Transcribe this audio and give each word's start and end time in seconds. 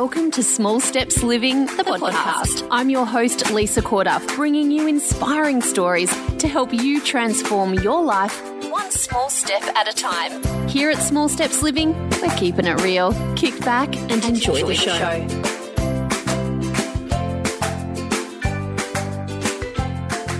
Welcome 0.00 0.30
to 0.30 0.42
Small 0.42 0.80
Steps 0.80 1.22
Living, 1.22 1.66
the, 1.66 1.84
podcast. 1.84 2.66
I'm 2.70 2.88
your 2.88 3.04
host, 3.04 3.50
Lisa 3.50 3.82
Corduff, 3.82 4.26
bringing 4.34 4.70
you 4.70 4.86
inspiring 4.88 5.60
stories 5.60 6.10
to 6.38 6.48
help 6.48 6.72
you 6.72 7.02
transform 7.02 7.74
your 7.74 8.02
life 8.02 8.42
one 8.70 8.90
small 8.90 9.28
step 9.28 9.60
at 9.76 9.86
a 9.86 9.92
time. 9.92 10.42
Here 10.70 10.88
at 10.90 11.02
Small 11.02 11.28
Steps 11.28 11.60
Living, 11.60 11.92
we're 12.22 12.34
keeping 12.38 12.64
it 12.64 12.80
real. 12.80 13.12
Kick 13.36 13.60
back 13.60 13.94
and, 13.94 14.24
enjoy, 14.24 14.54
enjoy, 14.54 14.68
the 14.68 14.74
show. 14.74 14.96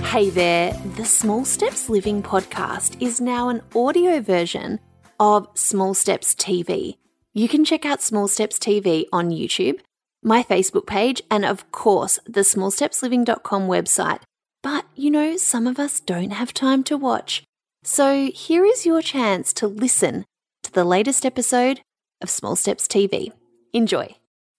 Hey 0.06 0.30
there, 0.30 0.72
the 0.96 1.04
Small 1.04 1.44
Steps 1.44 1.90
Living 1.90 2.22
podcast 2.22 2.96
is 2.98 3.20
now 3.20 3.50
an 3.50 3.60
audio 3.76 4.22
version 4.22 4.80
of 5.18 5.46
Small 5.52 5.92
Steps 5.92 6.34
TV. 6.34 6.96
You 7.32 7.48
can 7.48 7.64
check 7.64 7.84
out 7.84 8.02
Small 8.02 8.26
Steps 8.26 8.58
TV 8.58 9.04
on 9.12 9.30
YouTube, 9.30 9.78
my 10.20 10.42
Facebook 10.42 10.86
page, 10.86 11.22
and 11.30 11.44
of 11.44 11.70
course, 11.70 12.18
the 12.26 12.40
smallstepsliving.com 12.40 13.68
website. 13.68 14.22
But 14.64 14.86
you 14.96 15.12
know, 15.12 15.36
some 15.36 15.68
of 15.68 15.78
us 15.78 16.00
don't 16.00 16.32
have 16.32 16.52
time 16.52 16.82
to 16.84 16.96
watch. 16.96 17.44
So 17.84 18.30
here 18.34 18.64
is 18.64 18.84
your 18.84 19.00
chance 19.00 19.52
to 19.54 19.68
listen 19.68 20.24
to 20.64 20.72
the 20.72 20.84
latest 20.84 21.24
episode 21.24 21.80
of 22.20 22.30
Small 22.30 22.56
Steps 22.56 22.88
TV. 22.88 23.30
Enjoy. 23.72 24.16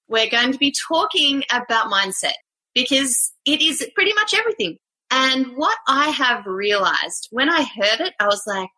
We're 0.07 0.29
going 0.29 0.53
to 0.53 0.57
be 0.57 0.73
talking 0.87 1.43
about 1.51 1.91
mindset 1.91 2.39
because 2.73 3.33
it 3.45 3.61
is 3.61 3.85
pretty 3.95 4.13
much 4.13 4.33
everything. 4.33 4.77
And 5.11 5.57
what 5.57 5.77
I 5.89 6.09
have 6.09 6.45
realized 6.45 7.27
when 7.31 7.49
I 7.49 7.63
heard 7.63 7.99
it, 7.99 8.13
I 8.17 8.27
was 8.27 8.43
like, 8.47 8.69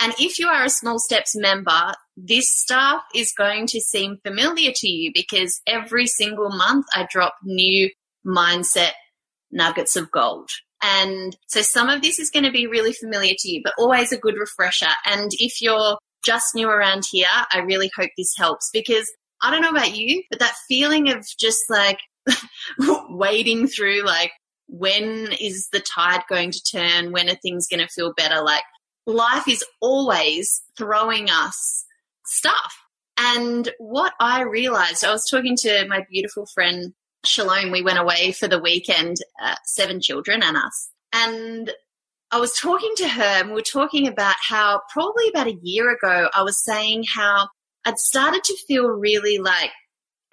and 0.00 0.14
if 0.18 0.38
you 0.38 0.48
are 0.48 0.64
a 0.64 0.70
Small 0.70 0.98
Steps 0.98 1.34
member, 1.34 1.94
this 2.26 2.54
stuff 2.54 3.02
is 3.14 3.32
going 3.36 3.66
to 3.68 3.80
seem 3.80 4.18
familiar 4.24 4.72
to 4.74 4.88
you 4.88 5.10
because 5.14 5.60
every 5.66 6.06
single 6.06 6.50
month 6.50 6.86
I 6.94 7.06
drop 7.10 7.34
new 7.42 7.90
mindset 8.26 8.92
nuggets 9.50 9.96
of 9.96 10.10
gold. 10.10 10.50
And 10.82 11.36
so 11.46 11.60
some 11.62 11.88
of 11.88 12.02
this 12.02 12.18
is 12.18 12.30
going 12.30 12.44
to 12.44 12.50
be 12.50 12.66
really 12.66 12.92
familiar 12.92 13.34
to 13.38 13.50
you, 13.50 13.60
but 13.62 13.74
always 13.78 14.12
a 14.12 14.18
good 14.18 14.36
refresher. 14.38 14.90
And 15.06 15.30
if 15.32 15.60
you're 15.60 15.98
just 16.24 16.54
new 16.54 16.68
around 16.68 17.04
here, 17.10 17.26
I 17.52 17.58
really 17.58 17.90
hope 17.96 18.10
this 18.16 18.34
helps 18.36 18.70
because 18.72 19.10
I 19.42 19.50
don't 19.50 19.62
know 19.62 19.70
about 19.70 19.96
you, 19.96 20.22
but 20.30 20.38
that 20.38 20.54
feeling 20.68 21.10
of 21.10 21.26
just 21.38 21.60
like 21.68 21.98
wading 23.08 23.68
through 23.68 24.04
like, 24.04 24.32
when 24.68 25.32
is 25.40 25.68
the 25.72 25.80
tide 25.80 26.22
going 26.28 26.52
to 26.52 26.62
turn? 26.62 27.12
When 27.12 27.28
are 27.28 27.34
things 27.36 27.66
going 27.66 27.80
to 27.80 27.88
feel 27.88 28.14
better? 28.14 28.42
Like 28.42 28.62
life 29.06 29.48
is 29.48 29.64
always 29.80 30.62
throwing 30.78 31.28
us 31.28 31.84
stuff. 32.30 32.74
And 33.18 33.70
what 33.78 34.14
I 34.20 34.42
realized, 34.42 35.04
I 35.04 35.12
was 35.12 35.28
talking 35.28 35.56
to 35.58 35.86
my 35.88 36.04
beautiful 36.10 36.46
friend 36.46 36.94
Shalom. 37.24 37.70
We 37.70 37.82
went 37.82 37.98
away 37.98 38.32
for 38.32 38.48
the 38.48 38.58
weekend, 38.60 39.18
uh, 39.42 39.56
seven 39.66 40.00
children 40.00 40.42
and 40.42 40.56
us. 40.56 40.90
And 41.12 41.70
I 42.30 42.38
was 42.38 42.56
talking 42.58 42.92
to 42.96 43.08
her 43.08 43.22
and 43.22 43.48
we 43.48 43.56
were 43.56 43.60
talking 43.60 44.06
about 44.06 44.36
how 44.40 44.80
probably 44.90 45.28
about 45.28 45.48
a 45.48 45.58
year 45.62 45.92
ago, 45.92 46.30
I 46.32 46.42
was 46.42 46.64
saying 46.64 47.04
how 47.14 47.48
I'd 47.84 47.98
started 47.98 48.42
to 48.44 48.56
feel 48.66 48.86
really 48.86 49.38
like 49.38 49.72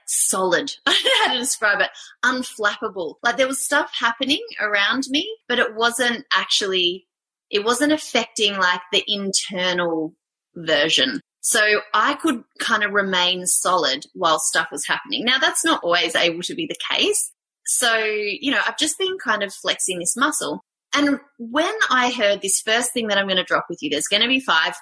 solid. 0.06 0.72
I 0.86 0.94
don't 0.94 1.04
know 1.04 1.26
how 1.26 1.34
to 1.34 1.40
describe 1.40 1.82
it. 1.82 1.90
Unflappable. 2.24 3.16
Like 3.24 3.36
there 3.36 3.48
was 3.48 3.62
stuff 3.62 3.92
happening 4.00 4.44
around 4.62 5.04
me, 5.10 5.28
but 5.50 5.60
it 5.60 5.76
wasn't 5.76 6.26
actually 6.34 7.08
it 7.50 7.66
wasn't 7.66 7.94
affecting 7.94 8.58
like 8.58 8.82
the 8.92 9.04
internal 9.08 10.14
version. 10.56 11.22
So 11.48 11.80
I 11.94 12.16
could 12.16 12.44
kind 12.60 12.84
of 12.84 12.92
remain 12.92 13.46
solid 13.46 14.06
while 14.14 14.38
stuff 14.38 14.68
was 14.70 14.86
happening. 14.86 15.24
Now 15.24 15.38
that's 15.38 15.64
not 15.64 15.82
always 15.82 16.14
able 16.14 16.42
to 16.42 16.54
be 16.54 16.68
the 16.68 16.76
case. 16.94 17.32
So, 17.66 17.96
you 17.96 18.52
know, 18.52 18.60
I've 18.68 18.78
just 18.78 18.98
been 19.00 19.18
kind 19.24 19.44
of 19.44 19.54
flexing 19.54 19.98
this 20.00 20.18
muscle. 20.18 20.66
And 20.94 21.22
when 21.40 21.74
I 21.90 22.12
heard 22.12 22.42
this 22.42 22.60
first 22.60 22.92
thing 22.92 23.08
that 23.08 23.18
I'm 23.18 23.28
going 23.28 23.38
to 23.38 23.46
drop 23.46 23.68
with 23.70 23.82
you, 23.82 23.90
there's 23.90 24.10
going 24.10 24.24
to 24.24 24.28
be 24.28 24.42
five, 24.42 24.76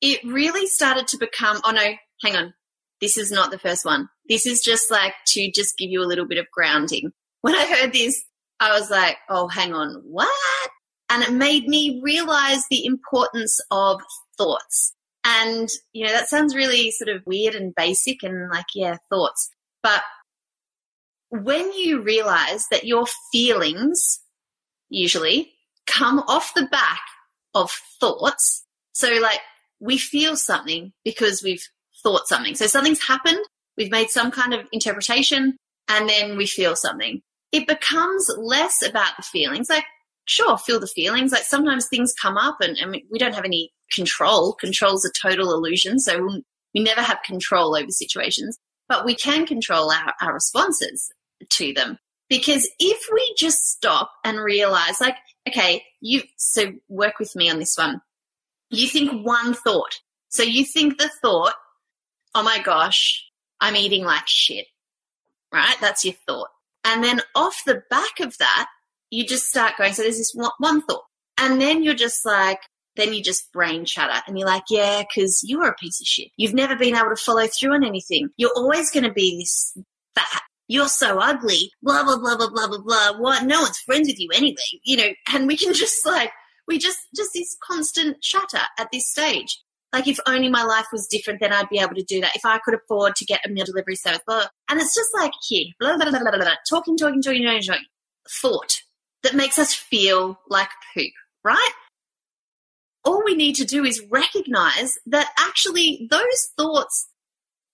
it 0.00 0.20
really 0.22 0.68
started 0.68 1.08
to 1.08 1.18
become, 1.18 1.60
oh 1.64 1.72
no, 1.72 1.94
hang 2.22 2.36
on. 2.36 2.54
This 3.00 3.18
is 3.18 3.32
not 3.32 3.50
the 3.50 3.58
first 3.58 3.84
one. 3.84 4.08
This 4.28 4.46
is 4.46 4.60
just 4.60 4.92
like 4.92 5.14
to 5.30 5.50
just 5.50 5.76
give 5.76 5.90
you 5.90 6.02
a 6.02 6.06
little 6.06 6.28
bit 6.28 6.38
of 6.38 6.46
grounding. 6.52 7.10
When 7.40 7.56
I 7.56 7.66
heard 7.66 7.92
this, 7.92 8.22
I 8.60 8.78
was 8.78 8.92
like, 8.92 9.16
oh, 9.28 9.48
hang 9.48 9.74
on, 9.74 10.02
what? 10.04 10.70
And 11.10 11.24
it 11.24 11.32
made 11.32 11.66
me 11.66 12.00
realize 12.00 12.62
the 12.70 12.84
importance 12.84 13.58
of 13.72 14.00
thoughts. 14.38 14.92
And, 15.28 15.68
you 15.92 16.06
know, 16.06 16.12
that 16.12 16.28
sounds 16.28 16.54
really 16.54 16.92
sort 16.92 17.08
of 17.08 17.26
weird 17.26 17.56
and 17.56 17.74
basic 17.74 18.22
and 18.22 18.48
like, 18.48 18.66
yeah, 18.76 18.96
thoughts. 19.10 19.50
But 19.82 20.02
when 21.30 21.72
you 21.72 22.00
realize 22.00 22.66
that 22.70 22.84
your 22.84 23.06
feelings 23.32 24.20
usually 24.88 25.52
come 25.88 26.20
off 26.20 26.54
the 26.54 26.68
back 26.70 27.00
of 27.54 27.72
thoughts, 27.98 28.64
so 28.92 29.14
like 29.20 29.40
we 29.80 29.98
feel 29.98 30.36
something 30.36 30.92
because 31.04 31.42
we've 31.42 31.66
thought 32.04 32.28
something. 32.28 32.54
So 32.54 32.68
something's 32.68 33.02
happened, 33.02 33.44
we've 33.76 33.90
made 33.90 34.10
some 34.10 34.30
kind 34.30 34.54
of 34.54 34.66
interpretation, 34.70 35.56
and 35.88 36.08
then 36.08 36.36
we 36.36 36.46
feel 36.46 36.76
something. 36.76 37.20
It 37.50 37.66
becomes 37.66 38.30
less 38.38 38.80
about 38.86 39.16
the 39.16 39.22
feelings. 39.24 39.68
Like, 39.68 39.84
sure, 40.26 40.58
feel 40.58 40.78
the 40.78 40.86
feelings. 40.86 41.32
Like 41.32 41.42
sometimes 41.42 41.88
things 41.88 42.14
come 42.20 42.36
up 42.36 42.58
and, 42.60 42.76
and 42.76 42.96
we 43.10 43.18
don't 43.18 43.34
have 43.34 43.44
any 43.44 43.72
control. 43.94 44.52
Control's 44.52 45.04
a 45.04 45.28
total 45.28 45.52
illusion. 45.52 45.98
So 45.98 46.22
we 46.22 46.44
we 46.76 46.82
never 46.82 47.00
have 47.00 47.22
control 47.24 47.74
over 47.74 47.90
situations, 47.90 48.58
but 48.86 49.06
we 49.06 49.14
can 49.14 49.46
control 49.46 49.90
our, 49.90 50.12
our 50.20 50.34
responses 50.34 51.10
to 51.52 51.72
them. 51.72 51.98
Because 52.28 52.68
if 52.78 52.98
we 53.10 53.34
just 53.38 53.64
stop 53.70 54.10
and 54.24 54.38
realize, 54.38 55.00
like, 55.00 55.16
okay, 55.48 55.82
you, 56.02 56.22
so 56.36 56.74
work 56.88 57.18
with 57.18 57.34
me 57.34 57.48
on 57.48 57.58
this 57.58 57.78
one. 57.78 58.02
You 58.68 58.88
think 58.88 59.24
one 59.24 59.54
thought. 59.54 60.00
So 60.28 60.42
you 60.42 60.66
think 60.66 60.98
the 60.98 61.10
thought, 61.22 61.54
oh 62.34 62.42
my 62.42 62.60
gosh, 62.62 63.24
I'm 63.60 63.76
eating 63.76 64.04
like 64.04 64.26
shit, 64.26 64.66
right? 65.50 65.76
That's 65.80 66.04
your 66.04 66.14
thought. 66.28 66.48
And 66.84 67.02
then 67.02 67.22
off 67.34 67.62
the 67.64 67.82
back 67.88 68.20
of 68.20 68.36
that, 68.36 68.68
you 69.10 69.24
just 69.26 69.48
start 69.48 69.74
going, 69.78 69.92
so 69.92 70.02
there's 70.02 70.18
this 70.18 70.32
one, 70.34 70.50
one 70.58 70.82
thought. 70.82 71.04
And 71.38 71.60
then 71.60 71.82
you're 71.82 71.94
just 71.94 72.24
like, 72.24 72.58
then 72.96 73.12
you 73.12 73.22
just 73.22 73.52
brain 73.52 73.84
chatter 73.84 74.22
and 74.26 74.38
you're 74.38 74.48
like, 74.48 74.64
yeah, 74.70 75.02
because 75.02 75.42
you're 75.44 75.68
a 75.68 75.74
piece 75.74 76.00
of 76.00 76.06
shit. 76.06 76.28
You've 76.36 76.54
never 76.54 76.76
been 76.76 76.96
able 76.96 77.10
to 77.10 77.16
follow 77.16 77.46
through 77.46 77.74
on 77.74 77.84
anything. 77.84 78.30
You're 78.36 78.56
always 78.56 78.90
going 78.90 79.04
to 79.04 79.12
be 79.12 79.38
this 79.38 79.76
fat. 80.14 80.42
You're 80.68 80.88
so 80.88 81.18
ugly. 81.18 81.70
Blah, 81.82 82.04
blah, 82.04 82.18
blah, 82.18 82.36
blah, 82.36 82.48
blah, 82.48 82.68
blah, 82.68 82.78
blah. 82.78 83.18
What? 83.18 83.44
No 83.44 83.60
one's 83.60 83.78
friends 83.80 84.08
with 84.08 84.18
you 84.18 84.30
anyway. 84.34 84.56
You 84.84 84.96
know, 84.96 85.08
and 85.32 85.46
we 85.46 85.56
can 85.56 85.74
just 85.74 86.04
like, 86.06 86.30
we 86.66 86.78
just, 86.78 86.98
just 87.14 87.30
this 87.34 87.56
constant 87.62 88.20
chatter 88.22 88.62
at 88.78 88.88
this 88.92 89.10
stage. 89.10 89.62
Like 89.92 90.08
if 90.08 90.18
only 90.26 90.48
my 90.48 90.64
life 90.64 90.86
was 90.92 91.06
different, 91.06 91.40
then 91.40 91.52
I'd 91.52 91.68
be 91.68 91.78
able 91.78 91.94
to 91.94 92.02
do 92.02 92.20
that. 92.22 92.34
If 92.34 92.44
I 92.44 92.58
could 92.64 92.74
afford 92.74 93.14
to 93.16 93.24
get 93.24 93.44
a 93.46 93.50
meal 93.50 93.64
delivery 93.64 93.94
service, 93.94 94.20
blah, 94.26 94.46
and 94.68 94.80
it's 94.80 94.94
just 94.94 95.10
like 95.14 95.30
here, 95.46 95.66
blah, 95.78 95.96
blah, 95.96 96.10
blah, 96.10 96.18
blah, 96.18 96.30
blah, 96.30 96.40
blah, 96.40 96.54
talking, 96.68 96.96
talking, 96.96 97.22
talking, 97.22 97.44
talking, 97.44 97.62
talking, 97.62 97.84
thought 98.28 98.80
that 99.26 99.34
makes 99.34 99.58
us 99.58 99.74
feel 99.74 100.38
like 100.48 100.68
poop, 100.94 101.10
right? 101.44 101.72
All 103.04 103.24
we 103.24 103.34
need 103.34 103.56
to 103.56 103.64
do 103.64 103.84
is 103.84 104.06
recognize 104.08 104.94
that 105.06 105.32
actually 105.36 106.06
those 106.08 106.48
thoughts, 106.56 107.08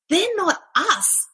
they're 0.09 0.35
not 0.37 0.59
us. 0.75 1.29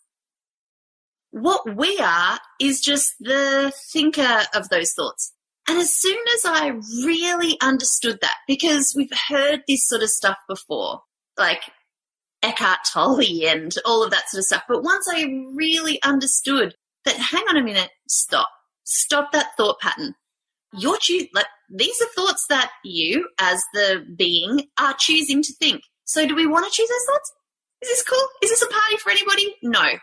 What 1.31 1.77
we 1.77 1.99
are 2.01 2.41
is 2.61 2.81
just 2.81 3.13
the 3.21 3.73
thinker 3.93 4.41
of 4.55 4.69
those 4.71 4.93
thoughts. 4.93 5.33
And 5.69 5.79
as 5.79 5.93
soon 5.93 6.19
as 6.35 6.45
I 6.45 6.69
really 7.05 7.57
understood 7.61 8.19
that, 8.21 8.35
because 8.49 8.95
we've 8.97 9.13
heard 9.29 9.63
this 9.69 9.87
sort 9.87 10.03
of 10.03 10.11
stuff 10.11 10.39
before, 10.49 11.03
like 11.37 11.63
Eckhart 12.43 12.81
Tolle 12.93 13.47
and 13.47 13.73
all 13.85 14.03
of 14.03 14.11
that 14.11 14.29
sort 14.31 14.41
of 14.41 14.47
stuff. 14.47 14.63
But 14.67 14.83
once 14.83 15.07
I 15.09 15.23
really 15.55 16.03
understood 16.03 16.75
that, 17.05 17.17
hang 17.17 17.45
on 17.49 17.57
a 17.57 17.63
minute, 17.63 17.91
stop 18.09 18.49
stop 18.89 19.33
that 19.33 19.57
thought 19.57 19.81
pattern. 19.81 20.15
You're 20.73 20.99
choosing, 20.99 21.29
like, 21.35 21.47
these 21.71 22.01
are 22.01 22.09
thoughts 22.15 22.47
that 22.49 22.71
you, 22.85 23.29
as 23.41 23.63
the 23.73 24.05
being, 24.17 24.63
are 24.79 24.95
choosing 24.99 25.43
to 25.43 25.53
think. 25.55 25.83
So 26.05 26.27
do 26.27 26.35
we 26.35 26.47
want 26.47 26.65
to 26.65 26.71
choose 26.71 26.89
those 26.89 27.07
thoughts? 27.07 27.33
Is 27.83 27.89
this 27.91 28.03
cool? 28.03 28.29
Is 28.43 28.51
this 28.51 28.63
a 28.63 28.67
party 28.67 28.97
for 28.97 29.11
anybody? 29.11 29.55
No, 29.63 29.99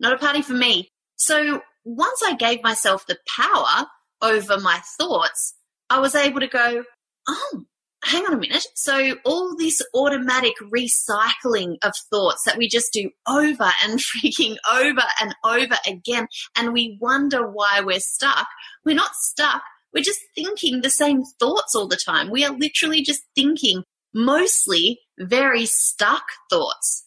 not 0.00 0.12
a 0.12 0.18
party 0.18 0.42
for 0.42 0.54
me. 0.54 0.88
So 1.16 1.62
once 1.84 2.22
I 2.24 2.34
gave 2.34 2.62
myself 2.62 3.06
the 3.06 3.18
power 3.36 3.86
over 4.22 4.58
my 4.58 4.80
thoughts, 4.98 5.54
I 5.88 6.00
was 6.00 6.14
able 6.14 6.40
to 6.40 6.48
go, 6.48 6.84
oh, 7.28 7.64
hang 8.04 8.24
on 8.26 8.34
a 8.34 8.38
minute. 8.38 8.66
So 8.74 9.14
all 9.24 9.56
this 9.56 9.82
automatic 9.94 10.54
recycling 10.72 11.76
of 11.82 11.92
thoughts 12.10 12.42
that 12.46 12.56
we 12.56 12.68
just 12.68 12.92
do 12.92 13.10
over 13.28 13.70
and 13.84 14.00
freaking 14.24 14.56
over 14.72 15.02
and 15.20 15.34
over 15.44 15.76
again, 15.86 16.28
and 16.56 16.72
we 16.72 16.98
wonder 17.00 17.46
why 17.50 17.80
we're 17.84 18.00
stuck. 18.00 18.46
We're 18.84 18.96
not 18.96 19.14
stuck. 19.14 19.62
We're 19.92 20.04
just 20.04 20.20
thinking 20.34 20.80
the 20.80 20.90
same 20.90 21.22
thoughts 21.38 21.74
all 21.74 21.88
the 21.88 21.98
time. 22.04 22.30
We 22.30 22.44
are 22.44 22.56
literally 22.56 23.02
just 23.02 23.22
thinking 23.34 23.82
mostly 24.14 25.00
very 25.18 25.66
stuck 25.66 26.24
thoughts. 26.48 27.06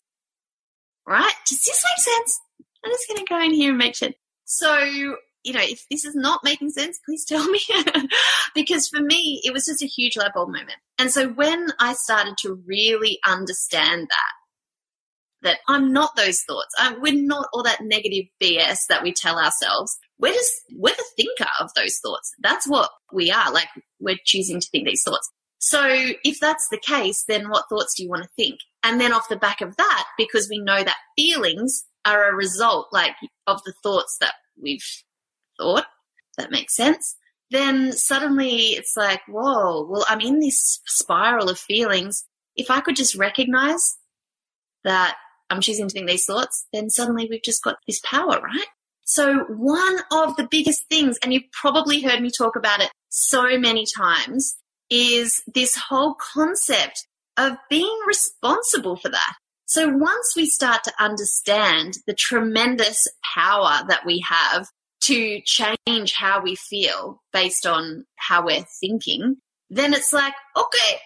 right? 1.08 1.34
Does 1.48 1.62
this 1.64 1.84
make 1.84 2.16
sense? 2.16 2.40
I'm 2.86 2.92
just 2.92 3.08
going 3.08 3.26
to 3.26 3.30
go 3.30 3.42
in 3.42 3.54
here 3.54 3.70
and 3.70 3.78
make 3.78 3.96
sense. 3.96 4.16
So, 4.46 5.16
you 5.44 5.54
know, 5.54 5.62
if 5.62 5.86
this 5.90 6.06
is 6.06 6.16
not 6.16 6.44
making 6.44 6.72
sense, 6.72 7.00
please 7.06 7.26
tell 7.28 7.46
me. 7.48 7.60
because 8.56 8.88
for 8.88 9.02
me, 9.02 9.42
it 9.44 9.54
was 9.54 9.66
just 9.66 9.84
a 9.84 9.88
huge 9.88 10.18
light 10.18 10.34
bulb 10.34 10.50
moment. 10.50 10.78
And 10.98 11.12
so 11.12 11.30
when 11.30 11.68
I 11.80 11.94
started 11.94 12.36
to 12.40 12.62
really 12.66 13.20
understand 13.26 14.08
that, 14.10 14.32
that 15.44 15.58
I'm 15.68 15.92
not 15.92 16.16
those 16.16 16.42
thoughts. 16.48 16.74
I'm, 16.80 17.02
we're 17.02 17.22
not 17.22 17.48
all 17.54 17.64
that 17.64 17.82
negative 17.82 18.26
BS 18.42 18.80
that 18.88 19.04
we 19.04 19.12
tell 19.12 19.38
ourselves. 19.38 19.98
We're 20.18 20.34
just, 20.34 20.52
we're 20.74 20.96
the 20.96 21.06
thinker 21.18 21.52
of 21.60 21.70
those 21.76 21.98
thoughts. 22.02 22.32
That's 22.40 22.68
what 22.68 22.90
we 23.12 23.30
are. 23.30 23.52
Like 23.52 23.68
we're 24.00 24.18
choosing 24.26 24.62
to 24.62 24.68
think 24.72 24.88
these 24.88 25.04
thoughts. 25.04 25.30
So 25.60 25.82
if 26.24 26.40
that's 26.40 26.68
the 26.72 26.80
case, 26.80 27.24
then 27.28 27.50
what 27.50 27.66
thoughts 27.70 27.94
do 27.96 28.04
you 28.04 28.10
want 28.10 28.24
to 28.24 28.30
think? 28.36 28.60
And 28.84 29.00
then 29.00 29.14
off 29.14 29.30
the 29.30 29.36
back 29.36 29.62
of 29.62 29.76
that, 29.78 30.06
because 30.18 30.50
we 30.50 30.60
know 30.60 30.84
that 30.84 30.98
feelings 31.18 31.86
are 32.06 32.30
a 32.30 32.36
result 32.36 32.88
like 32.92 33.16
of 33.48 33.62
the 33.66 33.74
thoughts 33.84 34.18
that 34.20 34.34
we've 34.62 34.86
thought, 35.58 35.86
that 36.38 36.52
makes 36.52 36.76
sense. 36.76 37.16
Then 37.52 37.92
suddenly 37.92 38.70
it's 38.70 38.98
like, 38.98 39.22
whoa, 39.28 39.88
well, 39.88 40.06
I'm 40.10 40.22
in 40.22 40.40
this 40.40 40.82
spiral 40.86 41.50
of 41.50 41.60
feelings. 41.60 42.26
If 42.56 42.72
I 42.72 42.82
could 42.82 42.96
just 42.96 43.16
recognize 43.16 43.98
that 44.84 45.16
um, 45.50 45.58
I'm 45.58 45.62
choosing 45.62 45.88
to 45.88 45.94
think 45.94 46.08
these 46.08 46.26
thoughts, 46.26 46.68
then 46.74 46.90
suddenly 46.90 47.28
we've 47.30 47.44
just 47.44 47.64
got 47.64 47.78
this 47.88 48.00
power, 48.00 48.42
right? 48.42 48.68
So 49.04 49.46
one 49.50 50.00
of 50.12 50.36
the 50.36 50.48
biggest 50.50 50.88
things, 50.90 51.18
and 51.22 51.34
you've 51.34 51.52
probably 51.52 52.02
heard 52.02 52.22
me 52.22 52.32
talk 52.32 52.56
about 52.56 52.82
it 52.82 52.90
so 53.10 53.60
many 53.60 53.86
times, 53.86 54.56
is 54.90 55.44
this 55.54 55.76
whole 55.76 56.16
concept 56.16 57.06
of 57.38 57.58
being 57.70 57.98
responsible 58.08 58.96
for 58.96 59.10
that. 59.10 59.34
So 59.66 59.90
once 59.90 60.34
we 60.36 60.46
start 60.46 60.84
to 60.86 60.94
understand 61.00 61.98
the 62.08 62.14
tremendous 62.14 63.08
power 63.36 63.82
that 63.88 64.06
we 64.06 64.24
have 64.28 64.68
to 65.04 65.42
change 65.42 66.14
how 66.14 66.42
we 66.42 66.56
feel 66.56 67.22
based 67.32 67.66
on 67.66 68.06
how 68.16 68.46
we're 68.46 68.66
thinking, 68.80 69.38
then 69.70 69.94
it's 69.94 70.14
like, 70.14 70.34
okay, 70.56 71.00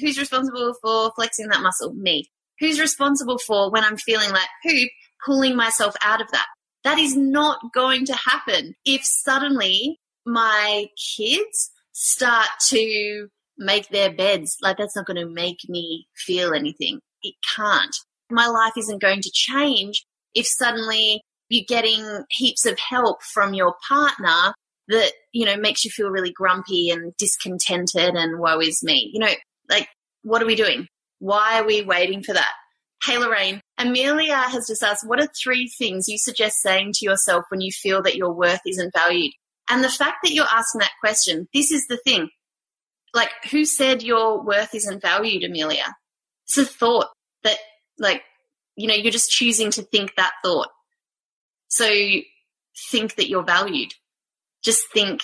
who's 0.00 0.18
responsible 0.18 0.74
for 0.80 1.12
flexing 1.14 1.48
that 1.48 1.62
muscle? 1.62 1.92
Me. 1.94 2.28
Who's 2.58 2.80
responsible 2.80 3.38
for 3.38 3.70
when 3.70 3.84
I'm 3.84 3.96
feeling 3.96 4.30
like 4.30 4.48
poop, 4.64 4.88
pulling 5.24 5.56
myself 5.56 5.94
out 6.02 6.20
of 6.20 6.30
that? 6.32 6.46
That 6.84 6.98
is 6.98 7.16
not 7.16 7.58
going 7.74 8.06
to 8.06 8.14
happen 8.14 8.74
if 8.84 9.04
suddenly 9.04 9.98
my 10.24 10.86
kids 11.16 11.70
start 11.92 12.48
to 12.68 13.28
make 13.58 13.88
their 13.88 14.12
beds. 14.12 14.56
Like 14.62 14.78
that's 14.78 14.96
not 14.96 15.06
going 15.06 15.16
to 15.16 15.32
make 15.32 15.60
me 15.68 16.06
feel 16.16 16.52
anything. 16.54 17.00
It 17.22 17.34
can't. 17.54 17.94
My 18.30 18.46
life 18.46 18.74
isn't 18.76 19.00
going 19.00 19.20
to 19.22 19.30
change 19.32 20.04
if 20.34 20.46
suddenly 20.46 21.22
you're 21.48 21.64
getting 21.68 22.24
heaps 22.30 22.66
of 22.66 22.78
help 22.78 23.22
from 23.22 23.54
your 23.54 23.74
partner 23.88 24.54
that, 24.88 25.12
you 25.32 25.44
know, 25.44 25.56
makes 25.56 25.84
you 25.84 25.90
feel 25.90 26.08
really 26.08 26.32
grumpy 26.32 26.90
and 26.90 27.12
discontented 27.16 28.14
and 28.14 28.38
woe 28.38 28.60
is 28.60 28.82
me. 28.82 29.10
You 29.12 29.20
know, 29.20 29.32
like, 29.68 29.88
what 30.22 30.42
are 30.42 30.46
we 30.46 30.54
doing? 30.54 30.86
Why 31.18 31.60
are 31.60 31.66
we 31.66 31.82
waiting 31.82 32.22
for 32.22 32.34
that? 32.34 32.52
Hey, 33.04 33.18
Lorraine, 33.18 33.60
Amelia 33.78 34.36
has 34.36 34.66
just 34.66 34.82
asked, 34.82 35.06
what 35.06 35.20
are 35.20 35.28
three 35.42 35.68
things 35.78 36.08
you 36.08 36.18
suggest 36.18 36.60
saying 36.60 36.92
to 36.94 37.04
yourself 37.04 37.44
when 37.50 37.60
you 37.60 37.70
feel 37.70 38.02
that 38.02 38.16
your 38.16 38.32
worth 38.32 38.60
isn't 38.66 38.92
valued? 38.96 39.32
And 39.68 39.82
the 39.82 39.88
fact 39.88 40.18
that 40.22 40.32
you're 40.32 40.44
asking 40.44 40.80
that 40.80 40.92
question, 41.00 41.48
this 41.52 41.70
is 41.70 41.86
the 41.88 41.98
thing. 41.98 42.28
Like, 43.12 43.30
who 43.50 43.64
said 43.64 44.02
your 44.02 44.42
worth 44.42 44.74
isn't 44.74 45.02
valued, 45.02 45.44
Amelia? 45.44 45.94
It's 46.46 46.58
a 46.58 46.64
thought 46.64 47.08
that, 47.42 47.58
like, 47.98 48.22
you 48.76 48.86
know, 48.88 48.94
you're 48.94 49.12
just 49.12 49.30
choosing 49.30 49.70
to 49.72 49.82
think 49.82 50.12
that 50.16 50.32
thought. 50.44 50.68
So 51.68 51.88
think 52.90 53.16
that 53.16 53.28
you're 53.28 53.44
valued. 53.44 53.92
Just 54.64 54.82
think. 54.92 55.22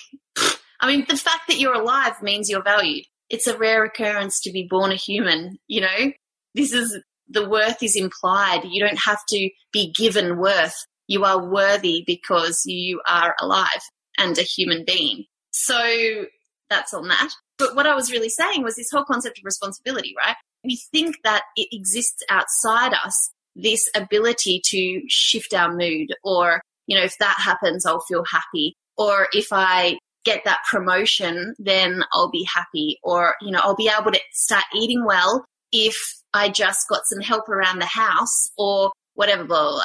I 0.80 0.86
mean, 0.86 1.06
the 1.08 1.16
fact 1.16 1.42
that 1.48 1.58
you're 1.58 1.74
alive 1.74 2.22
means 2.22 2.48
you're 2.48 2.62
valued. 2.62 3.04
It's 3.30 3.46
a 3.46 3.56
rare 3.56 3.84
occurrence 3.84 4.40
to 4.42 4.52
be 4.52 4.66
born 4.68 4.92
a 4.92 4.96
human, 4.96 5.58
you 5.68 5.80
know? 5.80 6.12
This 6.54 6.72
is 6.72 6.98
the 7.28 7.48
worth 7.48 7.82
is 7.82 7.96
implied. 7.96 8.64
You 8.64 8.84
don't 8.84 9.00
have 9.06 9.20
to 9.30 9.50
be 9.72 9.92
given 9.92 10.38
worth. 10.38 10.74
You 11.06 11.24
are 11.24 11.48
worthy 11.48 12.04
because 12.06 12.62
you 12.66 13.00
are 13.08 13.34
alive 13.40 13.80
and 14.18 14.36
a 14.36 14.42
human 14.42 14.84
being. 14.84 15.24
So 15.52 16.26
that's 16.68 16.92
on 16.92 17.08
that. 17.08 17.30
But 17.58 17.74
what 17.76 17.86
I 17.86 17.94
was 17.94 18.10
really 18.10 18.28
saying 18.28 18.62
was 18.62 18.76
this 18.76 18.90
whole 18.90 19.04
concept 19.04 19.38
of 19.38 19.44
responsibility, 19.44 20.14
right? 20.18 20.36
We 20.64 20.80
think 20.92 21.16
that 21.24 21.42
it 21.56 21.68
exists 21.72 22.22
outside 22.28 22.92
us, 22.92 23.30
this 23.54 23.90
ability 23.94 24.60
to 24.66 25.02
shift 25.08 25.54
our 25.54 25.74
mood, 25.74 26.08
or, 26.24 26.62
you 26.86 26.96
know, 26.96 27.04
if 27.04 27.16
that 27.18 27.36
happens, 27.38 27.86
I'll 27.86 28.00
feel 28.00 28.24
happy. 28.30 28.74
Or 28.96 29.28
if 29.32 29.48
I 29.52 29.98
get 30.24 30.44
that 30.44 30.60
promotion, 30.70 31.54
then 31.58 32.04
I'll 32.12 32.30
be 32.30 32.46
happy. 32.52 32.98
Or, 33.02 33.34
you 33.40 33.50
know, 33.50 33.60
I'll 33.62 33.76
be 33.76 33.90
able 33.98 34.12
to 34.12 34.20
start 34.32 34.64
eating 34.74 35.04
well 35.04 35.44
if 35.72 35.96
I 36.34 36.48
just 36.48 36.88
got 36.88 37.06
some 37.06 37.20
help 37.20 37.48
around 37.48 37.78
the 37.78 37.86
house 37.86 38.50
or 38.56 38.92
whatever, 39.14 39.44
blah, 39.44 39.62
blah, 39.62 39.70
blah. 39.72 39.84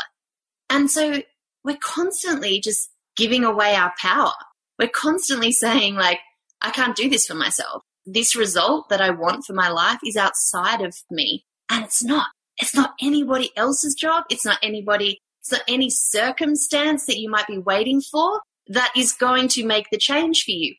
And 0.70 0.92
so 0.92 1.22
we're 1.64 1.78
constantly 1.82 2.60
just 2.60 2.90
giving 3.16 3.44
away 3.44 3.76
our 3.76 3.94
power. 4.00 4.34
We're 4.78 4.90
constantly 4.90 5.52
saying, 5.52 5.96
like, 5.96 6.20
I 6.62 6.72
can't 6.72 6.96
do 6.96 7.10
this 7.10 7.26
for 7.26 7.36
myself. 7.36 7.82
This 8.06 8.36
result 8.36 8.90
that 8.90 9.02
I 9.02 9.10
want 9.10 9.46
for 9.46 9.54
my 9.54 9.70
life 9.70 10.00
is 10.06 10.18
outside 10.18 10.82
of 10.82 10.96
me. 11.10 11.46
And 11.70 11.84
it's 11.84 12.04
not. 12.04 12.28
It's 12.58 12.76
not 12.76 12.94
anybody 13.02 13.52
else's 13.56 13.94
job. 13.94 14.26
It's 14.30 14.46
not 14.46 14.60
anybody, 14.64 15.20
it's 15.42 15.52
not 15.52 15.64
any 15.68 15.90
circumstance 15.90 17.06
that 17.06 17.20
you 17.20 17.30
might 17.30 17.48
be 17.48 17.58
waiting 17.58 18.02
for 18.02 18.42
that 18.68 18.92
is 18.96 19.14
going 19.14 19.48
to 19.50 19.66
make 19.66 19.88
the 19.92 19.98
change 19.98 20.44
for 20.44 20.52
you. 20.52 20.76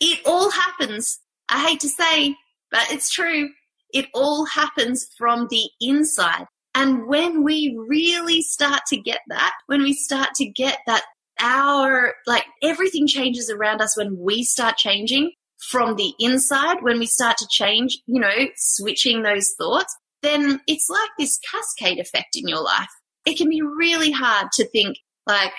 It 0.00 0.20
all 0.24 0.50
happens. 0.50 1.20
I 1.48 1.66
hate 1.66 1.80
to 1.80 1.88
say, 1.88 2.34
but 2.70 2.90
it's 2.90 3.10
true. 3.10 3.50
It 3.92 4.06
all 4.14 4.46
happens 4.46 5.06
from 5.18 5.48
the 5.50 5.68
inside. 5.80 6.46
And 6.74 7.06
when 7.06 7.42
we 7.42 7.76
really 7.88 8.42
start 8.42 8.82
to 8.88 8.96
get 8.96 9.20
that, 9.28 9.52
when 9.66 9.82
we 9.82 9.92
start 9.92 10.30
to 10.36 10.46
get 10.46 10.78
that 10.86 11.02
our, 11.40 12.14
like 12.26 12.44
everything 12.62 13.06
changes 13.06 13.50
around 13.50 13.80
us 13.80 13.96
when 13.96 14.16
we 14.18 14.44
start 14.44 14.76
changing 14.76 15.32
from 15.68 15.96
the 15.96 16.14
inside, 16.18 16.78
when 16.82 16.98
we 16.98 17.06
start 17.06 17.36
to 17.38 17.46
change, 17.50 17.98
you 18.06 18.20
know, 18.20 18.48
switching 18.56 19.22
those 19.22 19.50
thoughts, 19.58 19.94
then 20.22 20.60
it's 20.66 20.88
like 20.88 21.10
this 21.18 21.38
cascade 21.50 21.98
effect 21.98 22.36
in 22.36 22.48
your 22.48 22.62
life. 22.62 22.90
It 23.26 23.36
can 23.36 23.48
be 23.48 23.62
really 23.62 24.10
hard 24.10 24.48
to 24.52 24.68
think 24.68 24.96
like, 25.26 25.52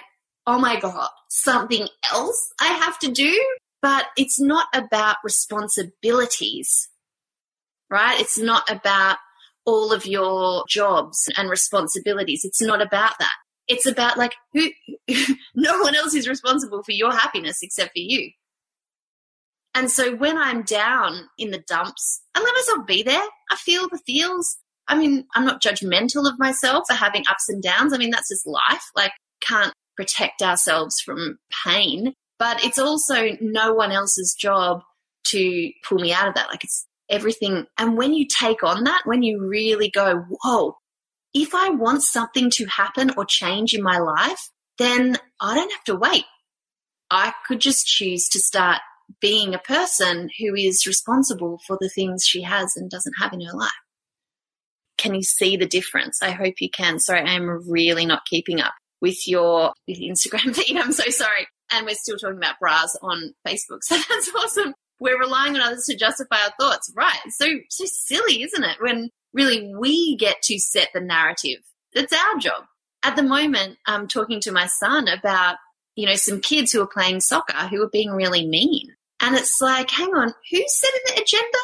oh 0.48 0.60
my 0.60 0.80
God, 0.80 1.10
something 1.30 1.88
else 2.12 2.54
I 2.60 2.68
have 2.68 2.98
to 3.00 3.12
do. 3.12 3.40
But 3.82 4.06
it's 4.16 4.40
not 4.40 4.68
about 4.76 5.18
responsibilities 5.24 6.92
right? 7.92 8.20
It's 8.20 8.40
not 8.40 8.68
about 8.72 9.18
all 9.66 9.94
of 9.94 10.08
your 10.08 10.64
jobs 10.68 11.30
and 11.38 11.50
responsibilities. 11.50 12.44
It's 12.44 12.62
not 12.62 12.82
about 12.82 13.20
that. 13.20 13.34
It's 13.68 13.86
about 13.86 14.18
like 14.18 14.34
who, 14.54 14.70
no 15.56 15.80
one 15.82 15.94
else 15.94 16.16
is 16.16 16.28
responsible 16.28 16.82
for 16.82 16.94
your 16.94 17.12
happiness 17.12 17.60
except 17.62 17.92
for 17.92 18.00
you. 18.00 18.32
And 19.74 19.90
so 19.90 20.16
when 20.16 20.38
I'm 20.38 20.64
down 20.64 21.30
in 21.38 21.52
the 21.52 21.64
dumps, 21.68 22.22
I 22.36 22.42
let 22.42 22.54
myself 22.54 22.86
be 22.88 23.04
there. 23.04 23.24
I 23.50 23.56
feel 23.56 23.88
the 23.90 24.00
feels. 24.06 24.58
I 24.88 24.98
mean, 24.98 25.26
I'm 25.34 25.46
not 25.46 25.62
judgmental 25.62 26.30
of 26.30 26.40
myself 26.40 26.86
for 26.88 26.94
having 26.94 27.24
ups 27.30 27.48
and 27.48 27.64
downs. 27.64 27.94
I 27.94 27.98
mean, 27.98 28.10
that's 28.12 28.30
just 28.30 28.46
life. 28.46 28.84
Like, 28.96 29.14
can't 29.40 29.74
protect 29.96 30.42
ourselves 30.42 31.00
from 31.00 31.38
pain, 31.66 32.14
but 32.38 32.64
it's 32.66 32.80
also 32.80 33.38
no 33.40 33.74
one 33.74 33.92
else's 33.92 34.36
job 34.38 34.82
to 35.28 35.72
pull 35.88 36.00
me 36.00 36.12
out 36.12 36.28
of 36.28 36.36
that. 36.36 36.50
Like, 36.50 36.64
it's 36.64 36.86
everything. 37.10 37.66
And 37.78 37.98
when 37.98 38.14
you 38.14 38.28
take 38.28 38.64
on 38.64 38.84
that, 38.84 39.04
when 39.06 39.24
you 39.24 39.46
really 39.48 39.90
go, 39.90 40.26
whoa, 40.44 40.76
if 41.34 41.56
I 41.56 41.70
want 41.70 42.04
something 42.04 42.50
to 42.52 42.66
happen 42.66 43.12
or 43.16 43.26
change 43.26 43.74
in 43.74 43.84
my 43.84 44.00
life, 44.00 44.50
then 44.78 45.18
I 45.40 45.56
don't 45.56 45.72
have 45.72 45.84
to 45.86 45.96
wait. 45.96 46.26
I 47.10 47.34
could 47.48 47.62
just 47.62 47.86
choose 47.86 48.28
to 48.30 48.40
start 48.40 48.80
being 49.20 49.54
a 49.54 49.60
person 49.60 50.30
who 50.40 50.56
is 50.56 50.86
responsible 50.86 51.60
for 51.66 51.78
the 51.80 51.90
things 51.90 52.26
she 52.26 52.42
has 52.44 52.76
and 52.76 52.90
doesn't 52.90 53.16
have 53.20 53.34
in 53.34 53.42
her 53.42 53.54
life. 53.54 53.72
Can 54.98 55.16
you 55.16 55.24
see 55.24 55.58
the 55.58 55.66
difference? 55.66 56.22
I 56.22 56.32
hope 56.32 56.56
you 56.60 56.70
can. 56.70 57.00
Sorry, 57.00 57.22
I 57.22 57.34
am 57.34 57.70
really 57.70 58.06
not 58.06 58.26
keeping 58.26 58.62
up 58.62 58.74
with 59.02 59.28
your 59.28 59.74
Instagram 59.90 60.56
feed. 60.56 60.78
I'm 60.78 60.92
so 60.92 61.10
sorry. 61.10 61.48
And 61.72 61.86
we're 61.86 61.96
still 61.96 62.18
talking 62.18 62.38
about 62.38 62.60
bras 62.60 62.96
on 63.02 63.34
Facebook. 63.48 63.80
So 63.82 63.96
that's 63.96 64.32
awesome 64.36 64.74
we're 65.02 65.20
relying 65.20 65.56
on 65.56 65.62
others 65.62 65.86
to 65.86 65.98
justify 65.98 66.38
our 66.44 66.54
thoughts. 66.60 66.94
Right. 66.96 67.20
So, 67.30 67.48
so 67.70 67.86
silly, 67.88 68.44
isn't 68.44 68.64
it? 68.64 68.78
When 68.80 69.10
really 69.34 69.74
we 69.76 70.16
get 70.16 70.42
to 70.44 70.60
set 70.60 70.90
the 70.94 71.02
narrative. 71.02 71.60
It's 71.94 72.14
our 72.14 72.40
job. 72.40 72.66
At 73.04 73.16
the 73.16 73.24
moment, 73.24 73.78
I'm 73.88 74.08
talking 74.08 74.40
to 74.42 74.52
my 74.52 74.68
son 74.68 75.08
about, 75.08 75.58
you 75.96 76.06
know, 76.06 76.16
some 76.16 76.40
kids 76.40 76.72
who 76.72 76.82
are 76.82 76.88
playing 76.88 77.20
soccer 77.20 77.68
who 77.68 77.82
are 77.84 77.90
being 77.90 78.12
really 78.12 78.48
mean. 78.48 78.90
And 79.22 79.36
it's 79.36 79.62
like, 79.62 79.90
hang 79.90 80.10
on, 80.10 80.34
who's 80.50 80.80
setting 80.80 81.02
the 81.06 81.22
agenda 81.22 81.58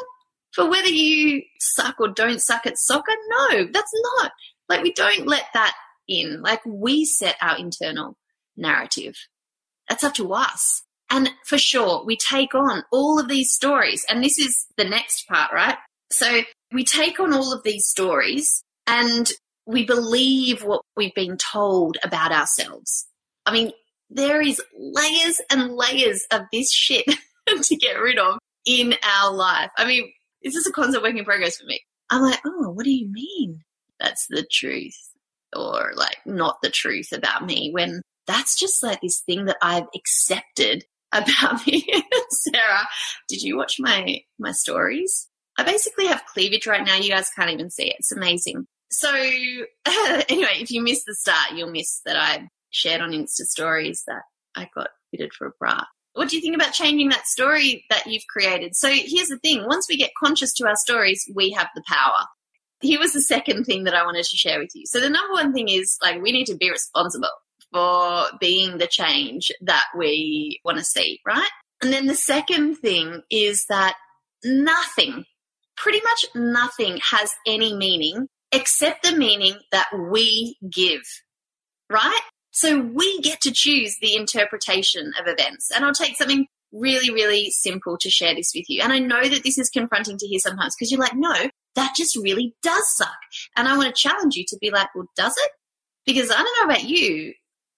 for 0.53 0.69
whether 0.69 0.89
you 0.89 1.41
suck 1.59 1.95
or 1.99 2.09
don't 2.09 2.41
suck 2.41 2.65
at 2.65 2.77
soccer? 2.77 3.13
No, 3.29 3.67
that's 3.71 3.91
not. 4.19 4.31
Like 4.69 4.83
we 4.83 4.93
don't 4.93 5.27
let 5.27 5.45
that 5.53 5.75
in. 6.07 6.41
Like 6.41 6.61
we 6.65 7.03
set 7.03 7.35
our 7.41 7.57
internal 7.57 8.15
narrative. 8.55 9.15
That's 9.89 10.03
up 10.03 10.13
to 10.15 10.33
us. 10.33 10.83
And 11.09 11.31
for 11.45 11.57
sure, 11.57 12.03
we 12.05 12.17
take 12.17 12.53
on 12.53 12.83
all 12.91 13.19
of 13.19 13.27
these 13.27 13.53
stories. 13.53 14.05
And 14.09 14.23
this 14.23 14.37
is 14.37 14.65
the 14.77 14.83
next 14.83 15.27
part, 15.27 15.51
right? 15.53 15.77
So 16.11 16.41
we 16.71 16.83
take 16.83 17.19
on 17.19 17.33
all 17.33 17.53
of 17.53 17.63
these 17.63 17.87
stories 17.87 18.63
and 18.85 19.29
we 19.65 19.85
believe 19.85 20.63
what 20.63 20.81
we've 20.95 21.15
been 21.15 21.37
told 21.37 21.97
about 22.03 22.31
ourselves. 22.31 23.07
I 23.45 23.51
mean, 23.51 23.71
there 24.09 24.41
is 24.41 24.61
layers 24.77 25.41
and 25.49 25.71
layers 25.71 26.25
of 26.31 26.43
this 26.51 26.71
shit 26.71 27.05
to 27.61 27.75
get 27.75 27.99
rid 27.99 28.19
of 28.19 28.37
in 28.65 28.95
our 29.03 29.33
life. 29.33 29.69
I 29.77 29.85
mean, 29.85 30.11
this 30.43 30.55
is 30.55 30.67
a 30.67 30.71
constant 30.71 31.03
work 31.03 31.15
in 31.15 31.25
progress 31.25 31.57
for 31.57 31.65
me. 31.65 31.81
I'm 32.09 32.21
like, 32.21 32.39
oh, 32.45 32.69
what 32.69 32.85
do 32.85 32.91
you 32.91 33.11
mean? 33.11 33.61
That's 33.99 34.27
the 34.29 34.45
truth. 34.51 34.97
Or 35.55 35.91
like 35.95 36.17
not 36.25 36.57
the 36.61 36.69
truth 36.69 37.11
about 37.11 37.45
me 37.45 37.71
when 37.71 38.01
that's 38.27 38.59
just 38.59 38.83
like 38.83 39.01
this 39.01 39.21
thing 39.21 39.45
that 39.45 39.57
I've 39.61 39.87
accepted 39.95 40.83
about 41.13 41.65
me. 41.65 41.87
Sarah, 42.29 42.87
did 43.29 43.41
you 43.41 43.57
watch 43.57 43.77
my 43.79 44.19
my 44.37 44.51
stories? 44.51 45.27
I 45.57 45.63
basically 45.63 46.05
have 46.07 46.25
cleavage 46.25 46.67
right 46.67 46.85
now. 46.85 46.95
You 46.95 47.09
guys 47.09 47.31
can't 47.31 47.49
even 47.49 47.71
see 47.71 47.87
it. 47.87 47.95
It's 47.99 48.11
amazing. 48.11 48.67
So 48.91 49.11
anyway, 49.85 50.57
if 50.59 50.69
you 50.69 50.81
miss 50.81 51.03
the 51.05 51.15
start, 51.15 51.53
you'll 51.55 51.71
miss 51.71 52.01
that 52.05 52.17
I 52.17 52.47
shared 52.69 53.01
on 53.01 53.11
Insta 53.11 53.45
stories 53.45 54.03
that 54.07 54.23
I 54.55 54.69
got 54.75 54.89
fitted 55.11 55.33
for 55.33 55.47
a 55.47 55.51
bra. 55.59 55.83
What 56.17 56.29
do 56.29 56.35
you 56.35 56.41
think 56.41 56.55
about 56.55 56.73
changing 56.73 57.09
that 57.09 57.27
story 57.27 57.85
that 57.91 58.07
you've 58.07 58.25
created? 58.27 58.75
So 58.75 58.89
here's 58.89 59.27
the 59.27 59.37
thing. 59.37 59.67
Once 59.67 59.85
we 59.87 59.97
get 59.97 60.09
conscious 60.17 60.51
to 60.53 60.67
our 60.67 60.75
stories, 60.75 61.29
we 61.35 61.51
have 61.51 61.67
the 61.75 61.83
power. 61.87 62.25
Here 62.81 62.99
was 62.99 63.13
the 63.13 63.21
second 63.21 63.65
thing 63.65 63.83
that 63.83 63.93
I 63.93 64.03
wanted 64.03 64.25
to 64.25 64.35
share 64.35 64.57
with 64.57 64.71
you. 64.73 64.85
So 64.87 64.99
the 64.99 65.11
number 65.11 65.33
one 65.33 65.53
thing 65.53 65.69
is 65.69 65.95
like 66.01 66.19
we 66.19 66.31
need 66.31 66.47
to 66.47 66.55
be 66.55 66.71
responsible 66.71 67.29
for 67.71 68.25
being 68.39 68.79
the 68.79 68.87
change 68.87 69.51
that 69.61 69.83
we 69.95 70.59
want 70.65 70.79
to 70.79 70.83
see, 70.83 71.19
right? 71.23 71.49
And 71.83 71.93
then 71.93 72.07
the 72.07 72.15
second 72.15 72.77
thing 72.77 73.21
is 73.29 73.67
that 73.69 73.93
nothing, 74.43 75.23
pretty 75.75 76.01
much 76.03 76.25
nothing 76.33 76.99
has 77.11 77.31
any 77.45 77.75
meaning 77.75 78.27
except 78.51 79.03
the 79.03 79.15
meaning 79.15 79.53
that 79.71 79.87
we 79.95 80.57
give, 80.67 81.03
right? 81.91 82.21
So 82.57 82.79
we 82.79 83.21
get 83.21 83.39
to 83.41 83.51
choose 83.51 83.97
the 84.01 84.15
interpretation 84.15 85.13
of 85.19 85.27
events. 85.27 85.69
And 85.69 85.85
I'll 85.85 85.93
take 85.93 86.17
something 86.17 86.47
really, 86.71 87.11
really 87.11 87.51
simple 87.51 87.99
to 87.99 88.09
share 88.09 88.33
this 88.33 88.51
with 88.55 88.65
you. 88.67 88.81
And 88.81 88.91
I 88.91 88.97
know 88.97 89.21
that 89.21 89.43
this 89.43 89.59
is 89.59 89.69
confronting 89.69 90.17
to 90.17 90.25
hear 90.25 90.39
sometimes 90.39 90.75
because 90.75 90.91
you're 90.91 90.99
like, 90.99 91.13
no, 91.13 91.35
that 91.75 91.93
just 91.95 92.15
really 92.15 92.55
does 92.63 92.97
suck. 92.97 93.15
And 93.55 93.67
I 93.67 93.77
want 93.77 93.95
to 93.95 94.01
challenge 94.01 94.35
you 94.35 94.43
to 94.47 94.57
be 94.59 94.71
like, 94.71 94.87
well, 94.95 95.05
does 95.15 95.35
it? 95.37 95.51
Because 96.03 96.31
I 96.31 96.33
don't 96.33 96.57
know 96.59 96.73
about 96.73 96.85
you. 96.85 97.33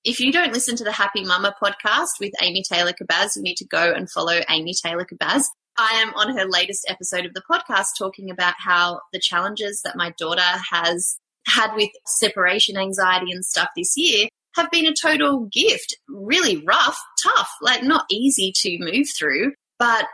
If 0.05 0.21
you 0.21 0.31
don't 0.31 0.53
listen 0.53 0.77
to 0.77 0.85
the 0.85 0.93
Happy 0.93 1.25
Mama 1.25 1.53
podcast 1.61 2.11
with 2.21 2.31
Amy 2.41 2.63
Taylor 2.63 2.93
Kabbaz, 2.93 3.35
you 3.35 3.41
need 3.41 3.57
to 3.57 3.67
go 3.67 3.91
and 3.91 4.09
follow 4.09 4.39
Amy 4.49 4.73
Taylor 4.81 5.05
Kabbaz. 5.05 5.47
I 5.77 5.91
am 5.95 6.13
on 6.13 6.37
her 6.37 6.45
latest 6.45 6.89
episode 6.89 7.25
of 7.25 7.33
the 7.33 7.43
podcast 7.51 7.87
talking 7.97 8.29
about 8.31 8.53
how 8.57 9.01
the 9.11 9.19
challenges 9.19 9.81
that 9.83 9.97
my 9.97 10.13
daughter 10.17 10.61
has 10.71 11.17
had 11.47 11.75
with 11.75 11.89
separation 12.05 12.77
anxiety 12.77 13.33
and 13.33 13.43
stuff 13.43 13.67
this 13.75 13.97
year 13.97 14.29
have 14.55 14.71
been 14.71 14.85
a 14.85 14.93
total 14.93 15.47
gift. 15.51 15.95
Really 16.07 16.63
rough, 16.65 16.97
tough, 17.23 17.49
like 17.61 17.83
not 17.83 18.05
easy 18.09 18.51
to 18.57 18.77
move 18.79 19.07
through, 19.17 19.53
but 19.77 20.05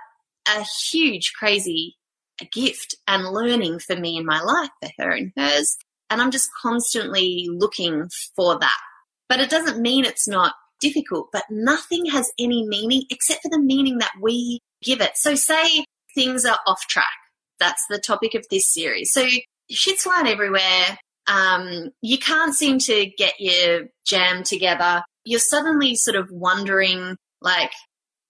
a 0.48 0.66
huge, 0.90 1.34
crazy 1.38 1.96
gift 2.52 2.96
and 3.08 3.30
learning 3.30 3.80
for 3.80 3.96
me 3.96 4.18
in 4.18 4.26
my 4.26 4.42
life, 4.42 4.70
for 4.82 4.90
her 5.00 5.12
and 5.12 5.32
hers. 5.38 5.78
And 6.10 6.22
I'm 6.22 6.32
just 6.32 6.50
constantly 6.62 7.48
looking 7.50 8.10
for 8.36 8.60
that. 8.60 8.78
But 9.28 9.40
it 9.40 9.50
doesn't 9.50 9.82
mean 9.82 10.06
it's 10.06 10.28
not 10.28 10.54
difficult, 10.80 11.30
but 11.32 11.46
nothing 11.50 12.06
has 12.06 12.32
any 12.38 12.68
meaning 12.68 13.04
except 13.10 13.42
for 13.42 13.50
the 13.50 13.60
meaning 13.60 13.98
that 14.00 14.12
we 14.22 14.60
give 14.84 15.02
it. 15.02 15.12
So 15.16 15.36
say 15.36 15.86
things 16.14 16.46
are 16.46 16.60
off 16.68 16.82
track. 16.88 17.08
That's 17.60 17.84
the 17.90 17.98
topic 17.98 18.36
of 18.36 18.46
this 18.52 18.72
series. 18.72 19.12
So 19.12 19.26
shit's 19.72 20.04
flying 20.04 20.28
everywhere. 20.28 20.98
Um, 21.28 21.90
you 22.02 22.18
can't 22.18 22.54
seem 22.54 22.80
to 22.80 23.06
get 23.18 23.34
your 23.40 23.86
jam 24.06 24.44
together. 24.44 25.04
You're 25.24 25.40
suddenly 25.40 25.96
sort 25.96 26.16
of 26.16 26.30
wondering, 26.32 27.18
like, 27.42 27.72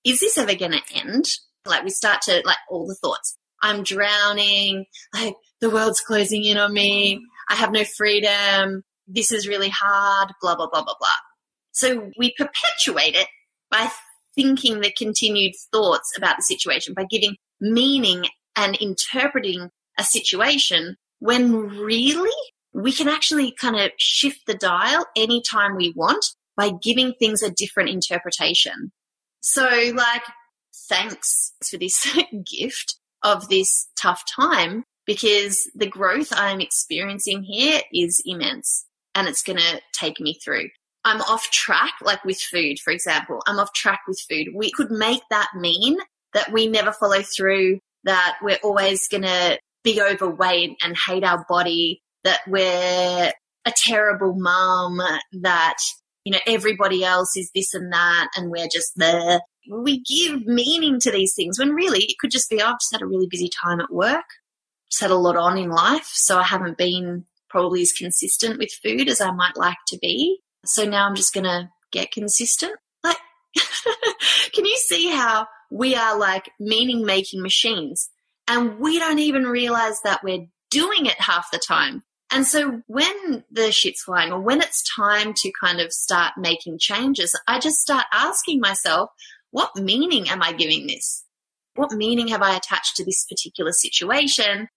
is 0.06 0.20
this 0.20 0.38
ever 0.38 0.56
going 0.56 0.72
to 0.72 0.82
end? 0.96 1.26
Like, 1.66 1.84
we 1.84 1.90
start 1.90 2.22
to, 2.24 2.42
like, 2.46 2.58
all 2.70 2.88
the 2.88 2.96
thoughts. 2.96 3.38
I'm 3.62 3.84
drowning. 3.84 4.86
Like, 5.14 5.36
the 5.62 5.70
world's 5.70 6.02
closing 6.02 6.44
in 6.44 6.58
on 6.58 6.74
me. 6.74 7.22
I 7.50 7.56
have 7.56 7.72
no 7.72 7.84
freedom. 7.84 8.84
This 9.08 9.32
is 9.32 9.48
really 9.48 9.70
hard. 9.70 10.32
Blah, 10.42 10.56
blah, 10.56 10.68
blah, 10.72 10.84
blah, 10.84 10.96
blah. 11.00 11.10
So 11.72 12.12
we 12.18 12.34
perpetuate 12.38 13.16
it 13.16 13.28
by 13.70 13.90
thinking 14.36 14.80
the 14.80 14.92
continued 14.92 15.54
thoughts 15.72 16.12
about 16.18 16.38
the 16.38 16.44
situation, 16.44 16.94
by 16.94 17.06
giving 17.10 17.36
meaning 17.60 18.26
and 18.56 18.76
interpreting 18.76 19.70
a 19.98 20.04
situation 20.04 20.96
when 21.20 21.52
really 21.52 22.32
we 22.76 22.92
can 22.92 23.08
actually 23.08 23.52
kind 23.52 23.78
of 23.78 23.92
shift 23.98 24.46
the 24.48 24.54
dial 24.54 25.06
anytime 25.16 25.78
we 25.78 25.94
want 25.96 26.26
by 26.58 26.72
giving 26.84 27.14
things 27.14 27.42
a 27.42 27.50
different 27.50 27.90
interpretation. 27.90 28.92
So, 29.40 29.66
like, 29.96 30.24
thanks 30.90 31.54
for 31.64 31.78
this 31.78 32.06
gift 32.46 32.98
of 33.24 33.48
this 33.48 33.88
tough 33.98 34.24
time 34.30 34.84
because 35.06 35.70
the 35.74 35.88
growth 35.88 36.34
I'm 36.36 36.60
experiencing 36.60 37.44
here 37.44 37.82
is 37.94 38.22
immense 38.26 38.86
and 39.14 39.28
it's 39.28 39.44
going 39.44 39.60
to 39.60 39.82
take 39.94 40.20
me 40.20 40.38
through. 40.44 40.68
I'm 41.06 41.22
off 41.22 41.50
track, 41.52 41.94
like 42.02 42.26
with 42.26 42.42
food, 42.42 42.80
for 42.80 42.92
example. 42.92 43.42
I'm 43.48 43.60
off 43.60 43.72
track 43.74 44.02
with 44.08 44.20
food. 44.30 44.48
We 44.54 44.72
could 44.72 44.92
make 44.92 45.22
that 45.30 45.50
mean 45.56 45.98
that 46.34 46.52
we 46.52 46.68
never 46.68 46.92
follow 46.92 47.22
through, 47.22 47.80
that 48.04 48.38
we're 48.42 48.60
always 48.64 49.08
going 49.08 49.24
to 49.24 49.60
be 49.84 50.02
overweight 50.02 50.78
and 50.84 50.98
hate 51.08 51.24
our 51.24 51.46
body, 51.48 52.02
that 52.26 52.42
we're 52.48 53.32
a 53.66 53.74
terrible 53.76 54.36
mum, 54.36 55.00
that, 55.42 55.78
you 56.26 56.34
know, 56.34 56.40
everybody 56.46 57.04
else 57.04 57.38
is 57.38 57.50
this 57.56 57.74
and 57.74 57.94
that, 57.94 58.28
and 58.36 58.52
we're 58.52 58.68
just 58.68 58.92
there. 58.98 59.40
We 59.72 60.04
give 60.04 60.46
meaning 60.46 61.00
to 61.00 61.12
these 61.12 61.34
things 61.34 61.58
when 61.58 61.72
really 61.72 62.04
it 62.04 62.18
could 62.20 62.32
just 62.32 62.50
be, 62.50 62.62
oh, 62.62 62.66
I've 62.66 62.80
just 62.80 62.92
had 62.92 63.02
a 63.02 63.08
really 63.08 63.28
busy 63.30 63.50
time 63.50 63.80
at 63.80 63.92
work, 63.92 64.26
just 64.92 65.02
had 65.02 65.12
a 65.12 65.16
lot 65.16 65.38
on 65.38 65.58
in 65.58 65.70
life, 65.70 66.06
so 66.06 66.38
I 66.38 66.44
haven't 66.44 66.78
been 66.78 67.26
probably 67.50 67.82
as 67.82 67.94
consistent 67.94 68.60
with 68.60 68.72
food 68.84 69.08
as 69.08 69.22
I 69.22 69.32
might 69.32 69.56
like 69.56 69.78
to 69.88 69.98
be. 69.98 70.40
So 70.66 70.84
now 70.84 71.08
I'm 71.08 71.16
just 71.16 71.34
going 71.34 71.46
to 71.46 71.70
get 71.92 72.12
consistent. 72.12 72.74
Like, 73.04 73.18
can 74.54 74.66
you 74.66 74.78
see 74.78 75.10
how 75.10 75.48
we 75.72 75.96
are 75.96 76.18
like 76.18 76.50
meaning 76.60 77.06
making 77.06 77.42
machines 77.42 78.10
and 78.48 78.80
we 78.80 79.00
don't 79.00 79.20
even 79.20 79.44
realize 79.44 80.02
that 80.04 80.24
we're 80.24 80.48
doing 80.70 81.06
it 81.06 81.20
half 81.20 81.50
the 81.52 81.60
time? 81.60 82.04
And 82.32 82.46
so 82.46 82.82
when 82.88 83.44
the 83.52 83.72
shit's 83.72 84.04
flying 84.04 84.32
or 84.32 84.42
when 84.42 84.62
it's 84.62 84.84
time 84.96 85.34
to 85.36 85.52
kind 85.60 85.80
of 85.80 85.94
start 85.94 86.34
making 86.38 86.80
changes, 86.80 87.40
I 87.48 87.60
just 87.60 87.80
start 87.80 88.06
asking 88.12 88.60
myself, 88.60 89.12
what 89.52 89.76
meaning 89.76 90.28
am 90.30 90.42
I 90.42 90.52
giving 90.52 90.88
this? 90.88 91.24
What 91.76 91.92
meaning 91.92 92.30
have 92.30 92.42
I 92.42 92.56
attached 92.56 92.96
to 92.98 93.06
this 93.06 93.26
particular 93.26 93.72
situation 93.72 94.70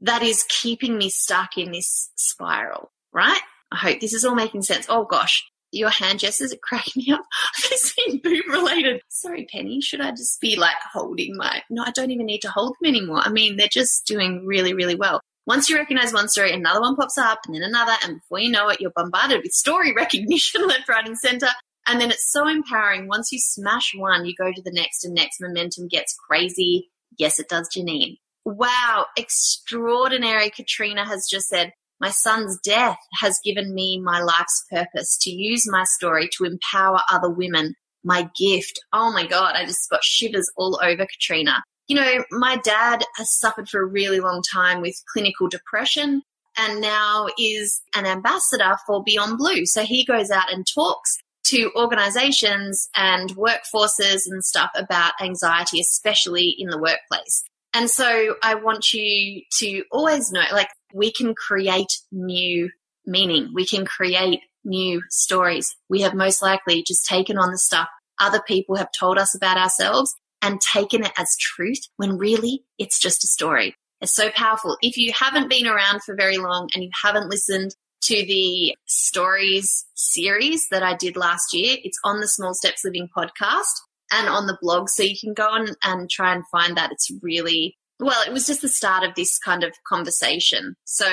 that 0.00 0.22
is 0.22 0.44
keeping 0.48 0.98
me 0.98 1.10
stuck 1.10 1.56
in 1.56 1.72
this 1.72 2.10
spiral, 2.16 2.90
right? 3.12 3.40
I 3.72 3.76
hope 3.76 4.00
this 4.00 4.12
is 4.12 4.24
all 4.24 4.34
making 4.34 4.62
sense. 4.62 4.86
Oh 4.88 5.04
gosh, 5.04 5.44
your 5.72 5.90
hand 5.90 6.20
gestures 6.20 6.52
are 6.52 6.58
cracking 6.62 7.04
me 7.06 7.12
up. 7.12 7.22
They 7.70 7.76
seem 7.76 8.20
boob 8.22 8.44
related. 8.48 9.00
Sorry, 9.08 9.46
Penny. 9.50 9.80
Should 9.80 10.00
I 10.00 10.10
just 10.10 10.40
be 10.40 10.56
like 10.56 10.76
holding 10.92 11.36
my? 11.36 11.62
No, 11.70 11.82
I 11.84 11.90
don't 11.90 12.10
even 12.10 12.26
need 12.26 12.42
to 12.42 12.50
hold 12.50 12.74
them 12.80 12.88
anymore. 12.88 13.20
I 13.20 13.30
mean, 13.30 13.56
they're 13.56 13.68
just 13.68 14.06
doing 14.06 14.44
really, 14.44 14.74
really 14.74 14.94
well. 14.94 15.20
Once 15.46 15.68
you 15.68 15.76
recognize 15.76 16.12
one 16.12 16.28
story, 16.28 16.52
another 16.52 16.80
one 16.80 16.96
pops 16.96 17.18
up, 17.18 17.40
and 17.46 17.54
then 17.54 17.62
another, 17.62 17.92
and 18.02 18.20
before 18.20 18.38
you 18.38 18.50
know 18.50 18.68
it, 18.68 18.80
you're 18.80 18.92
bombarded 18.96 19.42
with 19.42 19.52
story 19.52 19.92
recognition 19.96 20.66
left, 20.66 20.88
right, 20.88 21.06
and 21.06 21.18
center. 21.18 21.48
And 21.86 22.00
then 22.00 22.10
it's 22.10 22.32
so 22.32 22.48
empowering. 22.48 23.08
Once 23.08 23.30
you 23.30 23.38
smash 23.38 23.92
one, 23.94 24.24
you 24.24 24.34
go 24.34 24.50
to 24.50 24.62
the 24.62 24.72
next, 24.72 25.04
and 25.04 25.14
next 25.14 25.40
momentum 25.40 25.88
gets 25.88 26.16
crazy. 26.28 26.90
Yes, 27.18 27.38
it 27.38 27.48
does, 27.48 27.68
Janine. 27.76 28.16
Wow, 28.46 29.06
extraordinary. 29.16 30.50
Katrina 30.50 31.06
has 31.06 31.26
just 31.30 31.48
said, 31.48 31.72
my 32.00 32.10
son's 32.10 32.58
death 32.60 32.98
has 33.20 33.40
given 33.44 33.74
me 33.74 33.98
my 33.98 34.20
life's 34.20 34.64
purpose 34.70 35.16
to 35.22 35.30
use 35.30 35.64
my 35.66 35.84
story 35.84 36.28
to 36.36 36.44
empower 36.44 37.00
other 37.10 37.30
women. 37.30 37.74
My 38.02 38.28
gift. 38.38 38.78
Oh 38.92 39.12
my 39.12 39.26
God, 39.26 39.54
I 39.54 39.64
just 39.64 39.88
got 39.88 40.04
shivers 40.04 40.50
all 40.56 40.78
over 40.82 41.06
Katrina. 41.06 41.62
You 41.86 41.96
know, 41.96 42.24
my 42.30 42.56
dad 42.56 43.04
has 43.16 43.36
suffered 43.38 43.68
for 43.68 43.80
a 43.80 43.86
really 43.86 44.20
long 44.20 44.42
time 44.52 44.80
with 44.80 45.02
clinical 45.12 45.48
depression 45.48 46.22
and 46.56 46.80
now 46.80 47.26
is 47.38 47.82
an 47.94 48.06
ambassador 48.06 48.76
for 48.86 49.02
Beyond 49.02 49.38
Blue. 49.38 49.66
So 49.66 49.82
he 49.82 50.04
goes 50.04 50.30
out 50.30 50.52
and 50.52 50.66
talks 50.66 51.18
to 51.44 51.70
organizations 51.76 52.88
and 52.96 53.36
workforces 53.36 54.22
and 54.26 54.42
stuff 54.42 54.70
about 54.74 55.12
anxiety, 55.20 55.80
especially 55.80 56.54
in 56.58 56.70
the 56.70 56.78
workplace. 56.78 57.44
And 57.74 57.90
so 57.90 58.36
I 58.42 58.54
want 58.54 58.94
you 58.94 59.42
to 59.58 59.82
always 59.90 60.30
know, 60.30 60.44
like, 60.52 60.68
we 60.94 61.12
can 61.12 61.34
create 61.34 61.92
new 62.12 62.70
meaning. 63.04 63.50
We 63.52 63.66
can 63.66 63.84
create 63.84 64.40
new 64.64 65.02
stories. 65.10 65.74
We 65.90 66.00
have 66.02 66.14
most 66.14 66.40
likely 66.40 66.82
just 66.86 67.04
taken 67.04 67.36
on 67.36 67.50
the 67.50 67.58
stuff 67.58 67.88
other 68.20 68.40
people 68.46 68.76
have 68.76 68.90
told 68.98 69.18
us 69.18 69.34
about 69.34 69.58
ourselves 69.58 70.14
and 70.44 70.60
taken 70.60 71.02
it 71.02 71.12
as 71.16 71.36
truth 71.38 71.80
when 71.96 72.18
really 72.18 72.62
it's 72.78 73.00
just 73.00 73.24
a 73.24 73.26
story. 73.26 73.74
It's 74.00 74.14
so 74.14 74.30
powerful. 74.30 74.76
If 74.82 74.98
you 74.98 75.12
haven't 75.18 75.48
been 75.48 75.66
around 75.66 76.02
for 76.02 76.14
very 76.14 76.36
long 76.36 76.68
and 76.74 76.84
you 76.84 76.90
haven't 77.02 77.30
listened 77.30 77.74
to 78.02 78.14
the 78.14 78.76
stories 78.84 79.86
series 79.94 80.68
that 80.68 80.82
I 80.82 80.94
did 80.94 81.16
last 81.16 81.54
year, 81.54 81.78
it's 81.82 81.98
on 82.04 82.20
the 82.20 82.28
Small 82.28 82.52
Steps 82.52 82.84
Living 82.84 83.08
podcast 83.16 83.72
and 84.12 84.28
on 84.28 84.46
the 84.46 84.58
blog. 84.60 84.90
So 84.90 85.02
you 85.02 85.16
can 85.18 85.32
go 85.32 85.48
on 85.48 85.68
and 85.82 86.10
try 86.10 86.34
and 86.34 86.46
find 86.48 86.76
that. 86.76 86.92
It's 86.92 87.10
really, 87.22 87.78
well, 87.98 88.22
it 88.26 88.32
was 88.32 88.46
just 88.46 88.60
the 88.60 88.68
start 88.68 89.02
of 89.02 89.14
this 89.14 89.38
kind 89.38 89.64
of 89.64 89.72
conversation. 89.88 90.76
So 90.84 91.08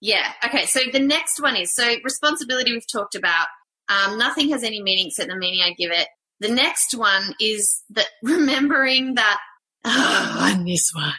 yeah. 0.00 0.30
Okay. 0.44 0.66
So 0.66 0.80
the 0.92 1.00
next 1.00 1.42
one 1.42 1.56
is 1.56 1.74
so 1.74 1.96
responsibility 2.04 2.72
we've 2.72 2.90
talked 2.90 3.16
about. 3.16 3.46
Um, 3.88 4.18
nothing 4.18 4.50
has 4.50 4.62
any 4.62 4.80
meaning 4.80 5.08
except 5.08 5.30
the 5.30 5.36
meaning 5.36 5.62
I 5.64 5.72
give 5.72 5.90
it. 5.90 6.06
The 6.40 6.48
next 6.48 6.96
one 6.96 7.34
is 7.40 7.82
that 7.90 8.06
remembering 8.22 9.14
that, 9.14 9.38
oh, 9.84 10.62
this 10.64 10.90
one. 10.94 11.14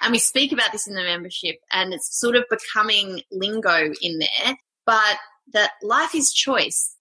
And 0.00 0.12
we 0.12 0.18
speak 0.18 0.52
about 0.52 0.72
this 0.72 0.86
in 0.86 0.94
the 0.94 1.02
membership, 1.02 1.56
and 1.72 1.92
it's 1.92 2.18
sort 2.18 2.36
of 2.36 2.44
becoming 2.48 3.22
lingo 3.30 3.92
in 4.00 4.18
there, 4.18 4.56
but 4.86 5.18
that 5.52 5.72
life 5.82 6.14
is 6.14 6.32
choice. 6.32 6.94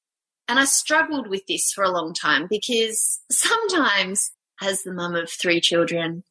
And 0.47 0.59
I 0.59 0.65
struggled 0.65 1.27
with 1.27 1.43
this 1.47 1.71
for 1.71 1.83
a 1.83 1.91
long 1.91 2.13
time 2.13 2.47
because 2.49 3.21
sometimes, 3.31 4.31
as 4.61 4.83
the 4.83 4.93
mum 4.93 5.15
of 5.15 5.29
three 5.29 5.61
children 5.61 6.23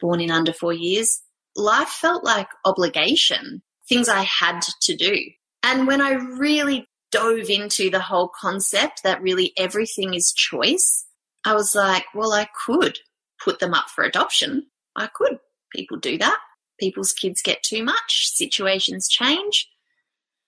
born 0.00 0.20
in 0.20 0.30
under 0.30 0.52
four 0.52 0.72
years, 0.72 1.22
life 1.54 1.88
felt 1.88 2.24
like 2.24 2.48
obligation 2.64 3.62
things 3.88 4.08
I 4.08 4.22
had 4.22 4.60
to 4.82 4.96
do. 4.96 5.16
And 5.62 5.86
when 5.86 6.00
I 6.00 6.12
really 6.12 6.88
dove 7.10 7.50
into 7.50 7.90
the 7.90 8.00
whole 8.00 8.28
concept 8.28 9.02
that 9.02 9.22
really 9.22 9.52
everything 9.56 10.14
is 10.14 10.32
choice, 10.32 11.06
I 11.44 11.54
was 11.54 11.74
like, 11.74 12.04
well, 12.14 12.32
I 12.32 12.48
could 12.66 12.98
put 13.42 13.58
them 13.58 13.74
up 13.74 13.88
for 13.88 14.04
adoption. 14.04 14.66
I 14.96 15.08
could. 15.12 15.38
People 15.74 15.98
do 15.98 16.18
that. 16.18 16.38
People's 16.78 17.12
kids 17.12 17.42
get 17.42 17.62
too 17.62 17.82
much. 17.82 18.28
Situations 18.28 19.08
change. 19.08 19.68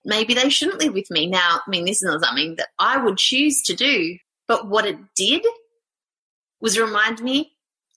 Maybe 0.05 0.33
they 0.33 0.49
shouldn't 0.49 0.81
live 0.81 0.93
with 0.93 1.09
me. 1.09 1.27
Now, 1.27 1.59
I 1.65 1.69
mean, 1.69 1.85
this 1.85 2.01
is 2.01 2.09
not 2.09 2.23
something 2.23 2.55
that 2.57 2.69
I 2.77 2.97
would 2.97 3.17
choose 3.17 3.61
to 3.63 3.75
do, 3.75 4.17
but 4.47 4.67
what 4.67 4.85
it 4.85 4.97
did 5.15 5.45
was 6.59 6.79
remind 6.79 7.21
me, 7.21 7.53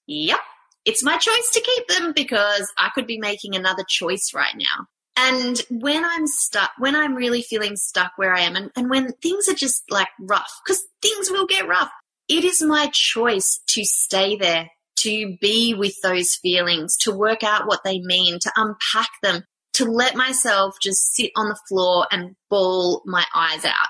yep, 0.06 0.40
it's 0.84 1.02
my 1.02 1.16
choice 1.16 1.50
to 1.52 1.60
keep 1.60 1.88
them 1.88 2.12
because 2.14 2.72
I 2.78 2.90
could 2.94 3.06
be 3.06 3.18
making 3.18 3.56
another 3.56 3.84
choice 3.88 4.32
right 4.34 4.54
now. 4.56 4.86
And 5.16 5.60
when 5.70 6.04
I'm 6.04 6.26
stuck, 6.26 6.72
when 6.78 6.94
I'm 6.94 7.14
really 7.14 7.42
feeling 7.42 7.76
stuck 7.76 8.12
where 8.16 8.34
I 8.34 8.40
am, 8.40 8.54
and, 8.54 8.70
and 8.76 8.90
when 8.90 9.12
things 9.22 9.48
are 9.48 9.54
just 9.54 9.84
like 9.90 10.08
rough, 10.20 10.60
because 10.64 10.82
things 11.00 11.30
will 11.30 11.46
get 11.46 11.66
rough, 11.66 11.90
it 12.28 12.44
is 12.44 12.60
my 12.60 12.88
choice 12.92 13.60
to 13.68 13.84
stay 13.84 14.36
there, 14.36 14.68
to 14.98 15.36
be 15.40 15.74
with 15.74 15.94
those 16.02 16.34
feelings, 16.34 16.96
to 16.98 17.16
work 17.16 17.42
out 17.42 17.66
what 17.66 17.82
they 17.82 18.00
mean, 18.00 18.38
to 18.40 18.52
unpack 18.56 19.08
them, 19.22 19.44
to 19.74 19.84
let 19.84 20.16
myself 20.16 20.76
just 20.82 21.14
sit 21.14 21.30
on 21.36 21.48
the 21.48 21.58
floor 21.68 22.06
and 22.10 22.36
bawl 22.50 23.02
my 23.06 23.24
eyes 23.34 23.64
out. 23.64 23.88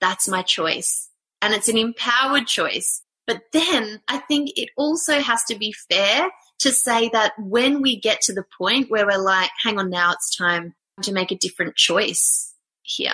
That's 0.00 0.28
my 0.28 0.42
choice. 0.42 1.10
And 1.42 1.52
it's 1.52 1.68
an 1.68 1.76
empowered 1.76 2.46
choice. 2.46 3.02
But 3.26 3.42
then 3.52 4.00
I 4.08 4.18
think 4.18 4.50
it 4.56 4.70
also 4.76 5.20
has 5.20 5.44
to 5.44 5.58
be 5.58 5.74
fair 5.90 6.30
to 6.60 6.72
say 6.72 7.08
that 7.10 7.32
when 7.38 7.82
we 7.82 8.00
get 8.00 8.20
to 8.22 8.32
the 8.32 8.44
point 8.58 8.90
where 8.90 9.06
we're 9.06 9.18
like, 9.18 9.50
hang 9.62 9.78
on, 9.78 9.90
now 9.90 10.12
it's 10.12 10.36
time 10.36 10.74
to 11.02 11.12
make 11.12 11.30
a 11.30 11.36
different 11.36 11.76
choice 11.76 12.54
here. 12.82 13.12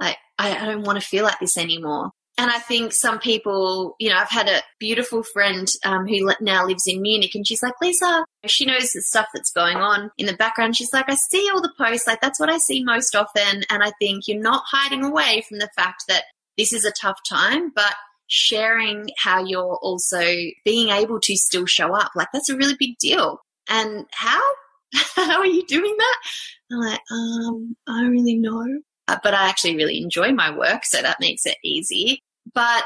Like, 0.00 0.16
I, 0.38 0.56
I 0.56 0.64
don't 0.64 0.84
want 0.84 1.00
to 1.00 1.06
feel 1.06 1.24
like 1.24 1.38
this 1.40 1.58
anymore. 1.58 2.10
And 2.36 2.50
I 2.50 2.58
think 2.58 2.92
some 2.92 3.20
people, 3.20 3.94
you 4.00 4.08
know, 4.08 4.16
I've 4.16 4.28
had 4.28 4.48
a 4.48 4.62
beautiful 4.80 5.22
friend 5.22 5.68
um, 5.84 6.08
who 6.08 6.32
now 6.40 6.66
lives 6.66 6.82
in 6.88 7.00
Munich, 7.00 7.34
and 7.36 7.46
she's 7.46 7.62
like, 7.62 7.74
Lisa, 7.80 8.24
she 8.46 8.64
knows 8.64 8.90
the 8.90 9.02
stuff 9.02 9.28
that's 9.32 9.52
going 9.52 9.76
on 9.76 10.10
in 10.18 10.26
the 10.26 10.36
background. 10.36 10.76
She's 10.76 10.92
like, 10.92 11.08
I 11.08 11.14
see 11.14 11.48
all 11.52 11.62
the 11.62 11.72
posts, 11.78 12.08
like, 12.08 12.20
that's 12.20 12.40
what 12.40 12.50
I 12.50 12.58
see 12.58 12.82
most 12.82 13.14
often. 13.14 13.62
And 13.70 13.84
I 13.84 13.92
think 14.00 14.26
you're 14.26 14.40
not 14.40 14.64
hiding 14.66 15.04
away 15.04 15.44
from 15.48 15.58
the 15.58 15.70
fact 15.76 16.04
that 16.08 16.24
this 16.58 16.72
is 16.72 16.84
a 16.84 16.90
tough 16.90 17.20
time, 17.28 17.70
but 17.72 17.94
sharing 18.26 19.08
how 19.18 19.44
you're 19.44 19.78
also 19.82 20.22
being 20.64 20.88
able 20.88 21.20
to 21.20 21.36
still 21.36 21.66
show 21.66 21.94
up. 21.94 22.12
Like 22.14 22.28
that's 22.32 22.48
a 22.48 22.56
really 22.56 22.76
big 22.78 22.96
deal. 22.98 23.40
And 23.68 24.06
how? 24.12 24.42
how 25.14 25.38
are 25.38 25.46
you 25.46 25.66
doing 25.66 25.94
that? 25.96 26.16
I'm 26.72 26.80
like, 26.80 27.00
um, 27.10 27.76
I 27.86 28.02
don't 28.02 28.12
really 28.12 28.38
know. 28.38 28.64
Uh, 29.06 29.18
but 29.22 29.34
I 29.34 29.48
actually 29.48 29.76
really 29.76 29.98
enjoy 29.98 30.32
my 30.32 30.56
work, 30.56 30.84
so 30.84 31.02
that 31.02 31.20
makes 31.20 31.44
it 31.44 31.58
easy. 31.62 32.22
But 32.54 32.84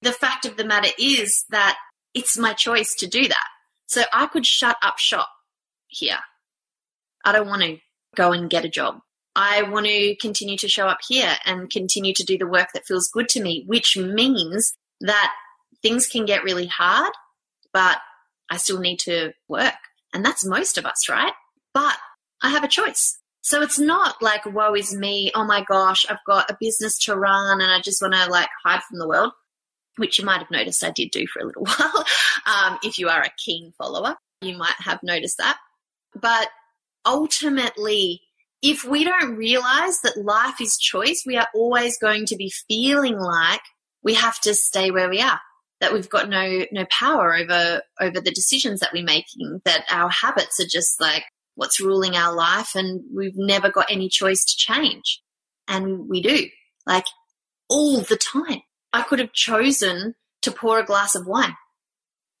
the 0.00 0.12
fact 0.12 0.46
of 0.46 0.56
the 0.56 0.64
matter 0.64 0.90
is 0.98 1.44
that 1.50 1.76
it's 2.14 2.38
my 2.38 2.52
choice 2.52 2.94
to 2.96 3.08
do 3.08 3.26
that. 3.26 3.46
So 3.86 4.02
I 4.12 4.26
could 4.26 4.46
shut 4.46 4.76
up 4.80 4.98
shop 4.98 5.28
here. 5.88 6.18
I 7.24 7.32
don't 7.32 7.48
want 7.48 7.62
to 7.62 7.78
go 8.14 8.32
and 8.32 8.48
get 8.48 8.64
a 8.64 8.68
job. 8.68 9.00
I 9.36 9.62
want 9.62 9.86
to 9.86 10.14
continue 10.16 10.56
to 10.58 10.68
show 10.68 10.86
up 10.86 10.98
here 11.08 11.34
and 11.44 11.70
continue 11.70 12.14
to 12.14 12.24
do 12.24 12.38
the 12.38 12.46
work 12.46 12.68
that 12.74 12.86
feels 12.86 13.08
good 13.08 13.28
to 13.30 13.42
me, 13.42 13.64
which 13.66 13.96
means 13.96 14.74
that 15.00 15.32
things 15.82 16.06
can 16.06 16.24
get 16.24 16.44
really 16.44 16.66
hard, 16.66 17.12
but 17.72 17.98
I 18.50 18.56
still 18.56 18.78
need 18.78 19.00
to 19.00 19.32
work. 19.48 19.74
And 20.12 20.24
that's 20.24 20.44
most 20.44 20.78
of 20.78 20.86
us, 20.86 21.08
right? 21.08 21.32
But 21.72 21.96
I 22.42 22.50
have 22.50 22.64
a 22.64 22.68
choice. 22.68 23.18
So 23.42 23.60
it's 23.60 23.78
not 23.78 24.22
like, 24.22 24.46
woe 24.46 24.74
is 24.74 24.94
me. 24.94 25.30
Oh 25.34 25.44
my 25.44 25.62
gosh, 25.64 26.06
I've 26.08 26.24
got 26.26 26.50
a 26.50 26.56
business 26.58 26.98
to 27.00 27.16
run 27.16 27.60
and 27.60 27.70
I 27.70 27.80
just 27.80 28.00
want 28.00 28.14
to 28.14 28.30
like 28.30 28.48
hide 28.64 28.82
from 28.84 28.98
the 28.98 29.08
world, 29.08 29.32
which 29.96 30.18
you 30.18 30.24
might 30.24 30.38
have 30.38 30.50
noticed 30.50 30.84
I 30.84 30.90
did 30.90 31.10
do 31.10 31.26
for 31.26 31.40
a 31.40 31.46
little 31.46 31.64
while. 31.66 32.04
Um, 32.46 32.78
if 32.82 32.98
you 32.98 33.08
are 33.08 33.22
a 33.22 33.32
keen 33.36 33.72
follower, 33.76 34.16
you 34.40 34.56
might 34.56 34.76
have 34.78 35.02
noticed 35.02 35.38
that. 35.38 35.58
But 36.14 36.48
ultimately, 37.04 38.22
if 38.64 38.82
we 38.82 39.04
don't 39.04 39.36
realize 39.36 40.00
that 40.00 40.16
life 40.16 40.58
is 40.58 40.78
choice, 40.78 41.22
we 41.26 41.36
are 41.36 41.46
always 41.54 41.98
going 41.98 42.24
to 42.24 42.36
be 42.36 42.50
feeling 42.66 43.18
like 43.18 43.60
we 44.02 44.14
have 44.14 44.40
to 44.40 44.54
stay 44.54 44.90
where 44.90 45.10
we 45.10 45.20
are, 45.20 45.38
that 45.82 45.92
we've 45.92 46.08
got 46.08 46.30
no 46.30 46.64
no 46.72 46.86
power 46.90 47.34
over 47.34 47.82
over 48.00 48.20
the 48.22 48.30
decisions 48.30 48.80
that 48.80 48.92
we're 48.94 49.04
making, 49.04 49.60
that 49.66 49.84
our 49.90 50.08
habits 50.08 50.58
are 50.60 50.66
just 50.68 50.98
like 50.98 51.24
what's 51.56 51.78
ruling 51.78 52.16
our 52.16 52.34
life 52.34 52.70
and 52.74 53.02
we've 53.14 53.36
never 53.36 53.70
got 53.70 53.90
any 53.90 54.08
choice 54.08 54.46
to 54.46 54.56
change. 54.56 55.20
And 55.68 56.08
we 56.08 56.22
do. 56.22 56.48
Like 56.86 57.04
all 57.68 58.00
the 58.00 58.16
time. 58.16 58.62
I 58.94 59.02
could 59.02 59.18
have 59.18 59.32
chosen 59.32 60.14
to 60.40 60.50
pour 60.50 60.78
a 60.78 60.84
glass 60.84 61.14
of 61.14 61.26
wine. 61.26 61.56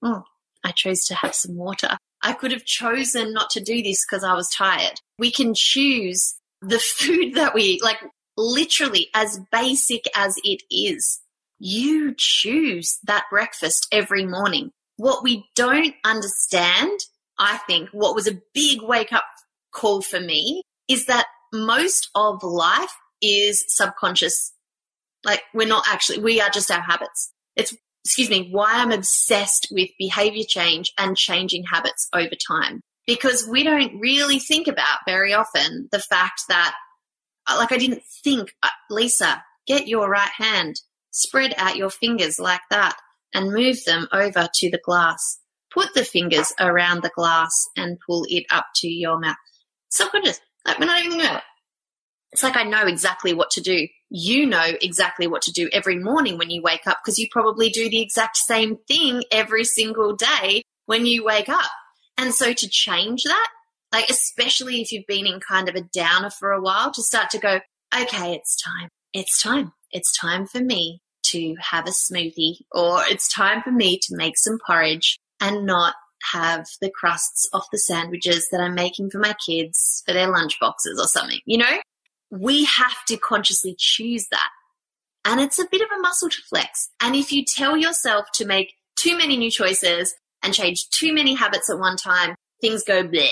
Oh, 0.02 0.22
I 0.64 0.70
chose 0.70 1.04
to 1.06 1.14
have 1.16 1.34
some 1.34 1.56
water. 1.56 1.98
I 2.24 2.32
could 2.32 2.52
have 2.52 2.64
chosen 2.64 3.34
not 3.34 3.50
to 3.50 3.60
do 3.60 3.82
this 3.82 4.04
because 4.04 4.24
I 4.24 4.32
was 4.34 4.48
tired. 4.48 5.00
We 5.18 5.30
can 5.30 5.52
choose 5.54 6.34
the 6.62 6.78
food 6.96 7.34
that 7.34 7.54
we 7.54 7.62
eat, 7.62 7.84
like 7.84 7.98
literally 8.36 9.08
as 9.14 9.38
basic 9.52 10.04
as 10.16 10.36
it 10.42 10.62
is. 10.70 11.20
You 11.60 12.14
choose 12.16 12.98
that 13.04 13.24
breakfast 13.30 13.86
every 13.92 14.24
morning. 14.24 14.70
What 14.96 15.22
we 15.22 15.44
don't 15.54 15.94
understand, 16.04 16.98
I 17.38 17.58
think, 17.58 17.90
what 17.92 18.14
was 18.14 18.26
a 18.26 18.40
big 18.54 18.82
wake 18.82 19.12
up 19.12 19.24
call 19.72 20.02
for 20.02 20.20
me 20.20 20.62
is 20.88 21.06
that 21.06 21.26
most 21.52 22.10
of 22.14 22.42
life 22.42 22.94
is 23.20 23.64
subconscious. 23.68 24.52
Like 25.24 25.42
we're 25.52 25.68
not 25.68 25.84
actually, 25.88 26.18
we 26.18 26.40
are 26.40 26.50
just 26.50 26.70
our 26.70 26.80
habits. 26.80 27.32
It's 27.56 27.74
excuse 28.04 28.28
me, 28.28 28.48
why 28.50 28.70
I'm 28.72 28.92
obsessed 28.92 29.68
with 29.70 29.88
behavior 29.98 30.44
change 30.46 30.92
and 30.98 31.16
changing 31.16 31.64
habits 31.64 32.08
over 32.12 32.34
time. 32.46 32.80
Because 33.06 33.46
we 33.46 33.62
don't 33.62 33.98
really 34.00 34.38
think 34.38 34.66
about 34.66 34.98
very 35.06 35.34
often 35.34 35.88
the 35.92 35.98
fact 35.98 36.42
that, 36.48 36.74
uh, 37.46 37.56
like, 37.58 37.72
I 37.72 37.76
didn't 37.76 38.02
think, 38.22 38.54
uh, 38.62 38.68
Lisa, 38.90 39.42
get 39.66 39.88
your 39.88 40.08
right 40.08 40.30
hand, 40.36 40.76
spread 41.10 41.54
out 41.58 41.76
your 41.76 41.90
fingers 41.90 42.38
like 42.38 42.62
that, 42.70 42.96
and 43.34 43.52
move 43.52 43.76
them 43.84 44.06
over 44.12 44.48
to 44.54 44.70
the 44.70 44.80
glass. 44.82 45.38
Put 45.72 45.92
the 45.94 46.04
fingers 46.04 46.52
around 46.60 47.02
the 47.02 47.10
glass 47.14 47.52
and 47.76 47.98
pull 48.06 48.24
it 48.28 48.44
up 48.50 48.66
to 48.76 48.88
your 48.88 49.18
mouth. 49.18 49.36
Subconscious. 49.88 50.40
Like, 50.66 50.78
we're 50.78 50.86
not 50.86 51.04
even 51.04 51.18
know 51.18 51.36
it. 51.36 51.42
It's 52.34 52.42
like 52.42 52.56
I 52.56 52.64
know 52.64 52.86
exactly 52.86 53.32
what 53.32 53.50
to 53.52 53.62
do 53.62 53.86
you 54.16 54.46
know 54.46 54.64
exactly 54.80 55.26
what 55.26 55.42
to 55.42 55.50
do 55.50 55.68
every 55.72 55.98
morning 55.98 56.38
when 56.38 56.48
you 56.48 56.62
wake 56.62 56.86
up 56.86 56.98
because 57.02 57.18
you 57.18 57.26
probably 57.32 57.68
do 57.68 57.90
the 57.90 58.00
exact 58.00 58.36
same 58.36 58.76
thing 58.86 59.24
every 59.32 59.64
single 59.64 60.14
day 60.14 60.62
when 60.86 61.04
you 61.04 61.24
wake 61.24 61.48
up. 61.48 61.70
And 62.16 62.32
so 62.32 62.52
to 62.52 62.68
change 62.68 63.24
that, 63.24 63.48
like 63.92 64.08
especially 64.08 64.80
if 64.80 64.92
you've 64.92 65.08
been 65.08 65.26
in 65.26 65.40
kind 65.40 65.68
of 65.68 65.74
a 65.74 65.88
downer 65.92 66.30
for 66.30 66.52
a 66.52 66.60
while, 66.60 66.92
to 66.92 67.02
start 67.02 67.28
to 67.30 67.38
go, 67.38 67.58
okay, 67.92 68.34
it's 68.34 68.56
time. 68.62 68.88
It's 69.12 69.42
time. 69.42 69.72
It's 69.90 70.16
time 70.16 70.46
for 70.46 70.60
me 70.60 71.00
to 71.24 71.56
have 71.58 71.88
a 71.88 71.90
smoothie 71.90 72.58
or 72.70 73.02
it's 73.06 73.32
time 73.32 73.62
for 73.62 73.72
me 73.72 73.98
to 74.02 74.16
make 74.16 74.38
some 74.38 74.58
porridge 74.64 75.18
and 75.40 75.66
not 75.66 75.94
have 76.32 76.66
the 76.80 76.90
crusts 76.90 77.48
off 77.52 77.66
the 77.72 77.78
sandwiches 77.78 78.46
that 78.52 78.60
I'm 78.60 78.74
making 78.76 79.10
for 79.10 79.18
my 79.18 79.34
kids 79.44 80.04
for 80.06 80.12
their 80.12 80.30
lunch 80.30 80.60
boxes 80.60 81.00
or 81.00 81.08
something, 81.08 81.40
you 81.46 81.58
know? 81.58 81.80
We 82.34 82.64
have 82.64 83.04
to 83.06 83.16
consciously 83.16 83.76
choose 83.78 84.26
that. 84.28 84.48
And 85.24 85.40
it's 85.40 85.58
a 85.58 85.68
bit 85.70 85.80
of 85.80 85.88
a 85.96 86.00
muscle 86.00 86.28
to 86.28 86.42
flex. 86.48 86.90
And 87.00 87.14
if 87.14 87.32
you 87.32 87.44
tell 87.44 87.76
yourself 87.76 88.26
to 88.34 88.44
make 88.44 88.74
too 88.96 89.16
many 89.16 89.36
new 89.36 89.50
choices 89.50 90.14
and 90.42 90.52
change 90.52 90.88
too 90.90 91.14
many 91.14 91.34
habits 91.34 91.70
at 91.70 91.78
one 91.78 91.96
time, 91.96 92.34
things 92.60 92.82
go 92.82 93.04
bleh. 93.04 93.30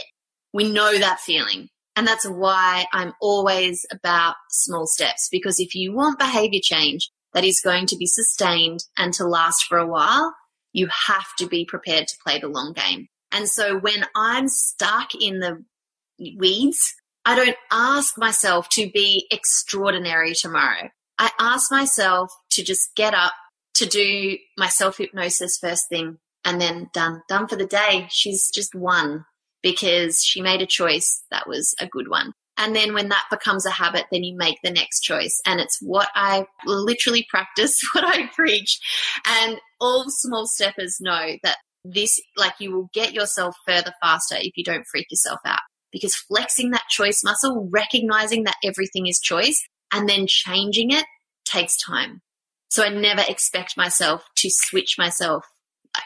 We 0.54 0.70
know 0.70 0.98
that 0.98 1.20
feeling. 1.20 1.68
And 1.96 2.06
that's 2.06 2.26
why 2.26 2.86
I'm 2.92 3.12
always 3.20 3.84
about 3.90 4.36
small 4.50 4.86
steps 4.86 5.28
because 5.30 5.60
if 5.60 5.74
you 5.74 5.92
want 5.92 6.18
behavior 6.18 6.60
change 6.62 7.10
that 7.34 7.44
is 7.44 7.60
going 7.60 7.86
to 7.86 7.96
be 7.96 8.06
sustained 8.06 8.84
and 8.96 9.12
to 9.14 9.26
last 9.26 9.64
for 9.64 9.78
a 9.78 9.86
while, 9.86 10.34
you 10.72 10.88
have 11.08 11.26
to 11.38 11.46
be 11.46 11.66
prepared 11.66 12.06
to 12.08 12.16
play 12.24 12.38
the 12.38 12.48
long 12.48 12.72
game. 12.72 13.08
And 13.30 13.48
so 13.48 13.78
when 13.78 14.06
I'm 14.14 14.48
stuck 14.48 15.14
in 15.14 15.40
the 15.40 15.64
weeds, 16.38 16.94
I 17.24 17.36
don't 17.36 17.56
ask 17.70 18.18
myself 18.18 18.68
to 18.70 18.90
be 18.90 19.26
extraordinary 19.30 20.34
tomorrow. 20.34 20.90
I 21.18 21.30
ask 21.38 21.70
myself 21.70 22.30
to 22.50 22.64
just 22.64 22.94
get 22.96 23.14
up 23.14 23.32
to 23.74 23.86
do 23.86 24.36
my 24.58 24.68
self 24.68 24.98
hypnosis 24.98 25.58
first 25.58 25.88
thing 25.88 26.18
and 26.44 26.60
then 26.60 26.90
done, 26.92 27.22
done 27.28 27.46
for 27.46 27.56
the 27.56 27.66
day. 27.66 28.08
She's 28.10 28.50
just 28.52 28.74
won 28.74 29.24
because 29.62 30.24
she 30.24 30.42
made 30.42 30.62
a 30.62 30.66
choice 30.66 31.24
that 31.30 31.48
was 31.48 31.74
a 31.80 31.86
good 31.86 32.08
one. 32.08 32.32
And 32.58 32.76
then 32.76 32.92
when 32.92 33.08
that 33.08 33.26
becomes 33.30 33.64
a 33.64 33.70
habit, 33.70 34.06
then 34.12 34.24
you 34.24 34.36
make 34.36 34.58
the 34.62 34.70
next 34.70 35.00
choice. 35.00 35.40
And 35.46 35.58
it's 35.60 35.78
what 35.80 36.08
I 36.14 36.46
literally 36.66 37.26
practice, 37.30 37.80
what 37.92 38.04
I 38.04 38.28
preach. 38.34 38.78
And 39.26 39.58
all 39.80 40.06
small 40.08 40.46
steppers 40.46 40.98
know 41.00 41.36
that 41.42 41.56
this, 41.84 42.20
like 42.36 42.54
you 42.58 42.72
will 42.72 42.90
get 42.92 43.14
yourself 43.14 43.56
further 43.66 43.92
faster 44.02 44.36
if 44.38 44.56
you 44.56 44.64
don't 44.64 44.86
freak 44.90 45.06
yourself 45.10 45.40
out. 45.46 45.60
Because 45.92 46.14
flexing 46.14 46.70
that 46.70 46.88
choice 46.88 47.22
muscle, 47.22 47.68
recognizing 47.70 48.44
that 48.44 48.56
everything 48.64 49.06
is 49.06 49.20
choice 49.20 49.62
and 49.92 50.08
then 50.08 50.26
changing 50.26 50.90
it 50.90 51.04
takes 51.44 51.76
time. 51.76 52.22
So 52.68 52.82
I 52.82 52.88
never 52.88 53.22
expect 53.28 53.76
myself 53.76 54.24
to 54.36 54.48
switch 54.50 54.96
myself 54.96 55.44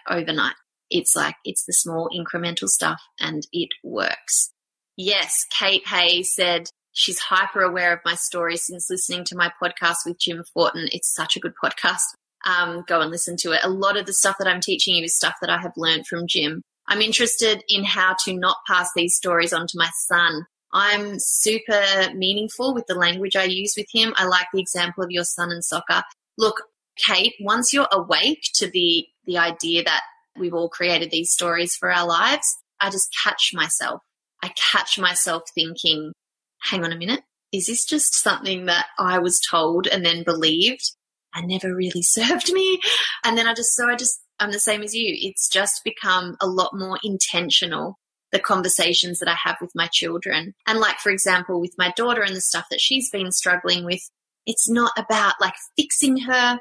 overnight. 0.09 0.57
It's 0.91 1.15
like, 1.15 1.37
it's 1.45 1.65
the 1.65 1.73
small 1.73 2.11
incremental 2.13 2.69
stuff 2.69 3.01
and 3.21 3.47
it 3.53 3.69
works. 3.85 4.51
Yes, 4.97 5.45
Kate 5.51 5.87
Hay 5.87 6.23
said 6.23 6.69
she's 6.93 7.19
hyper 7.19 7.61
aware 7.61 7.93
of 7.93 8.01
my 8.05 8.15
story 8.15 8.57
since 8.57 8.91
listening 8.91 9.25
to 9.27 9.37
my 9.37 9.53
podcast 9.63 9.99
with 10.05 10.19
Jim 10.19 10.43
Fortin. 10.55 10.89
It's 10.91 11.15
such 11.15 11.37
a 11.37 11.41
good 11.41 11.55
podcast. 11.63 12.03
Um, 12.45 12.85
go 12.87 13.01
and 13.01 13.11
listen 13.11 13.37
to 13.39 13.53
it. 13.53 13.61
A 13.63 13.69
lot 13.69 13.97
of 13.97 14.07
the 14.07 14.13
stuff 14.13 14.37
that 14.39 14.49
I'm 14.49 14.61
teaching 14.61 14.95
you 14.95 15.05
is 15.05 15.17
stuff 15.17 15.35
that 15.41 15.51
I 15.51 15.59
have 15.59 15.73
learned 15.77 16.07
from 16.07 16.27
Jim. 16.27 16.63
I'm 16.89 17.01
interested 17.01 17.63
in 17.69 17.85
how 17.85 18.17
to 18.25 18.35
not 18.35 18.59
pass 18.67 18.91
these 18.95 19.17
stories 19.17 19.53
on 19.53 19.67
to 19.67 19.79
my 19.79 19.91
son. 20.07 20.47
I'm 20.73 21.19
super 21.19 22.13
meaningful 22.15 22.75
with 22.75 22.87
the 22.87 22.95
language 22.95 23.37
I 23.37 23.45
use 23.45 23.75
with 23.77 23.87
him. 23.93 24.13
I 24.17 24.27
like 24.27 24.47
the 24.53 24.61
example 24.61 25.03
of 25.03 25.11
your 25.11 25.25
son 25.25 25.51
and 25.51 25.65
soccer. 25.65 26.03
Look, 26.39 26.63
Kate, 27.05 27.35
once 27.41 27.73
you're 27.73 27.89
awake 27.93 28.43
to 28.55 28.71
the 28.71 29.07
the 29.25 29.39
idea 29.39 29.83
that 29.85 30.03
we've 30.39 30.55
all 30.55 30.69
created 30.69 31.11
these 31.11 31.33
stories 31.33 31.75
for 31.75 31.91
our 31.93 32.07
lives, 32.07 32.57
I 32.81 32.91
just 32.91 33.15
catch 33.23 33.51
myself. 33.53 34.03
I 34.43 34.53
catch 34.73 34.99
myself 34.99 35.43
thinking, 35.55 36.13
hang 36.61 36.85
on 36.85 36.93
a 36.93 36.97
minute, 36.97 37.23
is 37.53 37.67
this 37.67 37.85
just 37.85 38.15
something 38.15 38.67
that 38.67 38.87
I 38.99 39.19
was 39.19 39.41
told 39.41 39.87
and 39.87 40.05
then 40.05 40.25
believed 40.25 40.93
and 41.35 41.49
never 41.49 41.75
really 41.75 42.03
served 42.03 42.53
me? 42.53 42.81
And 43.25 43.37
then 43.37 43.47
I 43.47 43.55
just, 43.55 43.75
so 43.75 43.89
I 43.89 43.97
just, 43.97 44.21
I'm 44.39 44.53
the 44.53 44.61
same 44.61 44.83
as 44.83 44.95
you. 44.95 45.15
It's 45.19 45.49
just 45.49 45.85
become 45.85 46.37
a 46.41 46.47
lot 46.47 46.73
more 46.75 46.99
intentional, 47.03 47.99
the 48.33 48.39
conversations 48.39 49.19
that 49.19 49.29
I 49.29 49.37
have 49.45 49.57
with 49.61 49.71
my 49.75 49.89
children. 49.93 50.55
And 50.67 50.79
like, 50.79 50.99
for 50.99 51.11
example, 51.11 51.61
with 51.61 51.75
my 51.79 51.93
daughter 51.97 52.23
and 52.23 52.37
the 52.37 52.41
stuff 52.41 52.67
that 52.71 52.81
she's 52.81 53.11
been 53.11 53.33
struggling 53.33 53.85
with, 53.85 54.01
it's 54.45 54.69
not 54.69 54.93
about 54.99 55.35
like 55.41 55.55
fixing 55.77 56.19
her. 56.19 56.59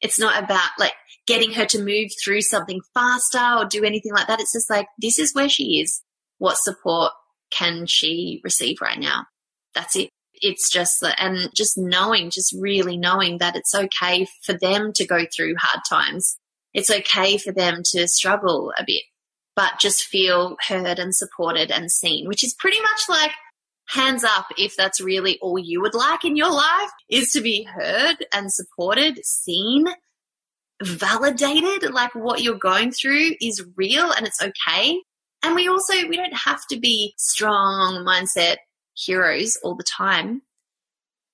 It's 0.00 0.18
not 0.18 0.42
about 0.42 0.70
like 0.78 0.94
getting 1.26 1.52
her 1.52 1.66
to 1.66 1.82
move 1.82 2.10
through 2.24 2.40
something 2.42 2.80
faster 2.94 3.56
or 3.58 3.64
do 3.64 3.84
anything 3.84 4.12
like 4.12 4.26
that. 4.28 4.40
It's 4.40 4.52
just 4.52 4.70
like, 4.70 4.86
this 4.98 5.18
is 5.18 5.34
where 5.34 5.48
she 5.48 5.80
is. 5.80 6.02
What 6.38 6.56
support 6.56 7.12
can 7.50 7.86
she 7.86 8.40
receive 8.44 8.80
right 8.80 8.98
now? 8.98 9.24
That's 9.74 9.96
it. 9.96 10.08
It's 10.34 10.70
just, 10.70 11.00
that, 11.00 11.20
and 11.20 11.50
just 11.54 11.76
knowing, 11.76 12.30
just 12.30 12.54
really 12.58 12.96
knowing 12.96 13.38
that 13.38 13.56
it's 13.56 13.74
okay 13.74 14.26
for 14.44 14.52
them 14.52 14.92
to 14.94 15.06
go 15.06 15.26
through 15.34 15.54
hard 15.58 15.80
times. 15.88 16.38
It's 16.78 16.90
okay 16.90 17.38
for 17.38 17.50
them 17.50 17.82
to 17.86 18.06
struggle 18.06 18.72
a 18.78 18.84
bit, 18.86 19.02
but 19.56 19.80
just 19.80 20.04
feel 20.04 20.56
heard 20.68 21.00
and 21.00 21.12
supported 21.12 21.72
and 21.72 21.90
seen, 21.90 22.28
which 22.28 22.44
is 22.44 22.54
pretty 22.54 22.80
much 22.80 23.08
like 23.08 23.32
hands 23.88 24.22
up 24.22 24.46
if 24.56 24.76
that's 24.76 25.00
really 25.00 25.40
all 25.42 25.58
you 25.58 25.80
would 25.80 25.94
like 25.94 26.24
in 26.24 26.36
your 26.36 26.52
life 26.52 26.90
is 27.10 27.32
to 27.32 27.40
be 27.40 27.64
heard 27.64 28.24
and 28.32 28.52
supported, 28.52 29.18
seen, 29.26 29.88
validated, 30.80 31.90
like 31.92 32.14
what 32.14 32.42
you're 32.42 32.54
going 32.54 32.92
through 32.92 33.32
is 33.40 33.66
real 33.74 34.12
and 34.12 34.24
it's 34.24 34.40
okay. 34.40 35.00
And 35.42 35.56
we 35.56 35.66
also, 35.66 35.94
we 36.06 36.16
don't 36.16 36.36
have 36.44 36.64
to 36.70 36.78
be 36.78 37.14
strong 37.18 38.04
mindset 38.06 38.58
heroes 38.94 39.58
all 39.64 39.74
the 39.74 39.82
time, 39.82 40.42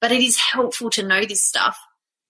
but 0.01 0.11
it 0.11 0.23
is 0.23 0.39
helpful 0.39 0.89
to 0.89 1.07
know 1.07 1.27
this 1.27 1.47
stuff 1.47 1.79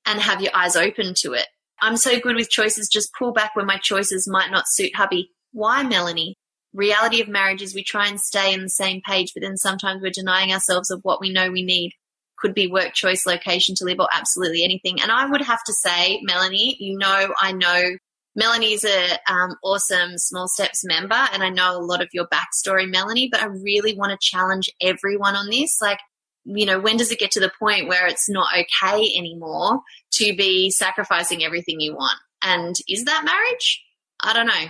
and 0.05 0.18
have 0.18 0.40
your 0.40 0.50
eyes 0.53 0.74
open 0.74 1.14
to 1.18 1.35
it. 1.35 1.46
I'm 1.80 1.96
so 1.96 2.18
good 2.20 2.37
with 2.37 2.50
choices, 2.50 2.88
just 2.88 3.10
pull 3.18 3.32
back 3.32 3.54
when 3.54 3.66
my 3.66 3.78
choices 3.78 4.28
might 4.30 4.50
not 4.50 4.68
suit 4.68 4.94
hubby. 4.94 5.30
Why, 5.52 5.82
Melanie? 5.82 6.37
Reality 6.72 7.20
of 7.20 7.28
marriage 7.28 7.62
is 7.62 7.74
we 7.74 7.84
try 7.84 8.08
and 8.08 8.20
stay 8.20 8.52
on 8.52 8.62
the 8.62 8.68
same 8.68 9.00
page, 9.06 9.32
but 9.34 9.42
then 9.42 9.56
sometimes 9.56 10.02
we're 10.02 10.10
denying 10.10 10.52
ourselves 10.52 10.90
of 10.90 11.00
what 11.02 11.20
we 11.20 11.32
know 11.32 11.50
we 11.50 11.64
need. 11.64 11.92
Could 12.38 12.54
be 12.54 12.66
work 12.66 12.94
choice, 12.94 13.26
location 13.26 13.74
to 13.76 13.84
live, 13.84 14.00
or 14.00 14.08
absolutely 14.12 14.64
anything. 14.64 15.00
And 15.00 15.12
I 15.12 15.26
would 15.26 15.40
have 15.40 15.62
to 15.64 15.72
say, 15.72 16.20
Melanie, 16.22 16.76
you 16.80 16.98
know, 16.98 17.32
I 17.40 17.52
know 17.52 17.96
Melanie's 18.34 18.84
a 18.84 19.18
um, 19.30 19.54
awesome 19.62 20.18
Small 20.18 20.48
Steps 20.48 20.84
member, 20.84 21.28
and 21.32 21.44
I 21.44 21.48
know 21.48 21.76
a 21.76 21.78
lot 21.78 22.02
of 22.02 22.08
your 22.12 22.26
backstory, 22.26 22.90
Melanie. 22.90 23.28
But 23.30 23.42
I 23.42 23.46
really 23.46 23.94
want 23.94 24.10
to 24.10 24.18
challenge 24.20 24.68
everyone 24.80 25.37
on 25.37 25.48
this. 25.50 25.78
Like, 25.80 26.00
you 26.44 26.66
know, 26.66 26.78
when 26.78 26.96
does 26.96 27.11
it 27.11 27.18
get 27.18 27.30
to 27.33 27.40
the 27.40 27.52
point 27.59 27.88
where 27.88 28.07
it's 28.07 28.28
not 28.28 28.48
okay 28.52 29.12
anymore 29.16 29.80
to 30.12 30.35
be 30.37 30.70
sacrificing 30.70 31.44
everything 31.44 31.80
you 31.80 31.94
want? 31.94 32.18
And 32.42 32.76
is 32.88 33.04
that 33.04 33.24
marriage? 33.24 33.83
I 34.22 34.33
don't 34.33 34.46
know. 34.46 34.66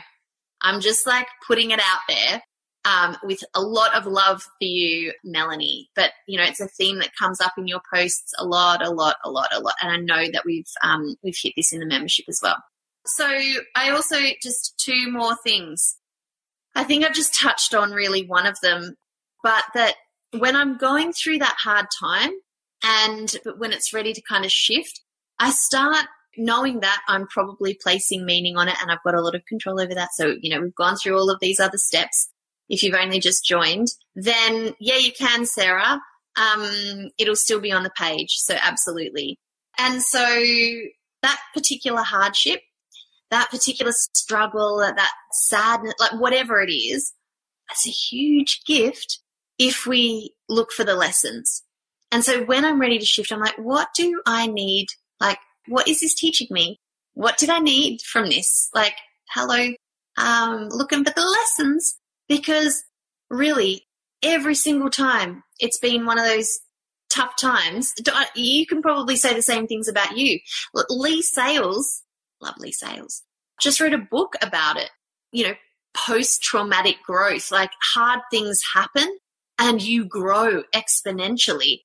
I'm 0.62 0.80
just 0.80 1.06
like 1.06 1.26
putting 1.46 1.70
it 1.70 1.80
out 1.80 2.00
there 2.08 2.42
um, 2.84 3.16
with 3.22 3.42
a 3.54 3.60
lot 3.60 3.94
of 3.94 4.06
love 4.06 4.42
for 4.42 4.50
you, 4.60 5.12
Melanie. 5.24 5.90
But 5.96 6.12
you 6.26 6.38
know, 6.38 6.44
it's 6.44 6.60
a 6.60 6.68
theme 6.68 6.98
that 6.98 7.16
comes 7.18 7.40
up 7.40 7.52
in 7.58 7.66
your 7.66 7.80
posts 7.92 8.32
a 8.38 8.44
lot, 8.44 8.84
a 8.84 8.90
lot, 8.90 9.16
a 9.24 9.30
lot, 9.30 9.48
a 9.52 9.60
lot. 9.60 9.74
And 9.82 9.90
I 9.90 9.96
know 9.96 10.30
that 10.32 10.44
we've 10.44 10.70
um, 10.82 11.16
we've 11.22 11.38
hit 11.40 11.54
this 11.56 11.72
in 11.72 11.80
the 11.80 11.86
membership 11.86 12.26
as 12.28 12.40
well. 12.42 12.56
So 13.06 13.26
I 13.76 13.90
also 13.90 14.16
just 14.42 14.78
two 14.78 15.10
more 15.10 15.36
things. 15.44 15.96
I 16.74 16.84
think 16.84 17.04
I've 17.04 17.14
just 17.14 17.34
touched 17.34 17.74
on 17.74 17.92
really 17.92 18.26
one 18.26 18.46
of 18.46 18.58
them, 18.60 18.96
but 19.42 19.62
that 19.74 19.94
when 20.38 20.56
I'm 20.56 20.76
going 20.76 21.12
through 21.12 21.38
that 21.38 21.56
hard 21.58 21.86
time 21.98 22.30
and 22.82 23.34
but 23.44 23.58
when 23.58 23.72
it's 23.72 23.92
ready 23.92 24.12
to 24.12 24.22
kind 24.22 24.44
of 24.44 24.52
shift, 24.52 25.00
I 25.38 25.50
start 25.50 26.06
knowing 26.36 26.80
that 26.80 27.00
I'm 27.08 27.26
probably 27.28 27.78
placing 27.80 28.24
meaning 28.24 28.56
on 28.56 28.68
it 28.68 28.76
and 28.80 28.90
I've 28.90 29.02
got 29.04 29.14
a 29.14 29.20
lot 29.20 29.34
of 29.34 29.46
control 29.46 29.80
over 29.80 29.94
that. 29.94 30.10
So, 30.14 30.34
you 30.40 30.50
know, 30.50 30.60
we've 30.60 30.74
gone 30.74 30.96
through 30.96 31.16
all 31.16 31.30
of 31.30 31.40
these 31.40 31.60
other 31.60 31.78
steps. 31.78 32.30
If 32.68 32.82
you've 32.82 32.94
only 32.94 33.20
just 33.20 33.44
joined, 33.44 33.88
then 34.14 34.74
yeah, 34.80 34.96
you 34.96 35.12
can, 35.12 35.46
Sarah. 35.46 36.00
Um, 36.36 37.10
it'll 37.18 37.36
still 37.36 37.60
be 37.60 37.70
on 37.70 37.84
the 37.84 37.92
page. 37.96 38.32
So 38.38 38.56
absolutely. 38.60 39.38
And 39.78 40.02
so 40.02 40.18
that 41.22 41.40
particular 41.54 42.02
hardship 42.02 42.60
that 43.34 43.50
particular 43.50 43.92
struggle, 43.92 44.78
that 44.78 45.10
sadness, 45.32 45.94
like 45.98 46.12
whatever 46.20 46.60
it 46.60 46.72
is, 46.72 47.12
that's 47.68 47.86
a 47.86 47.90
huge 47.90 48.62
gift 48.64 49.20
if 49.58 49.86
we 49.86 50.34
look 50.48 50.72
for 50.72 50.84
the 50.84 50.94
lessons. 50.94 51.62
And 52.12 52.24
so 52.24 52.44
when 52.44 52.64
I'm 52.64 52.80
ready 52.80 52.98
to 52.98 53.04
shift, 53.04 53.32
I'm 53.32 53.40
like, 53.40 53.58
what 53.58 53.88
do 53.94 54.22
I 54.26 54.46
need? 54.46 54.86
Like, 55.20 55.38
what 55.66 55.88
is 55.88 56.00
this 56.00 56.14
teaching 56.14 56.48
me? 56.50 56.80
What 57.14 57.38
did 57.38 57.50
I 57.50 57.58
need 57.58 58.00
from 58.02 58.26
this? 58.26 58.68
Like, 58.74 58.94
hello, 59.30 59.72
um, 60.16 60.68
looking 60.70 61.04
for 61.04 61.12
the 61.14 61.24
lessons 61.24 61.96
because 62.28 62.84
really 63.30 63.86
every 64.22 64.54
single 64.54 64.90
time 64.90 65.42
it's 65.58 65.78
been 65.78 66.06
one 66.06 66.18
of 66.18 66.24
those 66.24 66.60
tough 67.10 67.36
times. 67.36 67.94
You 68.34 68.66
can 68.66 68.82
probably 68.82 69.16
say 69.16 69.34
the 69.34 69.42
same 69.42 69.66
things 69.66 69.88
about 69.88 70.16
you. 70.16 70.38
Leigh 70.90 71.22
Sales 71.22 72.04
lovely 72.44 72.70
sales. 72.70 73.22
Just 73.60 73.80
wrote 73.80 73.94
a 73.94 73.98
book 73.98 74.34
about 74.42 74.76
it, 74.76 74.90
you 75.32 75.44
know, 75.44 75.54
post 75.94 76.42
traumatic 76.42 76.96
growth. 77.04 77.50
Like 77.50 77.70
hard 77.94 78.20
things 78.30 78.60
happen 78.74 79.16
and 79.58 79.82
you 79.82 80.04
grow 80.04 80.62
exponentially. 80.74 81.80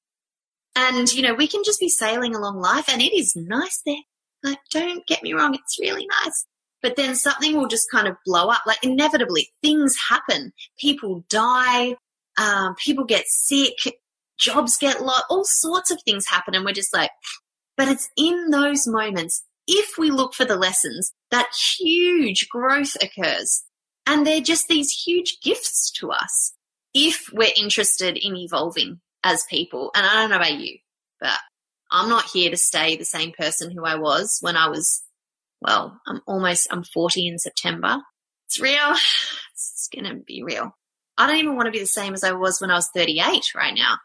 And, 0.76 1.12
you 1.14 1.22
know, 1.22 1.34
we 1.34 1.48
can 1.48 1.64
just 1.64 1.80
be 1.80 1.90
sailing 1.90 2.36
along 2.36 2.58
life 2.58 2.86
and 2.90 3.02
it 3.02 3.14
is 3.16 3.36
nice 3.36 3.82
there. 3.86 3.96
Like, 4.44 4.60
don't 4.72 5.06
get 5.08 5.24
me 5.24 5.34
wrong, 5.34 5.54
it's 5.54 5.80
really 5.80 6.08
nice. 6.24 6.46
But 6.82 6.96
then 6.96 7.16
something 7.16 7.58
will 7.58 7.68
just 7.68 7.92
kind 7.92 8.08
of 8.08 8.16
blow 8.26 8.48
up. 8.48 8.62
Like, 8.66 8.84
inevitably, 8.84 9.50
things 9.62 9.96
happen. 10.10 10.54
People 10.80 11.26
die, 11.30 11.96
um, 12.38 12.76
people 12.76 13.04
get 13.04 13.26
sick, 13.28 13.78
jobs 14.40 14.78
get 14.78 15.02
lost, 15.02 15.26
all 15.30 15.44
sorts 15.44 15.92
of 15.92 16.02
things 16.04 16.26
happen. 16.28 16.56
And 16.56 16.64
we're 16.64 16.72
just 16.72 16.96
like, 16.96 17.12
but 17.76 17.90
it's 17.90 18.10
in 18.16 18.50
those 18.52 18.88
moments, 18.88 19.44
if 19.68 19.98
we 19.98 20.10
look 20.10 20.34
for 20.34 20.46
the 20.46 20.56
lessons, 20.56 21.12
that 21.32 21.50
huge 21.78 22.48
growth 22.50 22.96
occurs. 23.02 23.64
And 24.08 24.26
they're 24.26 24.42
just 24.42 24.68
these 24.68 24.92
huge 24.92 25.40
gifts 25.44 25.92
to 26.00 26.12
us 26.12 26.54
if 26.94 27.30
we're 27.32 27.54
interested 27.56 28.18
in 28.18 28.36
evolving 28.36 29.00
as 29.24 29.46
people. 29.50 29.92
And 29.96 30.06
I 30.06 30.14
don't 30.14 30.30
know 30.30 30.38
about 30.38 30.60
you, 30.60 30.78
but 31.20 31.38
I'm 31.92 32.10
not 32.10 32.26
here 32.26 32.52
to 32.52 32.58
stay 32.58 32.96
the 32.96 33.06
same 33.06 33.32
person 33.32 33.72
who 33.72 33.86
I 33.86 33.96
was 33.96 34.38
when 34.42 34.56
I 34.56 34.70
was, 34.70 35.04
well, 35.62 36.00
I'm 36.08 36.22
almost, 36.28 36.68
I'm 36.72 36.84
40 36.84 37.28
in 37.28 37.40
September. 37.40 37.98
It's 38.48 38.60
real. 38.60 38.96
It's 39.54 39.90
going 39.94 40.06
to 40.06 40.24
be 40.24 40.42
real. 40.42 40.74
I 41.18 41.28
don't 41.28 41.36
even 41.36 41.58
want 41.58 41.66
to 41.66 41.72
be 41.72 41.80
the 41.80 41.86
same 41.86 42.14
as 42.14 42.24
I 42.24 42.32
was 42.32 42.62
when 42.62 42.72
I 42.72 42.76
was 42.76 42.90
38 42.96 43.54
right 43.54 43.74
now. 43.76 43.98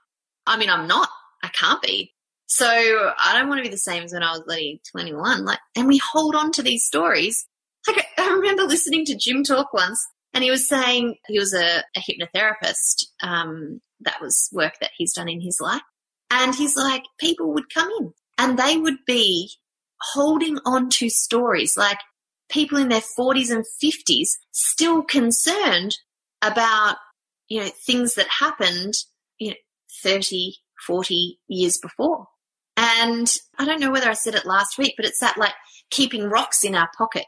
I 0.48 0.56
mean, 0.56 0.68
I'm 0.68 0.88
not. 0.88 1.08
I 1.44 1.48
can't 1.48 1.80
be. 1.80 2.12
So 2.46 2.66
I 2.66 3.34
don't 3.34 3.48
want 3.48 3.58
to 3.58 3.62
be 3.62 3.70
the 3.70 3.78
same 3.78 4.02
as 4.02 4.12
when 4.12 4.24
I 4.24 4.32
was 4.32 4.42
bloody 4.42 4.80
21. 4.90 5.44
Like, 5.44 5.60
and 5.76 5.86
we 5.86 5.98
hold 6.12 6.34
on 6.34 6.50
to 6.52 6.62
these 6.62 6.84
stories. 6.84 7.46
Like, 7.86 8.04
I 8.18 8.30
remember 8.30 8.64
listening 8.64 9.04
to 9.06 9.16
Jim 9.16 9.44
talk 9.44 9.72
once, 9.72 10.04
and 10.34 10.44
he 10.44 10.50
was 10.50 10.68
saying 10.68 11.16
he 11.26 11.38
was 11.38 11.54
a, 11.54 11.82
a 11.96 12.00
hypnotherapist. 12.00 13.06
Um, 13.22 13.80
that 14.04 14.20
was 14.20 14.48
work 14.52 14.74
that 14.80 14.90
he's 14.96 15.12
done 15.12 15.28
in 15.28 15.40
his 15.40 15.58
life. 15.60 15.82
And 16.30 16.54
he's 16.54 16.76
like, 16.76 17.04
people 17.18 17.52
would 17.52 17.72
come 17.72 17.90
in 18.00 18.12
and 18.38 18.58
they 18.58 18.76
would 18.76 19.04
be 19.06 19.50
holding 20.12 20.58
on 20.64 20.90
to 20.90 21.08
stories 21.08 21.76
like 21.76 21.98
people 22.50 22.78
in 22.78 22.88
their 22.88 23.00
40s 23.00 23.50
and 23.50 23.64
50s 23.82 24.28
still 24.50 25.02
concerned 25.02 25.96
about, 26.42 26.96
you 27.48 27.60
know, 27.60 27.70
things 27.86 28.14
that 28.14 28.26
happened, 28.28 28.94
you 29.38 29.50
know, 29.50 29.56
30, 30.02 30.56
40 30.86 31.38
years 31.48 31.78
before. 31.78 32.26
And 32.76 33.32
I 33.58 33.64
don't 33.64 33.80
know 33.80 33.90
whether 33.90 34.10
I 34.10 34.14
said 34.14 34.34
it 34.34 34.44
last 34.44 34.78
week, 34.78 34.94
but 34.96 35.06
it's 35.06 35.20
that 35.20 35.38
like 35.38 35.54
keeping 35.90 36.24
rocks 36.24 36.64
in 36.64 36.74
our 36.74 36.90
pocket. 36.98 37.24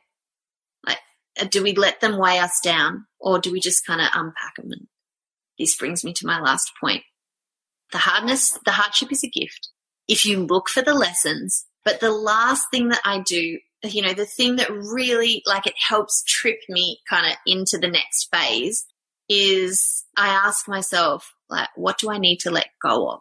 Do 1.50 1.62
we 1.62 1.74
let 1.74 2.00
them 2.00 2.18
weigh 2.18 2.38
us 2.38 2.60
down 2.62 3.06
or 3.20 3.38
do 3.38 3.52
we 3.52 3.60
just 3.60 3.86
kind 3.86 4.00
of 4.00 4.08
unpack 4.14 4.56
them? 4.56 4.72
And 4.72 4.86
this 5.58 5.76
brings 5.76 6.04
me 6.04 6.12
to 6.14 6.26
my 6.26 6.40
last 6.40 6.72
point. 6.80 7.02
The 7.92 7.98
hardness, 7.98 8.58
the 8.64 8.72
hardship 8.72 9.12
is 9.12 9.22
a 9.22 9.28
gift. 9.28 9.68
If 10.08 10.24
you 10.24 10.44
look 10.44 10.68
for 10.68 10.82
the 10.82 10.94
lessons, 10.94 11.66
but 11.84 12.00
the 12.00 12.10
last 12.10 12.66
thing 12.70 12.88
that 12.88 13.00
I 13.04 13.20
do, 13.20 13.58
you 13.84 14.02
know, 14.02 14.14
the 14.14 14.26
thing 14.26 14.56
that 14.56 14.70
really 14.70 15.42
like 15.46 15.66
it 15.66 15.74
helps 15.88 16.24
trip 16.26 16.58
me 16.68 17.00
kind 17.08 17.26
of 17.26 17.38
into 17.46 17.78
the 17.78 17.88
next 17.88 18.28
phase 18.32 18.86
is 19.28 20.04
I 20.16 20.28
ask 20.28 20.68
myself, 20.68 21.32
like, 21.48 21.68
what 21.76 21.98
do 21.98 22.10
I 22.10 22.18
need 22.18 22.38
to 22.40 22.50
let 22.50 22.68
go 22.82 23.10
of? 23.10 23.20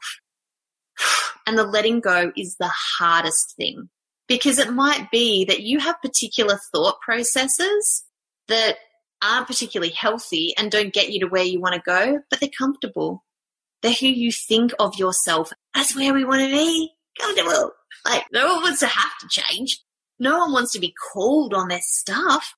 And 1.47 1.59
the 1.59 1.63
letting 1.63 1.99
go 1.99 2.31
is 2.35 2.55
the 2.59 2.71
hardest 2.97 3.53
thing 3.55 3.89
because 4.27 4.59
it 4.59 4.73
might 4.73 5.11
be 5.11 5.45
that 5.45 5.61
you 5.61 5.79
have 5.79 6.01
particular 6.01 6.59
thought 6.71 6.99
processes 7.01 8.05
that 8.47 8.77
aren't 9.21 9.47
particularly 9.47 9.91
healthy 9.93 10.53
and 10.57 10.71
don't 10.71 10.93
get 10.93 11.11
you 11.11 11.19
to 11.19 11.27
where 11.27 11.43
you 11.43 11.59
want 11.59 11.75
to 11.75 11.81
go, 11.85 12.19
but 12.29 12.39
they're 12.39 12.49
comfortable. 12.57 13.23
They're 13.81 13.93
who 13.93 14.07
you 14.07 14.31
think 14.31 14.73
of 14.79 14.97
yourself 14.97 15.51
as 15.75 15.95
where 15.95 16.13
we 16.13 16.25
want 16.25 16.41
to 16.41 16.47
be. 16.47 16.91
Comfortable. 17.19 17.71
Like, 18.05 18.25
no 18.31 18.55
one 18.55 18.63
wants 18.63 18.79
to 18.81 18.87
have 18.87 19.11
to 19.21 19.27
change. 19.29 19.79
No 20.19 20.39
one 20.39 20.53
wants 20.53 20.73
to 20.73 20.79
be 20.79 20.93
called 21.13 21.53
on 21.53 21.67
their 21.67 21.81
stuff. 21.81 22.55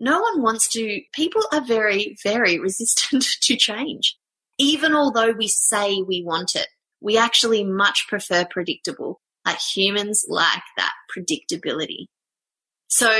No 0.00 0.20
one 0.20 0.42
wants 0.42 0.68
to, 0.72 1.00
people 1.12 1.42
are 1.52 1.64
very, 1.64 2.16
very 2.22 2.58
resistant 2.60 3.24
to 3.42 3.56
change. 3.56 4.16
Even 4.58 4.94
although 4.94 5.32
we 5.32 5.48
say 5.48 6.02
we 6.02 6.22
want 6.24 6.54
it, 6.56 6.66
we 7.00 7.16
actually 7.16 7.64
much 7.64 8.06
prefer 8.08 8.44
predictable. 8.44 9.20
Like 9.48 9.60
humans 9.60 10.26
like 10.28 10.62
that 10.76 10.92
predictability. 11.16 12.04
So 12.88 13.10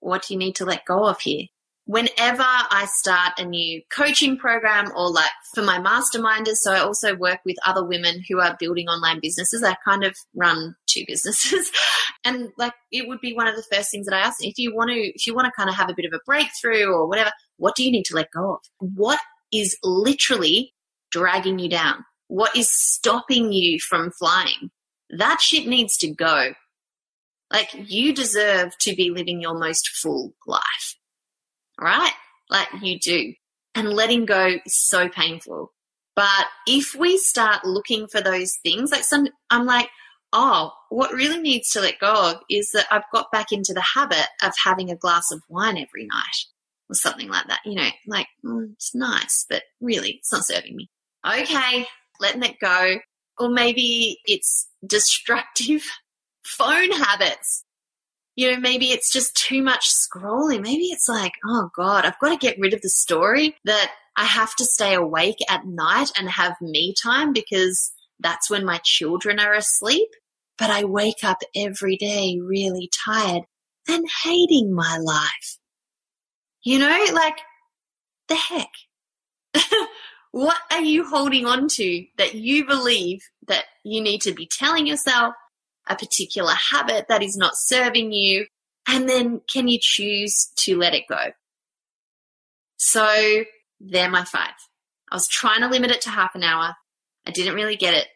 what 0.00 0.26
do 0.26 0.34
you 0.34 0.38
need 0.38 0.56
to 0.56 0.66
let 0.66 0.84
go 0.84 1.06
of 1.06 1.18
here? 1.20 1.46
Whenever 1.86 2.44
I 2.44 2.86
start 2.92 3.32
a 3.38 3.46
new 3.46 3.80
coaching 3.90 4.36
program 4.36 4.92
or 4.94 5.10
like 5.10 5.30
for 5.54 5.62
my 5.62 5.78
masterminders, 5.78 6.56
so 6.56 6.74
I 6.74 6.80
also 6.80 7.16
work 7.16 7.38
with 7.46 7.56
other 7.64 7.82
women 7.82 8.22
who 8.28 8.38
are 8.38 8.54
building 8.60 8.88
online 8.88 9.18
businesses. 9.22 9.64
I 9.64 9.76
kind 9.82 10.04
of 10.04 10.14
run 10.34 10.76
two 10.86 11.04
businesses. 11.08 11.72
and 12.22 12.50
like 12.58 12.74
it 12.92 13.08
would 13.08 13.22
be 13.22 13.32
one 13.32 13.46
of 13.46 13.56
the 13.56 13.64
first 13.72 13.90
things 13.90 14.06
that 14.06 14.14
I 14.14 14.20
ask 14.20 14.44
if 14.44 14.58
you 14.58 14.74
want 14.74 14.90
to 14.90 14.96
if 14.96 15.26
you 15.26 15.34
want 15.34 15.46
to 15.46 15.52
kind 15.56 15.70
of 15.70 15.76
have 15.76 15.88
a 15.88 15.94
bit 15.94 16.04
of 16.04 16.12
a 16.12 16.20
breakthrough 16.26 16.84
or 16.84 17.08
whatever, 17.08 17.30
what 17.56 17.76
do 17.76 17.82
you 17.82 17.90
need 17.90 18.04
to 18.04 18.14
let 18.14 18.30
go 18.30 18.56
of? 18.56 18.60
What 18.78 19.20
is 19.50 19.78
literally 19.82 20.74
dragging 21.10 21.58
you 21.58 21.70
down? 21.70 22.04
What 22.28 22.54
is 22.54 22.70
stopping 22.70 23.52
you 23.52 23.80
from 23.80 24.10
flying? 24.12 24.70
That 25.16 25.40
shit 25.40 25.66
needs 25.66 25.96
to 25.98 26.10
go. 26.12 26.54
Like 27.52 27.70
you 27.74 28.14
deserve 28.14 28.76
to 28.78 28.94
be 28.94 29.10
living 29.10 29.40
your 29.40 29.58
most 29.58 29.88
full 29.88 30.34
life, 30.46 30.96
right? 31.80 32.12
Like 32.48 32.68
you 32.80 32.98
do. 32.98 33.34
And 33.74 33.92
letting 33.92 34.24
go 34.26 34.46
is 34.64 34.88
so 34.88 35.08
painful. 35.08 35.72
But 36.16 36.46
if 36.66 36.94
we 36.94 37.18
start 37.18 37.64
looking 37.64 38.06
for 38.08 38.20
those 38.20 38.52
things, 38.62 38.90
like 38.90 39.04
some, 39.04 39.28
I'm 39.48 39.64
like, 39.64 39.88
oh, 40.32 40.72
what 40.88 41.12
really 41.12 41.40
needs 41.40 41.70
to 41.70 41.80
let 41.80 41.98
go 41.98 42.30
of 42.30 42.36
is 42.50 42.70
that 42.72 42.86
I've 42.90 43.10
got 43.12 43.32
back 43.32 43.52
into 43.52 43.72
the 43.72 43.80
habit 43.80 44.26
of 44.42 44.52
having 44.62 44.90
a 44.90 44.96
glass 44.96 45.30
of 45.32 45.42
wine 45.48 45.78
every 45.78 46.06
night 46.06 46.46
or 46.88 46.94
something 46.94 47.28
like 47.28 47.46
that. 47.48 47.60
You 47.64 47.76
know, 47.76 47.88
like, 48.06 48.26
mm, 48.44 48.72
it's 48.72 48.94
nice, 48.94 49.46
but 49.48 49.62
really, 49.80 50.16
it's 50.18 50.32
not 50.32 50.44
serving 50.44 50.76
me. 50.76 50.90
Okay, 51.26 51.86
letting 52.20 52.42
it 52.42 52.58
go. 52.60 52.98
Or 53.40 53.48
maybe 53.48 54.20
it's 54.26 54.68
destructive 54.86 55.82
phone 56.44 56.92
habits. 56.92 57.64
You 58.36 58.52
know, 58.52 58.60
maybe 58.60 58.92
it's 58.92 59.12
just 59.12 59.36
too 59.36 59.62
much 59.62 59.90
scrolling. 59.90 60.62
Maybe 60.62 60.84
it's 60.84 61.08
like, 61.08 61.32
oh 61.44 61.70
God, 61.76 62.04
I've 62.04 62.18
got 62.20 62.30
to 62.30 62.36
get 62.36 62.58
rid 62.60 62.72
of 62.72 62.80
the 62.80 62.88
story 62.88 63.56
that 63.64 63.90
I 64.16 64.24
have 64.24 64.54
to 64.56 64.64
stay 64.64 64.94
awake 64.94 65.38
at 65.48 65.66
night 65.66 66.10
and 66.16 66.28
have 66.28 66.54
me 66.60 66.94
time 67.02 67.32
because 67.32 67.92
that's 68.18 68.50
when 68.50 68.64
my 68.64 68.80
children 68.84 69.40
are 69.40 69.54
asleep. 69.54 70.08
But 70.58 70.70
I 70.70 70.84
wake 70.84 71.24
up 71.24 71.38
every 71.56 71.96
day 71.96 72.38
really 72.42 72.90
tired 73.06 73.44
and 73.88 74.04
hating 74.24 74.74
my 74.74 74.98
life. 74.98 75.58
You 76.62 76.78
know, 76.78 77.06
like 77.14 77.38
the 78.28 78.34
heck. 78.34 78.68
what 80.32 80.56
are 80.70 80.82
you 80.82 81.04
holding 81.04 81.46
on 81.46 81.68
to 81.68 82.06
that 82.18 82.34
you 82.34 82.66
believe 82.66 83.20
that 83.48 83.64
you 83.84 84.00
need 84.00 84.22
to 84.22 84.32
be 84.32 84.46
telling 84.50 84.86
yourself 84.86 85.34
a 85.88 85.96
particular 85.96 86.52
habit 86.52 87.06
that 87.08 87.22
is 87.22 87.36
not 87.36 87.52
serving 87.56 88.12
you? 88.12 88.46
And 88.86 89.08
then 89.08 89.40
can 89.52 89.68
you 89.68 89.78
choose 89.80 90.52
to 90.58 90.76
let 90.78 90.94
it 90.94 91.04
go? 91.08 91.32
So 92.76 93.44
they're 93.80 94.10
my 94.10 94.24
five. 94.24 94.54
I 95.10 95.16
was 95.16 95.28
trying 95.28 95.60
to 95.60 95.68
limit 95.68 95.90
it 95.90 96.02
to 96.02 96.10
half 96.10 96.34
an 96.34 96.44
hour. 96.44 96.74
I 97.26 97.30
didn't 97.30 97.54
really 97.54 97.76
get 97.76 97.94
it 97.94 98.06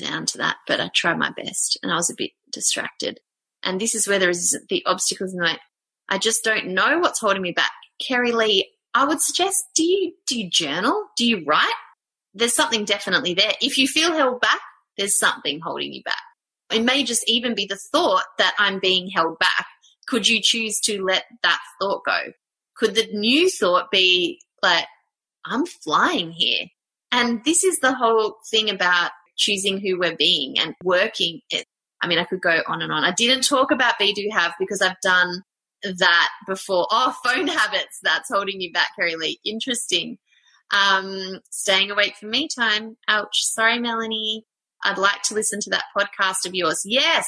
down 0.00 0.26
to 0.26 0.38
that, 0.38 0.56
but 0.66 0.80
I 0.80 0.90
tried 0.94 1.18
my 1.18 1.30
best 1.30 1.78
and 1.82 1.90
I 1.90 1.96
was 1.96 2.10
a 2.10 2.14
bit 2.16 2.32
distracted. 2.50 3.20
And 3.62 3.80
this 3.80 3.94
is 3.94 4.06
where 4.06 4.18
there 4.18 4.30
is 4.30 4.58
the 4.68 4.84
obstacles 4.86 5.32
in 5.32 5.38
the 5.38 5.44
way. 5.44 5.58
I 6.08 6.18
just 6.18 6.44
don't 6.44 6.68
know 6.68 6.98
what's 6.98 7.20
holding 7.20 7.42
me 7.42 7.52
back. 7.52 7.72
Kerry 8.00 8.32
Lee, 8.32 8.68
I 8.94 9.04
would 9.04 9.20
suggest 9.20 9.64
do 9.74 9.84
you 9.84 10.12
do 10.26 10.38
you 10.38 10.50
journal? 10.50 11.06
Do 11.16 11.26
you 11.26 11.44
write? 11.46 11.72
There's 12.34 12.54
something 12.54 12.84
definitely 12.84 13.34
there. 13.34 13.52
If 13.60 13.78
you 13.78 13.86
feel 13.86 14.12
held 14.12 14.40
back, 14.40 14.60
there's 14.96 15.18
something 15.18 15.60
holding 15.60 15.92
you 15.92 16.02
back. 16.02 16.22
It 16.72 16.82
may 16.82 17.04
just 17.04 17.24
even 17.28 17.54
be 17.54 17.66
the 17.66 17.78
thought 17.92 18.24
that 18.38 18.54
I'm 18.58 18.78
being 18.78 19.10
held 19.10 19.38
back. 19.38 19.66
Could 20.06 20.26
you 20.26 20.40
choose 20.42 20.80
to 20.80 21.02
let 21.04 21.24
that 21.42 21.60
thought 21.80 22.04
go? 22.04 22.18
Could 22.76 22.94
the 22.94 23.08
new 23.12 23.50
thought 23.50 23.90
be 23.90 24.40
like, 24.62 24.86
I'm 25.44 25.66
flying 25.66 26.32
here? 26.32 26.66
And 27.10 27.44
this 27.44 27.62
is 27.62 27.78
the 27.78 27.94
whole 27.94 28.36
thing 28.50 28.70
about 28.70 29.10
choosing 29.36 29.78
who 29.78 29.98
we're 29.98 30.16
being 30.16 30.58
and 30.58 30.74
working 30.82 31.40
it. 31.50 31.66
I 32.00 32.06
mean, 32.06 32.18
I 32.18 32.24
could 32.24 32.40
go 32.40 32.62
on 32.66 32.82
and 32.82 32.90
on. 32.90 33.04
I 33.04 33.12
didn't 33.12 33.44
talk 33.44 33.70
about 33.70 33.98
be 33.98 34.12
do 34.12 34.28
have 34.32 34.54
because 34.58 34.82
I've 34.82 35.00
done 35.02 35.42
that 35.82 36.28
before. 36.46 36.86
Oh, 36.90 37.14
phone 37.24 37.46
habits. 37.46 37.98
That's 38.02 38.30
holding 38.32 38.60
you 38.60 38.72
back, 38.72 38.88
Kerry 38.96 39.16
Lee. 39.16 39.40
Interesting. 39.44 40.18
Um, 40.70 41.40
staying 41.50 41.90
awake 41.90 42.16
for 42.18 42.26
me 42.26 42.48
time. 42.48 42.96
Ouch. 43.08 43.44
Sorry, 43.44 43.78
Melanie. 43.78 44.44
I'd 44.84 44.98
like 44.98 45.22
to 45.24 45.34
listen 45.34 45.60
to 45.60 45.70
that 45.70 45.84
podcast 45.96 46.46
of 46.46 46.54
yours. 46.54 46.82
Yes. 46.84 47.26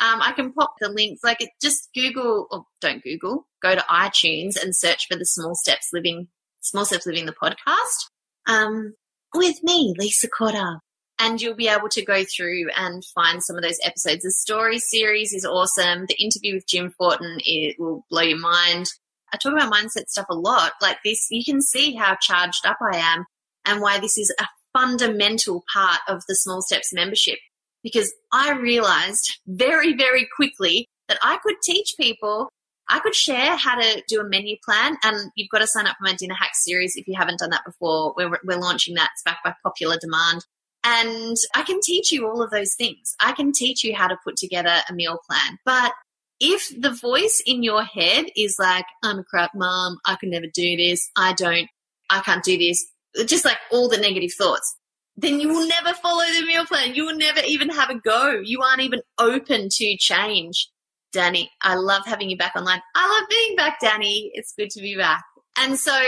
Um, 0.00 0.20
I 0.22 0.32
can 0.32 0.52
pop 0.52 0.74
the 0.80 0.88
links. 0.88 1.22
Like, 1.24 1.40
it, 1.40 1.50
just 1.60 1.88
Google, 1.94 2.46
or 2.50 2.64
don't 2.80 3.02
Google, 3.02 3.46
go 3.62 3.74
to 3.74 3.80
iTunes 3.90 4.60
and 4.62 4.74
search 4.74 5.06
for 5.10 5.16
the 5.16 5.24
Small 5.24 5.54
Steps 5.54 5.88
Living, 5.92 6.28
Small 6.60 6.84
Steps 6.84 7.06
Living 7.06 7.26
the 7.26 7.34
podcast. 7.34 8.10
Um, 8.46 8.94
with 9.34 9.62
me, 9.62 9.94
Lisa 9.98 10.28
Corduff 10.28 10.78
and 11.18 11.40
you'll 11.40 11.54
be 11.54 11.68
able 11.68 11.88
to 11.90 12.04
go 12.04 12.24
through 12.24 12.68
and 12.76 13.04
find 13.14 13.42
some 13.42 13.56
of 13.56 13.62
those 13.62 13.78
episodes. 13.84 14.22
The 14.22 14.30
story 14.30 14.78
series 14.78 15.32
is 15.32 15.44
awesome. 15.44 16.06
The 16.06 16.22
interview 16.22 16.54
with 16.54 16.66
Jim 16.66 16.90
Fortin 16.96 17.38
it 17.44 17.76
will 17.78 18.04
blow 18.10 18.22
your 18.22 18.38
mind. 18.38 18.86
I 19.32 19.36
talk 19.36 19.52
about 19.52 19.72
mindset 19.72 20.08
stuff 20.08 20.26
a 20.30 20.34
lot. 20.34 20.72
Like 20.80 20.98
this, 21.04 21.26
you 21.30 21.44
can 21.44 21.60
see 21.60 21.94
how 21.94 22.16
charged 22.20 22.64
up 22.64 22.78
I 22.80 22.96
am 22.96 23.26
and 23.64 23.80
why 23.80 23.98
this 23.98 24.16
is 24.16 24.34
a 24.40 24.46
fundamental 24.72 25.64
part 25.72 26.00
of 26.08 26.22
the 26.28 26.34
Small 26.34 26.62
Steps 26.62 26.92
membership 26.92 27.38
because 27.82 28.12
I 28.32 28.52
realized 28.52 29.38
very, 29.46 29.94
very 29.94 30.26
quickly 30.36 30.86
that 31.08 31.18
I 31.22 31.38
could 31.42 31.56
teach 31.62 31.94
people 31.98 32.48
I 32.90 33.00
could 33.00 33.14
share 33.14 33.56
how 33.56 33.78
to 33.78 34.02
do 34.08 34.20
a 34.20 34.28
menu 34.28 34.56
plan, 34.64 34.96
and 35.02 35.30
you've 35.36 35.50
got 35.50 35.58
to 35.58 35.66
sign 35.66 35.86
up 35.86 35.96
for 35.98 36.04
my 36.04 36.14
dinner 36.14 36.34
hack 36.34 36.52
series 36.54 36.96
if 36.96 37.06
you 37.06 37.14
haven't 37.16 37.38
done 37.38 37.50
that 37.50 37.64
before. 37.64 38.14
We're, 38.16 38.38
we're 38.44 38.58
launching 38.58 38.94
that. 38.94 39.10
It's 39.12 39.22
backed 39.22 39.44
by 39.44 39.54
popular 39.62 39.98
demand. 40.00 40.46
And 40.84 41.36
I 41.54 41.62
can 41.62 41.80
teach 41.82 42.12
you 42.12 42.28
all 42.28 42.42
of 42.42 42.50
those 42.50 42.74
things. 42.74 43.14
I 43.20 43.32
can 43.32 43.52
teach 43.52 43.84
you 43.84 43.94
how 43.94 44.06
to 44.08 44.16
put 44.24 44.36
together 44.36 44.74
a 44.88 44.92
meal 44.92 45.18
plan. 45.28 45.58
But 45.64 45.92
if 46.40 46.72
the 46.80 46.92
voice 46.92 47.42
in 47.44 47.62
your 47.62 47.82
head 47.82 48.26
is 48.36 48.56
like, 48.58 48.84
I'm 49.02 49.18
a 49.18 49.24
crap 49.24 49.50
mom, 49.54 49.98
I 50.06 50.16
can 50.16 50.30
never 50.30 50.46
do 50.46 50.76
this, 50.76 51.10
I 51.16 51.32
don't, 51.32 51.68
I 52.10 52.20
can't 52.20 52.44
do 52.44 52.56
this, 52.56 52.86
just 53.26 53.44
like 53.44 53.58
all 53.72 53.88
the 53.88 53.98
negative 53.98 54.32
thoughts, 54.32 54.76
then 55.16 55.40
you 55.40 55.48
will 55.48 55.66
never 55.66 55.94
follow 55.94 56.24
the 56.24 56.46
meal 56.46 56.64
plan. 56.64 56.94
You 56.94 57.06
will 57.06 57.16
never 57.16 57.40
even 57.40 57.70
have 57.70 57.90
a 57.90 57.98
go. 57.98 58.40
You 58.42 58.62
aren't 58.62 58.82
even 58.82 59.00
open 59.18 59.68
to 59.68 59.96
change. 59.96 60.70
Danny, 61.12 61.50
I 61.60 61.74
love 61.74 62.02
having 62.06 62.30
you 62.30 62.36
back 62.36 62.54
online. 62.54 62.80
I 62.94 63.18
love 63.18 63.28
being 63.28 63.56
back, 63.56 63.80
Danny. 63.80 64.30
It's 64.34 64.54
good 64.56 64.70
to 64.70 64.80
be 64.80 64.96
back. 64.96 65.24
And 65.58 65.76
so 65.76 65.98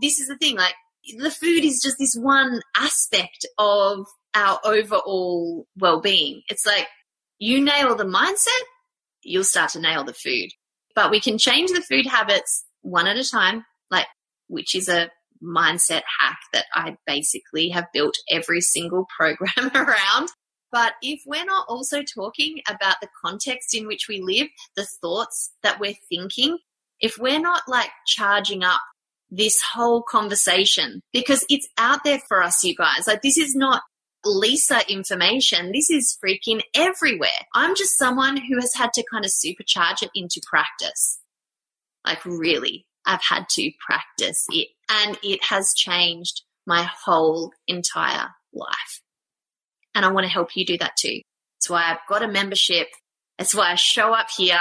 this 0.00 0.18
is 0.18 0.26
the 0.26 0.36
thing, 0.36 0.56
like 0.56 0.74
the 1.16 1.30
food 1.30 1.64
is 1.64 1.80
just 1.82 1.96
this 1.98 2.14
one 2.14 2.60
aspect 2.76 3.46
of 3.58 4.06
our 4.34 4.58
overall 4.64 5.66
well-being. 5.78 6.42
It's 6.48 6.66
like 6.66 6.86
you 7.38 7.62
nail 7.62 7.94
the 7.94 8.04
mindset, 8.04 8.64
you'll 9.22 9.44
start 9.44 9.70
to 9.70 9.80
nail 9.80 10.04
the 10.04 10.14
food. 10.14 10.48
But 10.94 11.10
we 11.10 11.20
can 11.20 11.38
change 11.38 11.70
the 11.70 11.80
food 11.80 12.06
habits 12.06 12.64
one 12.82 13.06
at 13.06 13.16
a 13.16 13.28
time, 13.28 13.64
like 13.90 14.06
which 14.48 14.74
is 14.74 14.88
a 14.88 15.10
mindset 15.42 16.02
hack 16.18 16.38
that 16.52 16.64
I 16.74 16.96
basically 17.06 17.68
have 17.68 17.86
built 17.92 18.14
every 18.30 18.60
single 18.60 19.06
program 19.16 19.70
around. 19.74 20.28
But 20.70 20.94
if 21.00 21.20
we're 21.24 21.46
not 21.46 21.66
also 21.68 22.02
talking 22.02 22.60
about 22.68 22.96
the 23.00 23.08
context 23.24 23.74
in 23.74 23.86
which 23.86 24.06
we 24.08 24.20
live, 24.20 24.48
the 24.76 24.86
thoughts 25.00 25.52
that 25.62 25.80
we're 25.80 25.94
thinking, 26.10 26.58
if 27.00 27.16
we're 27.18 27.40
not 27.40 27.62
like 27.68 27.90
charging 28.06 28.62
up 28.62 28.80
this 29.30 29.60
whole 29.62 30.02
conversation, 30.02 31.02
because 31.12 31.44
it's 31.48 31.68
out 31.76 32.04
there 32.04 32.20
for 32.28 32.42
us, 32.42 32.64
you 32.64 32.74
guys, 32.74 33.06
like 33.06 33.22
this 33.22 33.36
is 33.36 33.54
not 33.54 33.82
Lisa 34.24 34.80
information. 34.90 35.72
This 35.72 35.90
is 35.90 36.16
freaking 36.22 36.62
everywhere. 36.74 37.30
I'm 37.54 37.74
just 37.76 37.98
someone 37.98 38.36
who 38.36 38.56
has 38.60 38.74
had 38.74 38.92
to 38.94 39.04
kind 39.10 39.24
of 39.24 39.30
supercharge 39.30 40.02
it 40.02 40.10
into 40.14 40.40
practice. 40.48 41.18
Like, 42.04 42.24
really, 42.24 42.86
I've 43.06 43.22
had 43.22 43.48
to 43.50 43.70
practice 43.86 44.46
it. 44.50 44.68
And 44.90 45.18
it 45.22 45.44
has 45.44 45.72
changed 45.74 46.42
my 46.66 46.88
whole 47.04 47.52
entire 47.66 48.28
life. 48.52 49.02
And 49.94 50.04
I 50.04 50.12
want 50.12 50.24
to 50.24 50.32
help 50.32 50.56
you 50.56 50.64
do 50.64 50.78
that 50.78 50.96
too. 50.98 51.20
That's 51.56 51.70
why 51.70 51.84
I've 51.90 52.06
got 52.08 52.22
a 52.22 52.28
membership. 52.28 52.88
That's 53.38 53.54
why 53.54 53.72
I 53.72 53.74
show 53.76 54.12
up 54.12 54.28
here. 54.36 54.58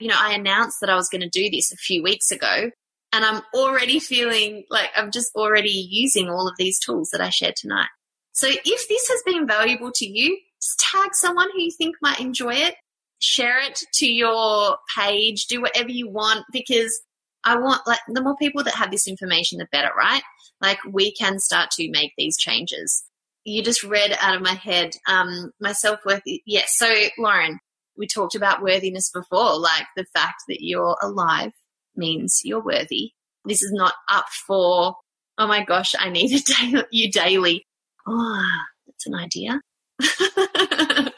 You 0.00 0.08
know, 0.08 0.18
I 0.18 0.34
announced 0.34 0.78
that 0.80 0.90
I 0.90 0.96
was 0.96 1.08
going 1.08 1.22
to 1.22 1.28
do 1.28 1.48
this 1.50 1.72
a 1.72 1.76
few 1.76 2.02
weeks 2.02 2.30
ago 2.30 2.70
and 3.12 3.24
I'm 3.24 3.42
already 3.54 3.98
feeling 3.98 4.64
like 4.70 4.90
I'm 4.96 5.10
just 5.10 5.34
already 5.34 5.70
using 5.90 6.28
all 6.28 6.48
of 6.48 6.56
these 6.58 6.78
tools 6.78 7.10
that 7.12 7.20
I 7.20 7.30
shared 7.30 7.56
tonight. 7.56 7.88
So 8.32 8.48
if 8.48 8.88
this 8.88 9.08
has 9.08 9.22
been 9.24 9.46
valuable 9.46 9.90
to 9.94 10.06
you, 10.06 10.38
just 10.60 10.78
tag 10.78 11.14
someone 11.14 11.48
who 11.52 11.62
you 11.62 11.70
think 11.70 11.96
might 12.02 12.20
enjoy 12.20 12.54
it, 12.54 12.74
share 13.18 13.60
it 13.60 13.80
to 13.94 14.06
your 14.06 14.76
page, 14.96 15.46
do 15.46 15.62
whatever 15.62 15.90
you 15.90 16.10
want 16.10 16.44
because 16.52 17.00
I 17.44 17.56
want 17.58 17.86
like 17.86 18.00
the 18.08 18.22
more 18.22 18.36
people 18.36 18.64
that 18.64 18.74
have 18.74 18.90
this 18.90 19.08
information, 19.08 19.58
the 19.58 19.68
better, 19.72 19.90
right? 19.96 20.22
Like 20.60 20.78
we 20.90 21.12
can 21.12 21.38
start 21.38 21.70
to 21.72 21.90
make 21.90 22.12
these 22.18 22.36
changes 22.36 23.04
you 23.46 23.62
just 23.62 23.84
read 23.84 24.16
out 24.20 24.34
of 24.34 24.42
my 24.42 24.54
head 24.54 24.90
um, 25.08 25.52
my 25.60 25.72
self 25.72 26.00
worth. 26.04 26.22
Yes. 26.44 26.76
So, 26.76 26.92
Lauren, 27.16 27.58
we 27.96 28.06
talked 28.06 28.34
about 28.34 28.60
worthiness 28.60 29.10
before, 29.10 29.58
like 29.58 29.86
the 29.96 30.04
fact 30.12 30.42
that 30.48 30.58
you're 30.60 30.96
alive 31.00 31.52
means 31.96 32.40
you're 32.44 32.62
worthy. 32.62 33.12
This 33.44 33.62
is 33.62 33.72
not 33.72 33.94
up 34.10 34.26
for, 34.46 34.94
oh 35.38 35.46
my 35.46 35.64
gosh, 35.64 35.94
I 35.98 36.10
need 36.10 36.42
you 36.90 37.10
daily. 37.10 37.64
Oh, 38.06 38.46
that's 38.86 39.06
an 39.06 39.14
idea. 39.14 39.60
but 39.98 41.14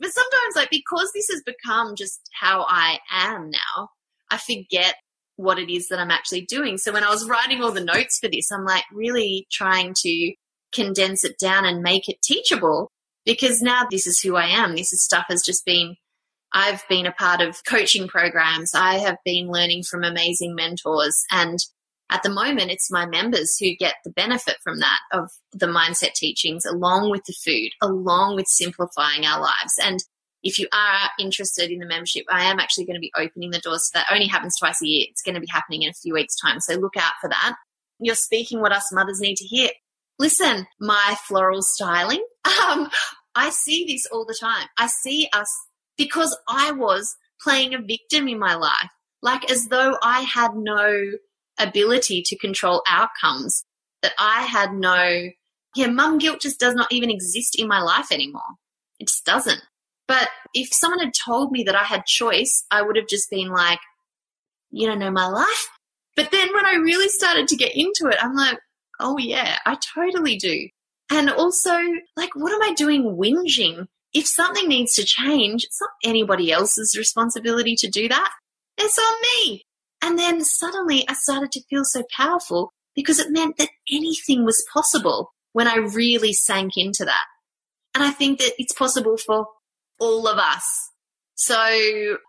sometimes, 0.00 0.56
like, 0.56 0.70
because 0.70 1.10
this 1.14 1.28
has 1.30 1.42
become 1.44 1.94
just 1.96 2.20
how 2.38 2.64
I 2.68 2.98
am 3.10 3.50
now, 3.50 3.88
I 4.30 4.38
forget 4.38 4.96
what 5.36 5.58
it 5.58 5.72
is 5.72 5.88
that 5.88 5.98
I'm 5.98 6.10
actually 6.10 6.42
doing. 6.42 6.78
So 6.78 6.92
when 6.92 7.04
I 7.04 7.10
was 7.10 7.28
writing 7.28 7.62
all 7.62 7.72
the 7.72 7.84
notes 7.84 8.18
for 8.18 8.28
this, 8.28 8.50
I'm 8.50 8.64
like 8.64 8.84
really 8.92 9.46
trying 9.50 9.94
to 9.98 10.32
condense 10.72 11.24
it 11.24 11.38
down 11.38 11.64
and 11.64 11.82
make 11.82 12.08
it 12.08 12.22
teachable 12.22 12.90
because 13.24 13.60
now 13.60 13.86
this 13.90 14.06
is 14.06 14.20
who 14.20 14.36
I 14.36 14.46
am. 14.46 14.74
This 14.74 14.92
is 14.92 15.04
stuff 15.04 15.26
has 15.28 15.42
just 15.42 15.64
been, 15.64 15.96
I've 16.52 16.86
been 16.88 17.06
a 17.06 17.12
part 17.12 17.40
of 17.40 17.64
coaching 17.66 18.08
programs. 18.08 18.72
I 18.74 18.98
have 18.98 19.16
been 19.24 19.48
learning 19.48 19.84
from 19.84 20.04
amazing 20.04 20.54
mentors. 20.54 21.24
And 21.30 21.58
at 22.10 22.22
the 22.22 22.30
moment, 22.30 22.70
it's 22.70 22.90
my 22.90 23.06
members 23.06 23.56
who 23.58 23.74
get 23.74 23.94
the 24.04 24.10
benefit 24.10 24.56
from 24.62 24.80
that 24.80 24.98
of 25.12 25.30
the 25.52 25.66
mindset 25.66 26.12
teachings 26.12 26.64
along 26.64 27.10
with 27.10 27.24
the 27.24 27.34
food, 27.44 27.70
along 27.80 28.36
with 28.36 28.46
simplifying 28.48 29.24
our 29.24 29.40
lives. 29.40 29.74
And 29.82 30.00
if 30.42 30.58
you 30.58 30.68
are 30.72 31.08
interested 31.18 31.70
in 31.70 31.78
the 31.78 31.86
membership, 31.86 32.24
I 32.30 32.44
am 32.44 32.58
actually 32.58 32.84
going 32.84 32.96
to 32.96 33.00
be 33.00 33.12
opening 33.16 33.50
the 33.50 33.60
doors 33.60 33.90
that. 33.94 34.06
Only 34.10 34.26
happens 34.26 34.56
twice 34.58 34.82
a 34.82 34.86
year. 34.86 35.06
It's 35.08 35.22
going 35.22 35.36
to 35.36 35.40
be 35.40 35.46
happening 35.50 35.82
in 35.82 35.90
a 35.90 35.94
few 35.94 36.14
weeks' 36.14 36.36
time. 36.36 36.60
So 36.60 36.74
look 36.74 36.96
out 36.98 37.12
for 37.20 37.30
that. 37.30 37.54
You're 37.98 38.16
speaking 38.16 38.60
what 38.60 38.72
us 38.72 38.92
mothers 38.92 39.20
need 39.20 39.36
to 39.36 39.44
hear 39.44 39.70
listen, 40.18 40.66
my 40.80 41.16
floral 41.26 41.62
styling. 41.62 42.24
Um, 42.68 42.90
I 43.34 43.50
see 43.50 43.86
this 43.86 44.06
all 44.06 44.24
the 44.24 44.36
time. 44.38 44.66
I 44.76 44.88
see 44.88 45.28
us 45.32 45.48
because 45.96 46.36
I 46.48 46.72
was 46.72 47.16
playing 47.40 47.74
a 47.74 47.82
victim 47.82 48.28
in 48.28 48.38
my 48.38 48.54
life, 48.54 48.90
like 49.22 49.50
as 49.50 49.66
though 49.66 49.96
I 50.02 50.22
had 50.22 50.54
no 50.54 51.12
ability 51.58 52.22
to 52.26 52.38
control 52.38 52.82
outcomes, 52.86 53.64
that 54.02 54.12
I 54.18 54.42
had 54.42 54.72
no, 54.72 55.28
yeah, 55.76 55.86
mum 55.88 56.18
guilt 56.18 56.40
just 56.40 56.58
does 56.58 56.74
not 56.74 56.92
even 56.92 57.10
exist 57.10 57.58
in 57.58 57.68
my 57.68 57.80
life 57.80 58.10
anymore. 58.10 58.42
It 58.98 59.08
just 59.08 59.24
doesn't. 59.24 59.60
But 60.08 60.28
if 60.54 60.72
someone 60.72 61.00
had 61.00 61.14
told 61.14 61.52
me 61.52 61.62
that 61.64 61.76
I 61.76 61.84
had 61.84 62.04
choice, 62.06 62.64
I 62.70 62.82
would 62.82 62.96
have 62.96 63.06
just 63.06 63.30
been 63.30 63.48
like, 63.48 63.78
you 64.70 64.86
don't 64.88 64.98
know 64.98 65.10
my 65.10 65.28
life. 65.28 65.68
But 66.16 66.30
then 66.30 66.52
when 66.52 66.66
I 66.66 66.74
really 66.74 67.08
started 67.08 67.48
to 67.48 67.56
get 67.56 67.74
into 67.74 68.06
it, 68.06 68.16
I'm 68.20 68.34
like, 68.34 68.58
Oh, 69.02 69.18
yeah, 69.18 69.58
I 69.66 69.76
totally 69.94 70.36
do. 70.36 70.68
And 71.10 71.28
also, 71.28 71.76
like, 72.16 72.30
what 72.34 72.52
am 72.52 72.62
I 72.62 72.72
doing 72.74 73.16
whinging? 73.18 73.88
If 74.14 74.26
something 74.26 74.68
needs 74.68 74.94
to 74.94 75.04
change, 75.04 75.64
it's 75.64 75.80
not 75.80 75.90
anybody 76.04 76.52
else's 76.52 76.96
responsibility 76.96 77.74
to 77.76 77.88
do 77.88 78.08
that. 78.08 78.32
It's 78.78 78.98
on 78.98 79.20
me. 79.22 79.64
And 80.02 80.18
then 80.18 80.44
suddenly 80.44 81.04
I 81.08 81.14
started 81.14 81.52
to 81.52 81.62
feel 81.70 81.84
so 81.84 82.02
powerful 82.14 82.72
because 82.94 83.18
it 83.18 83.30
meant 83.30 83.56
that 83.58 83.70
anything 83.90 84.44
was 84.44 84.64
possible 84.72 85.32
when 85.52 85.68
I 85.68 85.76
really 85.76 86.32
sank 86.32 86.72
into 86.76 87.04
that. 87.04 87.24
And 87.94 88.02
I 88.02 88.10
think 88.10 88.38
that 88.40 88.52
it's 88.58 88.74
possible 88.74 89.16
for 89.16 89.46
all 89.98 90.26
of 90.26 90.38
us. 90.38 90.90
So 91.34 91.64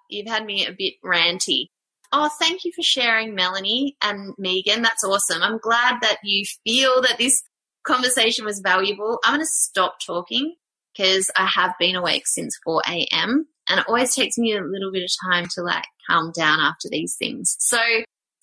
you've 0.09 0.27
had 0.27 0.45
me 0.45 0.65
a 0.65 0.71
bit 0.71 0.93
ranty, 1.03 1.67
Oh, 2.15 2.29
thank 2.39 2.63
you 2.63 2.71
for 2.75 2.83
sharing, 2.83 3.33
Melanie 3.33 3.97
and 4.03 4.35
Megan. 4.37 4.83
That's 4.83 5.03
awesome. 5.03 5.41
I'm 5.41 5.57
glad 5.57 5.99
that 6.01 6.17
you 6.23 6.45
feel 6.63 7.01
that 7.01 7.17
this 7.17 7.41
conversation 7.83 8.45
was 8.45 8.59
valuable. 8.59 9.19
I'm 9.25 9.33
going 9.33 9.41
to 9.41 9.47
stop 9.47 9.95
talking 10.05 10.53
because 10.95 11.29
I 11.35 11.45
have 11.45 11.73
been 11.79 11.95
awake 11.95 12.27
since 12.27 12.57
4 12.63 12.81
a.m. 12.87 13.47
and 13.67 13.79
it 13.79 13.85
always 13.87 14.15
takes 14.15 14.37
me 14.37 14.53
a 14.53 14.61
little 14.61 14.91
bit 14.91 15.03
of 15.03 15.31
time 15.31 15.47
to 15.55 15.61
like 15.61 15.85
calm 16.09 16.31
down 16.35 16.59
after 16.59 16.89
these 16.89 17.15
things. 17.15 17.55
So 17.59 17.79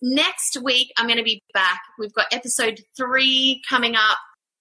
next 0.02 0.58
week, 0.62 0.92
I'm 0.96 1.06
going 1.06 1.18
to 1.18 1.24
be 1.24 1.42
back. 1.52 1.80
We've 1.98 2.14
got 2.14 2.32
episode 2.32 2.80
three 2.96 3.62
coming 3.68 3.94
up 3.96 4.18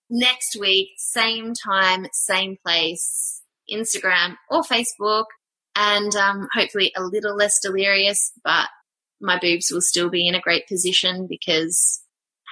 next 0.10 0.58
week, 0.60 0.90
same 0.98 1.54
time, 1.54 2.08
same 2.14 2.58
place, 2.66 3.42
Instagram 3.72 4.36
or 4.50 4.64
Facebook, 4.64 5.26
and 5.76 6.16
um, 6.16 6.48
hopefully 6.54 6.92
a 6.96 7.04
little 7.04 7.36
less 7.36 7.60
delirious, 7.62 8.32
but 8.44 8.68
my 9.22 9.38
boobs 9.40 9.72
will 9.72 9.82
still 9.82 10.10
be 10.10 10.28
in 10.28 10.36
a 10.36 10.42
great 10.42 10.68
position 10.68 11.28
because 11.28 12.02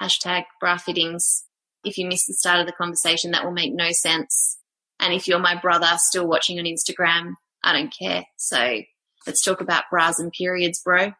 hashtag 0.01 0.43
bra 0.59 0.77
fittings. 0.77 1.43
If 1.83 1.97
you 1.97 2.07
miss 2.07 2.25
the 2.25 2.33
start 2.33 2.59
of 2.59 2.65
the 2.65 2.73
conversation, 2.73 3.31
that 3.31 3.43
will 3.43 3.51
make 3.51 3.73
no 3.73 3.91
sense. 3.91 4.57
And 4.99 5.13
if 5.13 5.27
you're 5.27 5.39
my 5.39 5.55
brother 5.55 5.87
still 5.97 6.27
watching 6.27 6.59
on 6.59 6.65
Instagram, 6.65 7.33
I 7.63 7.73
don't 7.73 7.93
care. 7.97 8.25
So 8.37 8.81
let's 9.25 9.43
talk 9.43 9.61
about 9.61 9.85
bras 9.89 10.19
and 10.19 10.31
periods, 10.31 10.81
bro. 10.83 11.11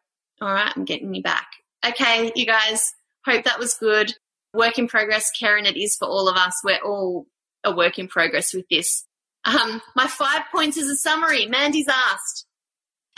All 0.41 0.53
right, 0.53 0.71
I'm 0.75 0.86
getting 0.86 1.13
you 1.13 1.21
back. 1.21 1.47
Okay, 1.86 2.32
you 2.36 2.45
guys, 2.45 2.93
hope 3.25 3.43
that 3.45 3.59
was 3.59 3.75
good. 3.75 4.13
Work 4.53 4.80
in 4.80 4.88
progress, 4.88 5.30
Karen, 5.38 5.65
it 5.65 5.78
is 5.78 5.95
for 5.95 6.07
all 6.07 6.28
of 6.28 6.38
us. 6.38 6.53
We're 6.63 6.84
all 6.84 7.28
a 7.63 7.75
work 7.75 7.99
in 7.99 8.07
progress 8.07 8.53
with 8.53 8.65
this. 8.69 9.05
Um, 9.45 9.82
my 9.95 10.07
five 10.07 10.43
points 10.51 10.78
is 10.78 10.89
a 10.89 10.95
summary. 10.95 11.45
Mandy's 11.45 11.88
asked, 11.88 12.45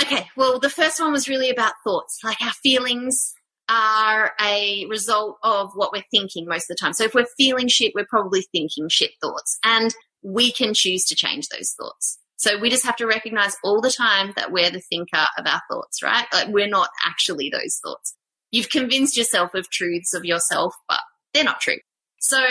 Okay, 0.02 0.30
well, 0.38 0.60
the 0.60 0.70
first 0.70 1.00
one 1.00 1.12
was 1.12 1.28
really 1.28 1.50
about 1.50 1.74
thoughts, 1.84 2.20
like 2.24 2.42
our 2.42 2.54
feelings, 2.54 3.34
are 3.68 4.32
a 4.42 4.86
result 4.88 5.38
of 5.44 5.72
what 5.76 5.92
we're 5.92 6.04
thinking 6.10 6.48
most 6.48 6.64
of 6.64 6.76
the 6.76 6.80
time. 6.82 6.94
So 6.94 7.04
if 7.04 7.14
we're 7.14 7.28
feeling 7.38 7.68
shit, 7.68 7.94
we're 7.94 8.08
probably 8.10 8.42
thinking 8.52 8.88
shit 8.90 9.12
thoughts. 9.22 9.60
And 9.64 9.94
we 10.22 10.52
can 10.52 10.74
choose 10.74 11.06
to 11.06 11.16
change 11.16 11.48
those 11.50 11.74
thoughts. 11.80 12.20
So 12.38 12.58
we 12.58 12.70
just 12.70 12.86
have 12.86 12.96
to 12.98 13.06
recognize 13.06 13.56
all 13.64 13.82
the 13.82 13.92
time 13.92 14.32
that 14.38 14.52
we're 14.52 14.72
the 14.72 14.80
thinker 14.80 15.26
of 15.38 15.46
our 15.46 15.62
thoughts, 15.70 16.02
right? 16.02 16.26
Like 16.32 16.48
we're 16.48 16.70
not 16.70 16.90
actually 17.06 17.50
those 17.50 17.80
thoughts. 17.84 18.16
You've 18.52 18.70
convinced 18.70 19.18
yourself 19.18 19.54
of 19.54 19.70
truths 19.70 20.14
of 20.14 20.24
yourself, 20.24 20.74
but 20.88 21.02
they're 21.34 21.44
not 21.44 21.60
true. 21.60 21.80
So 22.20 22.42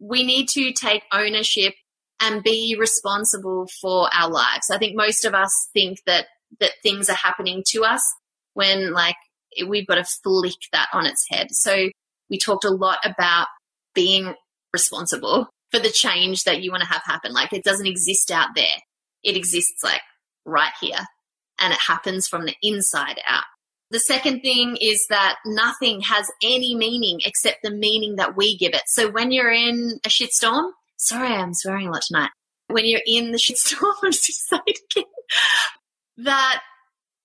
we 0.00 0.24
need 0.24 0.48
to 0.50 0.72
take 0.72 1.02
ownership 1.12 1.74
and 2.20 2.42
be 2.42 2.76
responsible 2.78 3.68
for 3.80 4.08
our 4.12 4.28
lives. 4.28 4.68
I 4.70 4.78
think 4.78 4.96
most 4.96 5.24
of 5.24 5.34
us 5.34 5.68
think 5.72 5.98
that 6.06 6.26
that 6.58 6.72
things 6.82 7.08
are 7.08 7.14
happening 7.14 7.62
to 7.68 7.84
us 7.84 8.02
when 8.54 8.92
like 8.92 9.14
we've 9.66 9.86
got 9.86 9.94
to 9.94 10.04
flick 10.04 10.54
that 10.72 10.88
on 10.92 11.06
its 11.06 11.24
head. 11.30 11.48
So 11.52 11.90
we 12.28 12.38
talked 12.38 12.64
a 12.64 12.70
lot 12.70 12.98
about 13.04 13.46
being 13.94 14.34
responsible 14.72 15.48
for 15.70 15.78
the 15.78 15.90
change 15.90 16.44
that 16.44 16.62
you 16.62 16.70
want 16.70 16.82
to 16.82 16.88
have 16.88 17.02
happen. 17.04 17.32
Like 17.32 17.52
it 17.52 17.64
doesn't 17.64 17.86
exist 17.86 18.30
out 18.30 18.48
there. 18.54 18.76
It 19.22 19.36
exists 19.36 19.82
like 19.82 20.02
right 20.44 20.72
here 20.80 21.06
and 21.58 21.72
it 21.72 21.78
happens 21.86 22.26
from 22.26 22.46
the 22.46 22.54
inside 22.62 23.20
out. 23.26 23.44
The 23.90 24.00
second 24.00 24.40
thing 24.40 24.76
is 24.80 25.04
that 25.10 25.36
nothing 25.44 26.00
has 26.02 26.30
any 26.42 26.76
meaning 26.76 27.20
except 27.24 27.58
the 27.62 27.72
meaning 27.72 28.16
that 28.16 28.36
we 28.36 28.56
give 28.56 28.72
it. 28.72 28.82
So 28.86 29.10
when 29.10 29.32
you're 29.32 29.50
in 29.50 29.98
a 30.04 30.08
shitstorm, 30.08 30.70
sorry, 30.96 31.28
I'm 31.28 31.54
swearing 31.54 31.88
a 31.88 31.90
lot 31.90 32.02
tonight. 32.06 32.30
When 32.68 32.86
you're 32.86 33.02
in 33.04 33.32
the 33.32 33.38
shitstorm, 33.38 33.94
I'm 34.02 34.12
just 34.12 34.48
saying 34.48 35.06
that 36.18 36.62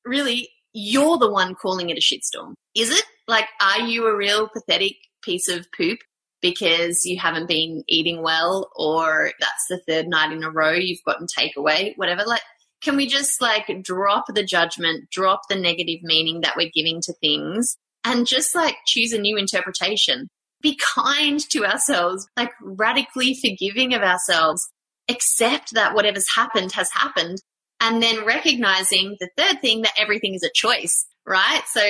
really 0.05 0.49
you're 0.73 1.17
the 1.17 1.31
one 1.31 1.55
calling 1.55 1.89
it 1.89 1.97
a 1.97 2.01
shitstorm. 2.01 2.53
Is 2.75 2.91
it? 2.91 3.03
Like, 3.27 3.47
are 3.61 3.81
you 3.81 4.07
a 4.07 4.15
real 4.15 4.49
pathetic 4.49 4.93
piece 5.23 5.47
of 5.47 5.67
poop 5.75 5.99
because 6.45 7.07
you 7.07 7.17
haven't 7.17 7.47
been 7.47 7.83
eating 7.87 8.21
well 8.21 8.69
or 8.75 9.31
that's 9.39 9.65
the 9.67 9.79
third 9.87 10.07
night 10.07 10.31
in 10.31 10.43
a 10.43 10.51
row 10.51 10.73
you've 10.73 11.03
gotten 11.03 11.25
takeaway, 11.25 11.93
whatever? 11.95 12.23
Like, 12.23 12.43
can 12.83 12.95
we 12.95 13.07
just 13.07 13.41
like 13.41 13.65
drop 13.81 14.25
the 14.27 14.43
judgment, 14.43 15.09
drop 15.09 15.41
the 15.49 15.55
negative 15.55 16.03
meaning 16.03 16.41
that 16.41 16.55
we're 16.55 16.69
giving 16.71 17.01
to 17.01 17.13
things 17.13 17.77
and 18.03 18.27
just 18.27 18.53
like 18.53 18.75
choose 18.85 19.11
a 19.11 19.17
new 19.17 19.37
interpretation? 19.37 20.27
Be 20.61 20.79
kind 20.95 21.39
to 21.49 21.65
ourselves, 21.65 22.27
like 22.37 22.51
radically 22.61 23.33
forgiving 23.33 23.95
of 23.95 24.03
ourselves. 24.03 24.69
Accept 25.09 25.73
that 25.73 25.95
whatever's 25.95 26.29
happened 26.35 26.73
has 26.73 26.91
happened 26.91 27.39
and 27.81 28.03
then 28.03 28.23
recognizing 28.23 29.17
the 29.19 29.29
third 29.35 29.61
thing 29.61 29.81
that 29.81 29.93
everything 29.97 30.35
is 30.35 30.43
a 30.43 30.51
choice, 30.53 31.07
right? 31.25 31.63
So 31.71 31.81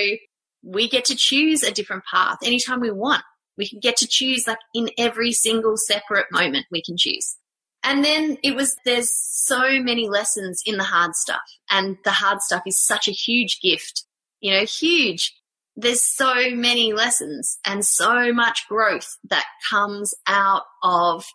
we 0.64 0.88
get 0.88 1.06
to 1.06 1.16
choose 1.18 1.62
a 1.62 1.72
different 1.72 2.04
path 2.10 2.38
anytime 2.42 2.80
we 2.80 2.92
want. 2.92 3.24
We 3.58 3.70
can 3.70 3.80
get 3.80 3.98
to 3.98 4.08
choose 4.08 4.48
like 4.48 4.60
in 4.74 4.90
every 4.98 5.32
single 5.32 5.78
separate 5.78 6.28
moment 6.32 6.66
we 6.72 6.82
can 6.82 6.98
choose. 6.98 7.38
And 7.84 8.04
then 8.04 8.38
it 8.44 8.56
was, 8.56 8.76
there's 8.84 9.14
so 9.14 9.80
many 9.80 10.10
lessons 10.10 10.62
in 10.66 10.78
the 10.78 10.84
hard 10.84 11.16
stuff. 11.16 11.44
And 11.70 11.98
the 12.04 12.12
hard 12.12 12.42
stuff 12.42 12.64
is 12.66 12.84
such 12.84 13.08
a 13.08 13.12
huge 13.12 13.60
gift, 13.62 14.06
you 14.42 14.52
know, 14.52 14.66
huge. 14.66 15.36
There's 15.76 16.04
so 16.04 16.50
many 16.52 16.94
lessons 16.94 17.60
and 17.66 17.86
so 17.86 18.34
much 18.34 18.68
growth 18.68 19.18
that 19.30 19.46
comes 19.70 20.16
out 20.26 20.64
of 20.82 21.26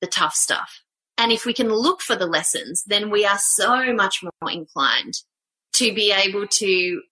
the 0.00 0.06
tough 0.06 0.34
stuff. 0.34 0.80
And 1.16 1.32
if 1.32 1.46
we 1.46 1.54
can 1.54 1.68
look 1.68 2.02
for 2.02 2.16
the 2.16 2.26
lessons, 2.26 2.82
then 2.86 3.10
we 3.10 3.24
are 3.24 3.38
so 3.38 3.94
much 3.94 4.22
more 4.22 4.50
inclined 4.50 5.14
to 5.74 5.94
be 5.94 6.12
able 6.12 6.46
to 6.46 7.02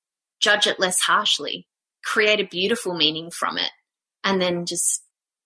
judge 0.40 0.66
it 0.66 0.80
less 0.80 1.00
harshly, 1.00 1.66
create 2.04 2.40
a 2.40 2.46
beautiful 2.46 2.94
meaning 2.94 3.30
from 3.30 3.56
it, 3.56 3.70
and 4.24 4.40
then 4.40 4.66
just 4.66 5.02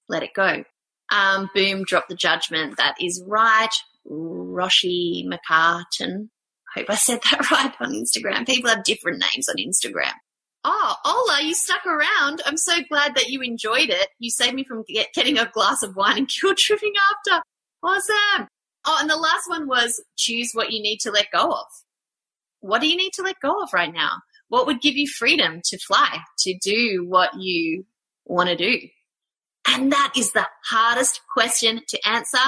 let 0.08 0.22
it 0.22 0.34
go. 0.34 0.64
Um, 1.10 1.50
boom, 1.54 1.84
drop 1.84 2.08
the 2.08 2.16
judgment. 2.16 2.76
That 2.76 2.96
is 3.00 3.22
right. 3.26 3.72
Roshi 4.10 5.24
McCartan. 5.26 6.28
Hope 6.74 6.90
I 6.90 6.94
said 6.94 7.20
that 7.30 7.50
right 7.50 7.72
on 7.80 7.92
Instagram. 7.92 8.46
People 8.46 8.70
have 8.70 8.84
different 8.84 9.22
names 9.32 9.48
on 9.48 9.56
Instagram. 9.56 10.12
Oh, 10.64 10.94
Ola, 11.04 11.46
you 11.46 11.54
stuck 11.54 11.86
around. 11.86 12.42
I'm 12.44 12.56
so 12.56 12.74
glad 12.88 13.14
that 13.14 13.28
you 13.28 13.40
enjoyed 13.40 13.88
it. 13.88 14.08
You 14.18 14.30
saved 14.30 14.54
me 14.54 14.64
from 14.64 14.84
get, 14.88 15.12
getting 15.14 15.38
a 15.38 15.50
glass 15.52 15.82
of 15.82 15.94
wine 15.94 16.18
and 16.18 16.28
guilt 16.40 16.56
tripping 16.56 16.92
after. 17.10 17.42
Awesome. 17.82 18.48
Oh, 18.84 18.98
and 19.00 19.08
the 19.08 19.16
last 19.16 19.48
one 19.48 19.68
was 19.68 20.02
choose 20.16 20.50
what 20.52 20.72
you 20.72 20.82
need 20.82 20.98
to 21.00 21.10
let 21.10 21.26
go 21.32 21.50
of. 21.50 21.66
What 22.60 22.80
do 22.80 22.88
you 22.88 22.96
need 22.96 23.12
to 23.14 23.22
let 23.22 23.40
go 23.40 23.62
of 23.62 23.72
right 23.72 23.92
now? 23.92 24.22
What 24.48 24.66
would 24.66 24.80
give 24.80 24.96
you 24.96 25.06
freedom 25.08 25.60
to 25.64 25.78
fly, 25.78 26.18
to 26.40 26.58
do 26.60 27.04
what 27.06 27.30
you 27.38 27.84
want 28.26 28.48
to 28.48 28.56
do? 28.56 28.78
And 29.68 29.92
that 29.92 30.12
is 30.16 30.32
the 30.32 30.46
hardest 30.70 31.20
question 31.32 31.80
to 31.88 32.08
answer. 32.08 32.38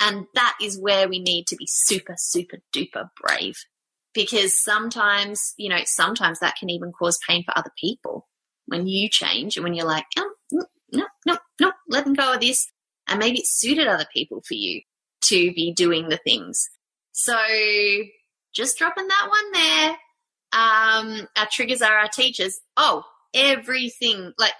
And 0.00 0.26
that 0.34 0.56
is 0.60 0.80
where 0.80 1.08
we 1.08 1.20
need 1.20 1.46
to 1.48 1.56
be 1.56 1.66
super, 1.68 2.14
super 2.16 2.58
duper 2.74 3.10
brave. 3.20 3.56
Because 4.14 4.60
sometimes, 4.60 5.54
you 5.56 5.68
know, 5.68 5.80
sometimes 5.84 6.40
that 6.40 6.56
can 6.56 6.70
even 6.70 6.92
cause 6.92 7.18
pain 7.28 7.44
for 7.44 7.56
other 7.56 7.72
people. 7.78 8.28
When 8.66 8.86
you 8.86 9.08
change 9.08 9.56
and 9.56 9.64
when 9.64 9.74
you're 9.74 9.86
like, 9.86 10.06
oh, 10.16 10.32
no, 10.50 11.06
no, 11.26 11.38
no, 11.60 11.72
let 11.88 12.04
them 12.04 12.14
go 12.14 12.34
of 12.34 12.40
this. 12.40 12.68
And 13.08 13.18
maybe 13.18 13.40
it 13.40 13.46
suited 13.46 13.86
other 13.86 14.06
people 14.12 14.42
for 14.46 14.54
you 14.54 14.80
to 15.24 15.52
be 15.52 15.72
doing 15.72 16.08
the 16.08 16.18
things. 16.18 16.68
So 17.12 17.36
just 18.54 18.78
dropping 18.78 19.08
that 19.08 19.28
one 19.28 19.52
there. 19.52 19.90
Um, 20.52 21.28
our 21.36 21.48
triggers 21.50 21.82
are 21.82 21.96
our 21.96 22.08
teachers. 22.08 22.60
Oh, 22.76 23.04
everything 23.34 24.32
like, 24.38 24.52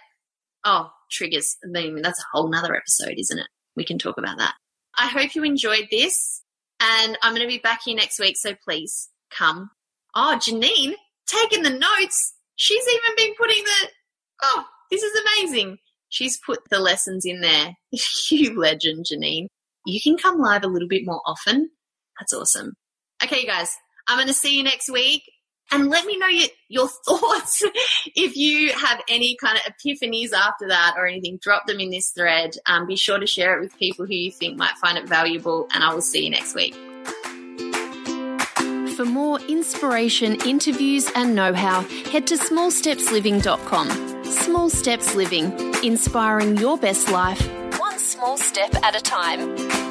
oh, 0.65 0.91
triggers. 1.11 1.57
I 1.65 1.69
mean, 1.69 2.03
that's 2.03 2.21
a 2.21 2.25
whole 2.33 2.49
nother 2.49 2.75
episode, 2.75 3.15
isn't 3.19 3.39
it? 3.39 3.49
We 3.77 3.85
can 3.85 3.99
talk 3.99 4.19
about 4.19 4.39
that. 4.39 4.55
I 4.97 5.07
hope 5.07 5.35
you 5.35 5.43
enjoyed 5.45 5.89
this 5.91 6.43
and 6.81 7.19
I'm 7.23 7.35
going 7.35 7.47
to 7.47 7.53
be 7.53 7.59
back 7.59 7.81
here 7.85 7.97
next 7.97 8.19
week. 8.19 8.37
So 8.37 8.55
please 8.65 9.09
come. 9.31 9.71
Oh, 10.15 10.39
Janine 10.39 10.95
taking 11.27 11.63
the 11.63 11.71
notes. 11.71 12.35
She's 12.57 12.85
even 12.87 13.17
been 13.17 13.35
putting 13.39 13.65
the, 13.65 13.89
oh, 14.43 14.65
this 14.91 15.03
is 15.03 15.21
amazing. 15.21 15.79
She's 16.11 16.39
put 16.45 16.61
the 16.71 16.79
lessons 16.79 17.25
in 17.25 17.41
there. 17.41 17.73
you 18.31 18.59
legend, 18.59 19.07
Janine 19.11 19.47
you 19.87 20.01
can 20.01 20.17
come 20.17 20.39
live 20.39 20.65
a 20.65 20.69
little 20.69 20.89
bit 20.89 21.03
more 21.05 21.23
often. 21.27 21.71
That's 22.19 22.33
awesome. 22.33 22.75
Okay, 23.23 23.41
you 23.41 23.47
guys, 23.47 23.75
I'm 24.09 24.17
going 24.17 24.29
to 24.29 24.35
see 24.35 24.57
you 24.57 24.63
next 24.63 24.91
week. 24.91 25.23
And 25.73 25.89
let 25.89 26.05
me 26.05 26.19
know 26.19 26.29
your, 26.29 26.49
your 26.69 26.89
thoughts. 27.07 27.63
if 28.15 28.37
you 28.37 28.73
have 28.73 29.01
any 29.09 29.37
kind 29.37 29.59
of 29.59 29.73
epiphanies 29.73 30.33
after 30.33 30.69
that 30.69 30.95
or 30.97 31.07
anything, 31.07 31.39
drop 31.39 31.67
them 31.67 31.81
in 31.81 31.91
this 31.91 32.11
thread. 32.11 32.57
Um, 32.67 32.87
be 32.87 32.97
sure 32.97 33.19
to 33.19 33.27
share 33.27 33.59
it 33.59 33.63
with 33.63 33.77
people 33.79 34.07
who 34.07 34.15
you 34.15 34.31
think 34.31 34.57
might 34.57 34.77
find 34.77 34.99
it 34.99 35.09
valuable. 35.09 35.69
And 35.75 35.83
I 35.83 35.93
will 35.93 36.03
see 36.03 36.25
you 36.25 36.31
next 36.31 36.55
week. 36.55 36.75
For 38.97 39.07
more 39.07 39.41
inspiration, 39.41 40.37
interviews, 40.47 41.11
and 41.15 41.35
know 41.35 41.55
how, 41.55 41.81
head 42.11 42.27
to 42.29 42.37
smallstepsliving.com. 42.37 44.25
Small 44.25 44.71
Steps 44.71 45.15
Living, 45.15 45.53
inspiring 45.83 46.57
your 46.59 46.77
best 46.77 47.11
life, 47.11 47.41
one 47.79 47.99
small 47.99 48.37
step 48.37 48.75
at 48.85 48.95
a 48.95 49.01
time. 49.01 49.82